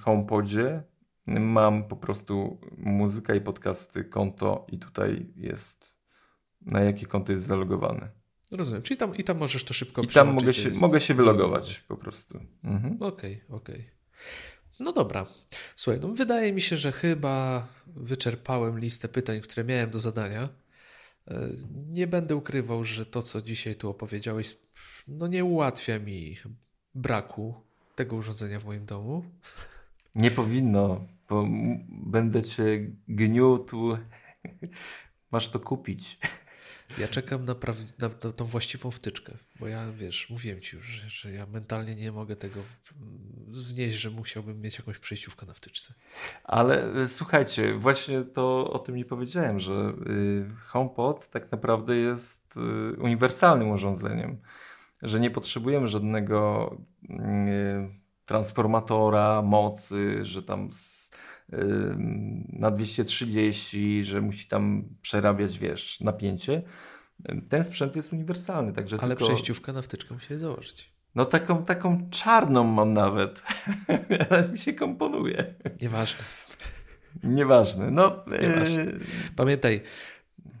HomePodzie 0.00 0.82
mam 1.26 1.84
po 1.84 1.96
prostu 1.96 2.60
muzyka 2.78 3.34
i 3.34 3.40
podcasty, 3.40 4.04
konto 4.04 4.66
i 4.72 4.78
tutaj 4.78 5.26
jest 5.36 5.90
na 6.60 6.80
jakie 6.80 7.06
konto 7.06 7.32
jest 7.32 7.44
zalogowane. 7.44 8.10
Rozumiem. 8.52 8.82
Czyli 8.82 8.96
tam, 8.96 9.16
i 9.16 9.24
tam 9.24 9.38
możesz 9.38 9.64
to 9.64 9.74
szybko 9.74 10.02
I 10.02 10.08
tam 10.08 10.28
mogę 10.28 10.52
się, 10.52 10.70
mogę 10.80 11.00
się 11.00 11.14
wylogować 11.14 11.84
po 11.88 11.96
prostu. 11.96 12.40
Mhm. 12.64 12.96
Okej, 13.00 13.44
okej. 13.48 13.90
No 14.80 14.92
dobra. 14.92 15.26
Słuchaj, 15.76 16.00
no 16.00 16.08
wydaje 16.08 16.52
mi 16.52 16.60
się, 16.60 16.76
że 16.76 16.92
chyba 16.92 17.66
wyczerpałem 17.86 18.78
listę 18.78 19.08
pytań, 19.08 19.40
które 19.40 19.64
miałem 19.64 19.90
do 19.90 19.98
zadania. 19.98 20.48
E, 21.28 21.48
Nie 21.88 22.06
będę 22.06 22.36
ukrywał, 22.36 22.84
że 22.84 23.06
to, 23.06 23.22
co 23.22 23.42
dzisiaj 23.42 23.76
tu 23.76 23.90
opowiedziałeś, 23.90 24.56
no 25.08 25.26
nie 25.26 25.44
ułatwia 25.44 25.98
mi 25.98 26.36
braku 26.94 27.54
tego 27.96 28.16
urządzenia 28.16 28.60
w 28.60 28.64
moim 28.64 28.86
domu. 28.86 29.24
Nie 30.14 30.30
powinno, 30.30 31.06
bo 31.28 31.46
będę 31.88 32.42
cię 32.42 32.90
gniótł. 33.08 33.96
Masz 35.32 35.48
to 35.48 35.60
kupić. 35.60 36.18
Ja 36.98 37.08
czekam 37.08 37.44
na, 37.44 37.54
na, 37.98 38.08
tą 38.08 38.44
właściwą 38.44 38.90
wtyczkę, 38.90 39.32
bo 39.60 39.68
ja, 39.68 39.92
wiesz, 39.92 40.30
mówiłem 40.30 40.60
ci 40.60 40.76
już, 40.76 40.86
że, 40.86 41.08
że 41.08 41.32
ja 41.32 41.46
mentalnie 41.46 41.94
nie 41.94 42.12
mogę 42.12 42.36
tego 42.36 42.60
znieść, 43.52 43.96
że 43.96 44.10
musiałbym 44.10 44.60
mieć 44.60 44.78
jakąś 44.78 44.98
przejściówkę 44.98 45.46
na 45.46 45.54
wtyczce. 45.54 45.94
Ale 46.44 46.96
y, 46.96 47.06
słuchajcie, 47.06 47.74
właśnie 47.74 48.22
to 48.22 48.70
o 48.70 48.78
tym 48.78 48.96
nie 48.96 49.04
powiedziałem, 49.04 49.60
że 49.60 49.72
y, 50.06 50.50
HomePod 50.66 51.30
tak 51.30 51.52
naprawdę 51.52 51.96
jest 51.96 52.56
y, 52.56 53.00
uniwersalnym 53.00 53.70
urządzeniem, 53.70 54.40
że 55.02 55.20
nie 55.20 55.30
potrzebujemy 55.30 55.88
żadnego 55.88 56.70
y, 57.02 57.08
transformatora 58.26 59.42
mocy, 59.42 60.24
że 60.24 60.42
tam 60.42 60.68
na 62.48 62.70
230, 62.70 64.04
że 64.04 64.20
musi 64.20 64.48
tam 64.48 64.84
przerabiać, 65.02 65.58
wiesz, 65.58 66.00
napięcie. 66.00 66.62
Ten 67.48 67.64
sprzęt 67.64 67.96
jest 67.96 68.12
uniwersalny, 68.12 68.72
także 68.72 68.96
Ale 69.00 69.16
tylko... 69.16 69.24
przejściówkę 69.24 69.72
na 69.72 69.82
wtyczkę 69.82 70.14
musiałeś 70.14 70.40
założyć. 70.40 70.92
No 71.14 71.24
taką, 71.24 71.64
taką 71.64 72.08
czarną 72.10 72.64
mam 72.64 72.92
nawet. 72.92 73.42
Ale 74.30 74.48
mi 74.48 74.58
się 74.58 74.72
komponuje. 74.72 75.54
Nieważne. 75.82 76.24
Nieważne. 77.24 77.90
No, 77.90 78.24
Nieważne. 78.42 78.82
e, 78.82 78.92
Pamiętaj, 79.36 79.80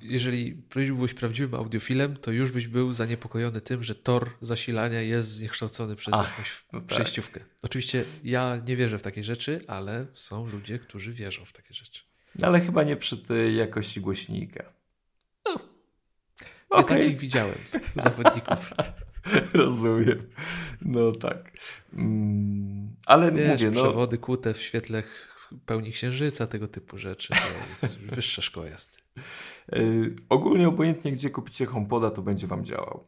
jeżeli 0.02 0.62
byłbyś 0.74 1.14
prawdziwym 1.14 1.54
audiofilem, 1.54 2.16
to 2.16 2.30
już 2.32 2.52
byś 2.52 2.68
był 2.68 2.92
zaniepokojony 2.92 3.60
tym, 3.60 3.82
że 3.82 3.94
tor 3.94 4.30
zasilania 4.40 5.00
jest 5.00 5.28
zniekształcony 5.32 5.96
przez 5.96 6.14
Ach, 6.14 6.30
jakąś 6.30 6.64
no 6.72 6.80
tak. 6.80 6.88
przejściówkę. 6.88 7.40
Oczywiście 7.62 8.04
ja 8.24 8.62
nie 8.66 8.76
wierzę 8.76 8.98
w 8.98 9.02
takie 9.02 9.24
rzeczy, 9.24 9.60
ale 9.68 10.06
są 10.14 10.46
ludzie, 10.46 10.78
którzy 10.78 11.12
wierzą 11.12 11.44
w 11.44 11.52
takie 11.52 11.74
rzeczy. 11.74 12.02
ale 12.42 12.60
chyba 12.60 12.82
nie 12.82 12.96
przy 12.96 13.16
tej 13.18 13.56
jakości 13.56 14.00
głośnika. 14.00 14.64
Ja 16.70 16.76
Okej. 16.76 16.98
takich 17.02 17.18
widziałem 17.18 17.58
zawodników. 17.96 18.72
Rozumiem. 19.54 20.26
No 20.82 21.12
tak. 21.12 21.52
Mm, 21.92 22.96
ale 23.06 23.32
Wiesz, 23.32 23.48
mówię, 23.48 23.70
no, 23.70 23.82
przewody 23.82 24.18
kłute 24.18 24.54
w 24.54 24.62
świetle 24.62 25.02
pełni 25.66 25.92
księżyca, 25.92 26.46
tego 26.46 26.68
typu 26.68 26.98
rzeczy. 26.98 27.28
To 27.34 27.68
jest 27.70 27.98
wyższa 28.16 28.42
szkoła 28.42 28.66
jazdy. 28.68 28.96
y, 29.72 30.16
ogólnie 30.28 30.68
obojętnie 30.68 31.12
gdzie 31.12 31.30
kupicie 31.30 31.66
HomePoda, 31.66 32.10
to 32.10 32.22
będzie 32.22 32.46
wam 32.46 32.64
działał. 32.64 33.04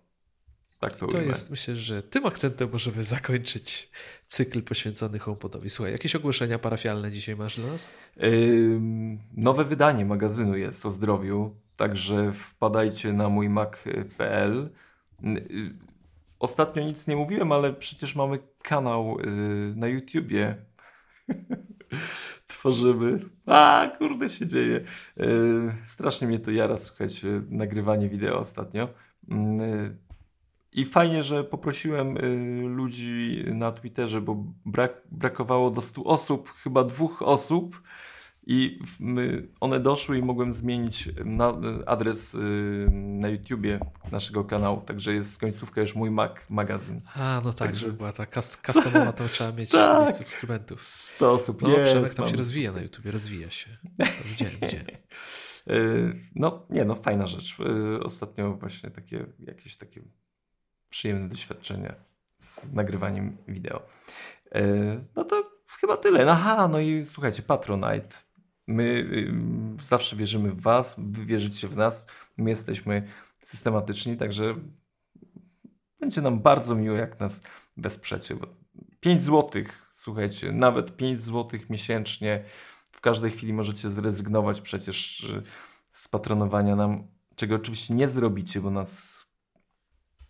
Tak 0.81 0.93
to, 0.97 1.07
To 1.07 1.17
ujmę. 1.19 1.29
jest, 1.29 1.51
myślę, 1.51 1.77
że 1.77 2.03
tym 2.03 2.27
akcentem 2.27 2.69
możemy 2.73 3.05
zakończyć 3.05 3.91
cykl 4.27 4.63
poświęcony 4.63 5.19
HomePodowi. 5.19 5.71
Słuchaj, 5.71 5.93
jakieś 5.93 6.17
ogłoszenia 6.17 6.59
parafialne 6.59 7.13
dzisiaj 7.13 7.37
masz 7.37 7.61
dla 7.61 7.73
nas? 7.73 7.93
Ym, 8.23 9.19
Nowe 9.37 9.65
wydanie 9.65 10.05
magazynu 10.05 10.57
jest 10.57 10.87
o 10.87 10.91
zdrowiu, 10.91 11.57
także 11.77 12.33
wpadajcie 12.33 13.13
na 13.13 13.29
mój 13.29 13.49
mac.pl. 13.49 14.71
Y, 15.25 15.73
Ostatnio 16.39 16.83
nic 16.85 17.07
nie 17.07 17.17
mówiłem, 17.17 17.53
ale 17.53 17.73
przecież 17.73 18.17
mamy 18.17 18.39
kanał 18.63 19.19
y, 19.21 19.27
na 19.77 19.87
YouTubie. 19.89 20.57
Tworzymy. 22.47 23.19
A, 23.47 23.91
kurde 23.99 24.29
się 24.29 24.47
dzieje. 24.47 24.81
Y, 25.21 25.73
Strasznie 25.85 26.27
mnie 26.29 26.39
to 26.39 26.51
jara, 26.51 26.77
słuchajcie, 26.77 27.43
nagrywanie 27.51 28.09
wideo 28.09 28.39
ostatnio. 28.39 28.85
Y, 28.85 29.97
I 30.73 30.85
fajnie, 30.85 31.23
że 31.23 31.45
poprosiłem 31.45 32.17
y, 32.17 32.69
ludzi 32.69 33.45
na 33.47 33.73
Twitterze, 33.73 34.21
bo 34.21 34.45
brak, 34.67 35.03
brakowało 35.11 35.71
do 35.71 35.81
100 35.81 36.05
osób, 36.05 36.53
chyba 36.63 36.85
dwóch 36.85 37.23
osób. 37.23 37.83
I 38.47 38.79
one 39.61 39.81
doszły 39.81 40.19
i 40.19 40.23
mogłem 40.23 40.53
zmienić 40.53 41.09
adres 41.87 42.35
y, 42.35 42.39
na 42.93 43.29
YouTubie 43.29 43.81
naszego 44.13 44.45
kanału. 44.45 44.81
Także 44.81 45.15
jest 45.15 45.41
końcówka 45.41 45.81
już 45.81 45.95
mój 45.95 46.11
Mac 46.11 46.33
magazyn. 46.49 47.01
A, 47.15 47.41
no 47.45 47.53
tak, 47.53 47.69
Także- 47.69 47.81
żeby 47.87 47.93
była 47.97 48.13
ta 48.13 48.25
cust- 48.25 48.67
customowa, 48.73 49.13
to 49.13 49.29
trzeba 49.29 49.53
mieć 49.53 49.71
Tak. 50.05 50.15
subskrybentów. 50.15 50.83
100 51.17 51.33
osób 51.33 51.63
No, 51.63 51.69
jest. 51.69 51.93
Przemek 51.93 52.15
tam 52.15 52.23
mam. 52.25 52.31
się 52.31 52.37
rozwija 52.37 52.73
na 52.73 52.81
YouTubie, 52.81 53.11
rozwija 53.11 53.51
się. 53.51 53.71
To 53.99 54.05
widziałem, 54.25 54.55
widziałem. 54.63 54.87
Y, 55.71 56.21
No, 56.35 56.67
nie, 56.71 56.85
no 56.85 56.95
fajna 56.95 57.27
rzecz. 57.27 57.57
Y, 57.61 58.03
Ostatnio 58.05 58.55
właśnie 58.55 58.91
takie 58.91 59.27
jakieś 59.39 59.77
takie 59.77 60.03
przyjemne 60.91 61.29
doświadczenia 61.29 61.95
z 62.39 62.73
nagrywaniem 62.73 63.37
wideo. 63.49 63.83
No 65.17 65.25
to 65.25 65.51
chyba 65.81 65.97
tyle. 65.97 66.31
Aha, 66.33 66.69
no 66.69 66.81
i 66.81 67.05
słuchajcie, 67.05 67.43
Patronite. 67.43 68.09
My 68.67 68.83
y, 69.81 69.85
zawsze 69.85 70.17
wierzymy 70.17 70.51
w 70.51 70.61
Was, 70.61 70.97
Wy 70.99 71.25
wierzycie 71.25 71.69
w 71.69 71.77
nas. 71.77 72.07
My 72.37 72.51
jesteśmy 72.51 73.09
systematyczni, 73.43 74.17
także 74.17 74.55
będzie 76.01 76.23
nam 76.23 76.41
bardzo 76.41 76.75
miło, 76.75 76.97
jak 76.97 77.21
nas 77.21 77.43
wesprzecie. 77.77 78.35
Bo 78.35 78.47
5 79.01 79.23
zł, 79.23 79.63
słuchajcie, 79.95 80.53
nawet 80.53 80.97
5 80.97 81.21
zł 81.21 81.61
miesięcznie. 81.71 82.45
W 82.93 83.01
każdej 83.01 83.31
chwili 83.31 83.53
możecie 83.53 83.89
zrezygnować 83.89 84.61
przecież 84.61 85.25
y, 85.25 85.43
z 85.91 86.09
patronowania 86.09 86.77
nam, 86.77 87.07
czego 87.37 87.55
oczywiście 87.55 87.95
nie 87.95 88.09
zrobicie, 88.09 88.61
bo 88.61 88.71
nas 88.71 89.23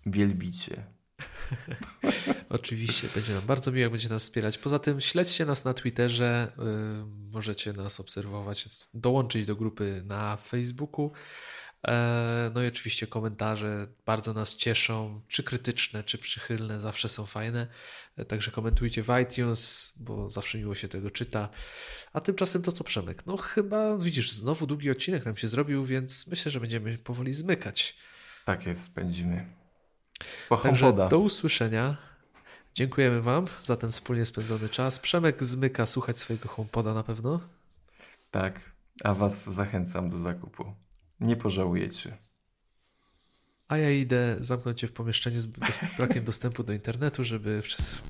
wielbicie. 0.06 0.86
Oczywiście, 2.48 3.08
będzie 3.14 3.34
nam 3.34 3.46
bardzo 3.46 3.72
miło, 3.72 3.82
jak 3.82 3.90
będzie 3.90 4.08
nas 4.08 4.22
wspierać. 4.22 4.58
Poza 4.58 4.78
tym 4.78 5.00
śledźcie 5.00 5.46
nas 5.46 5.64
na 5.64 5.74
Twitterze, 5.74 6.52
y, 6.58 6.62
możecie 7.32 7.72
nas 7.72 8.00
obserwować, 8.00 8.68
dołączyć 8.94 9.46
do 9.46 9.56
grupy 9.56 10.02
na 10.06 10.36
Facebooku. 10.36 11.12
E, 11.88 12.50
No 12.54 12.62
i 12.62 12.66
oczywiście 12.66 13.06
komentarze 13.06 13.86
bardzo 14.06 14.32
nas 14.32 14.56
cieszą, 14.56 15.22
czy 15.28 15.42
krytyczne, 15.42 16.04
czy 16.04 16.18
przychylne, 16.18 16.80
zawsze 16.80 17.08
są 17.08 17.26
fajne. 17.26 17.66
E, 18.16 18.24
Także 18.24 18.50
komentujcie 18.50 19.02
w 19.02 19.08
iTunes, 19.22 19.92
bo 20.00 20.30
zawsze 20.30 20.58
miło 20.58 20.74
się 20.74 20.88
tego 20.88 21.10
czyta. 21.10 21.48
A 22.12 22.20
tymczasem 22.20 22.62
to 22.62 22.72
co 22.72 22.84
Przemek? 22.84 23.26
No 23.26 23.36
chyba 23.36 23.98
widzisz, 23.98 24.32
znowu 24.32 24.66
długi 24.66 24.90
odcinek 24.90 25.24
nam 25.24 25.36
się 25.36 25.48
zrobił, 25.48 25.84
więc 25.84 26.26
myślę, 26.26 26.50
że 26.50 26.60
będziemy 26.60 26.98
powoli 26.98 27.32
zmykać. 27.32 27.96
Tak 28.44 28.66
jest, 28.66 28.84
spędzimy. 28.84 29.61
Także 30.62 30.92
do 30.92 31.18
usłyszenia. 31.18 31.96
Dziękujemy 32.74 33.22
Wam 33.22 33.46
za 33.62 33.76
ten 33.76 33.92
wspólnie 33.92 34.26
spędzony 34.26 34.68
czas. 34.68 34.98
Przemek 34.98 35.42
zmyka 35.42 35.86
słuchać 35.86 36.18
swojego 36.18 36.48
HomePoda 36.48 36.94
na 36.94 37.02
pewno. 37.02 37.40
Tak, 38.30 38.60
a 39.04 39.14
Was 39.14 39.50
zachęcam 39.50 40.10
do 40.10 40.18
zakupu. 40.18 40.74
Nie 41.20 41.36
pożałujecie. 41.36 42.18
A 43.68 43.78
ja 43.78 43.90
idę 43.90 44.36
zamknąć 44.40 44.80
się 44.80 44.86
w 44.86 44.92
pomieszczeniu 44.92 45.40
z 45.40 45.46
brakiem 45.96 46.24
dostępu 46.24 46.62
do 46.62 46.72
internetu, 46.72 47.24
żeby 47.24 47.62
przez... 47.62 48.02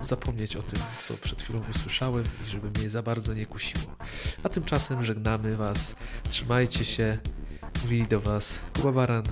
zapomnieć 0.00 0.56
o 0.56 0.62
tym, 0.62 0.80
co 1.00 1.14
przed 1.14 1.42
chwilą 1.42 1.62
usłyszałem 1.70 2.24
i 2.46 2.50
żeby 2.50 2.70
mnie 2.70 2.90
za 2.90 3.02
bardzo 3.02 3.34
nie 3.34 3.46
kusiło. 3.46 3.96
A 4.42 4.48
tymczasem 4.48 5.04
żegnamy 5.04 5.56
Was. 5.56 5.96
Trzymajcie 6.28 6.84
się. 6.84 7.18
Mówili 7.82 8.06
do 8.06 8.20
Was 8.20 8.60
Kuba 8.76 8.92
Baran. 8.92 9.24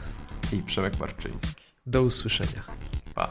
I 0.52 0.62
Przemek 0.62 0.98
Marczyński. 0.98 1.65
Do 1.86 2.02
usłyszenia. 2.02 2.62
Pa. 3.14 3.30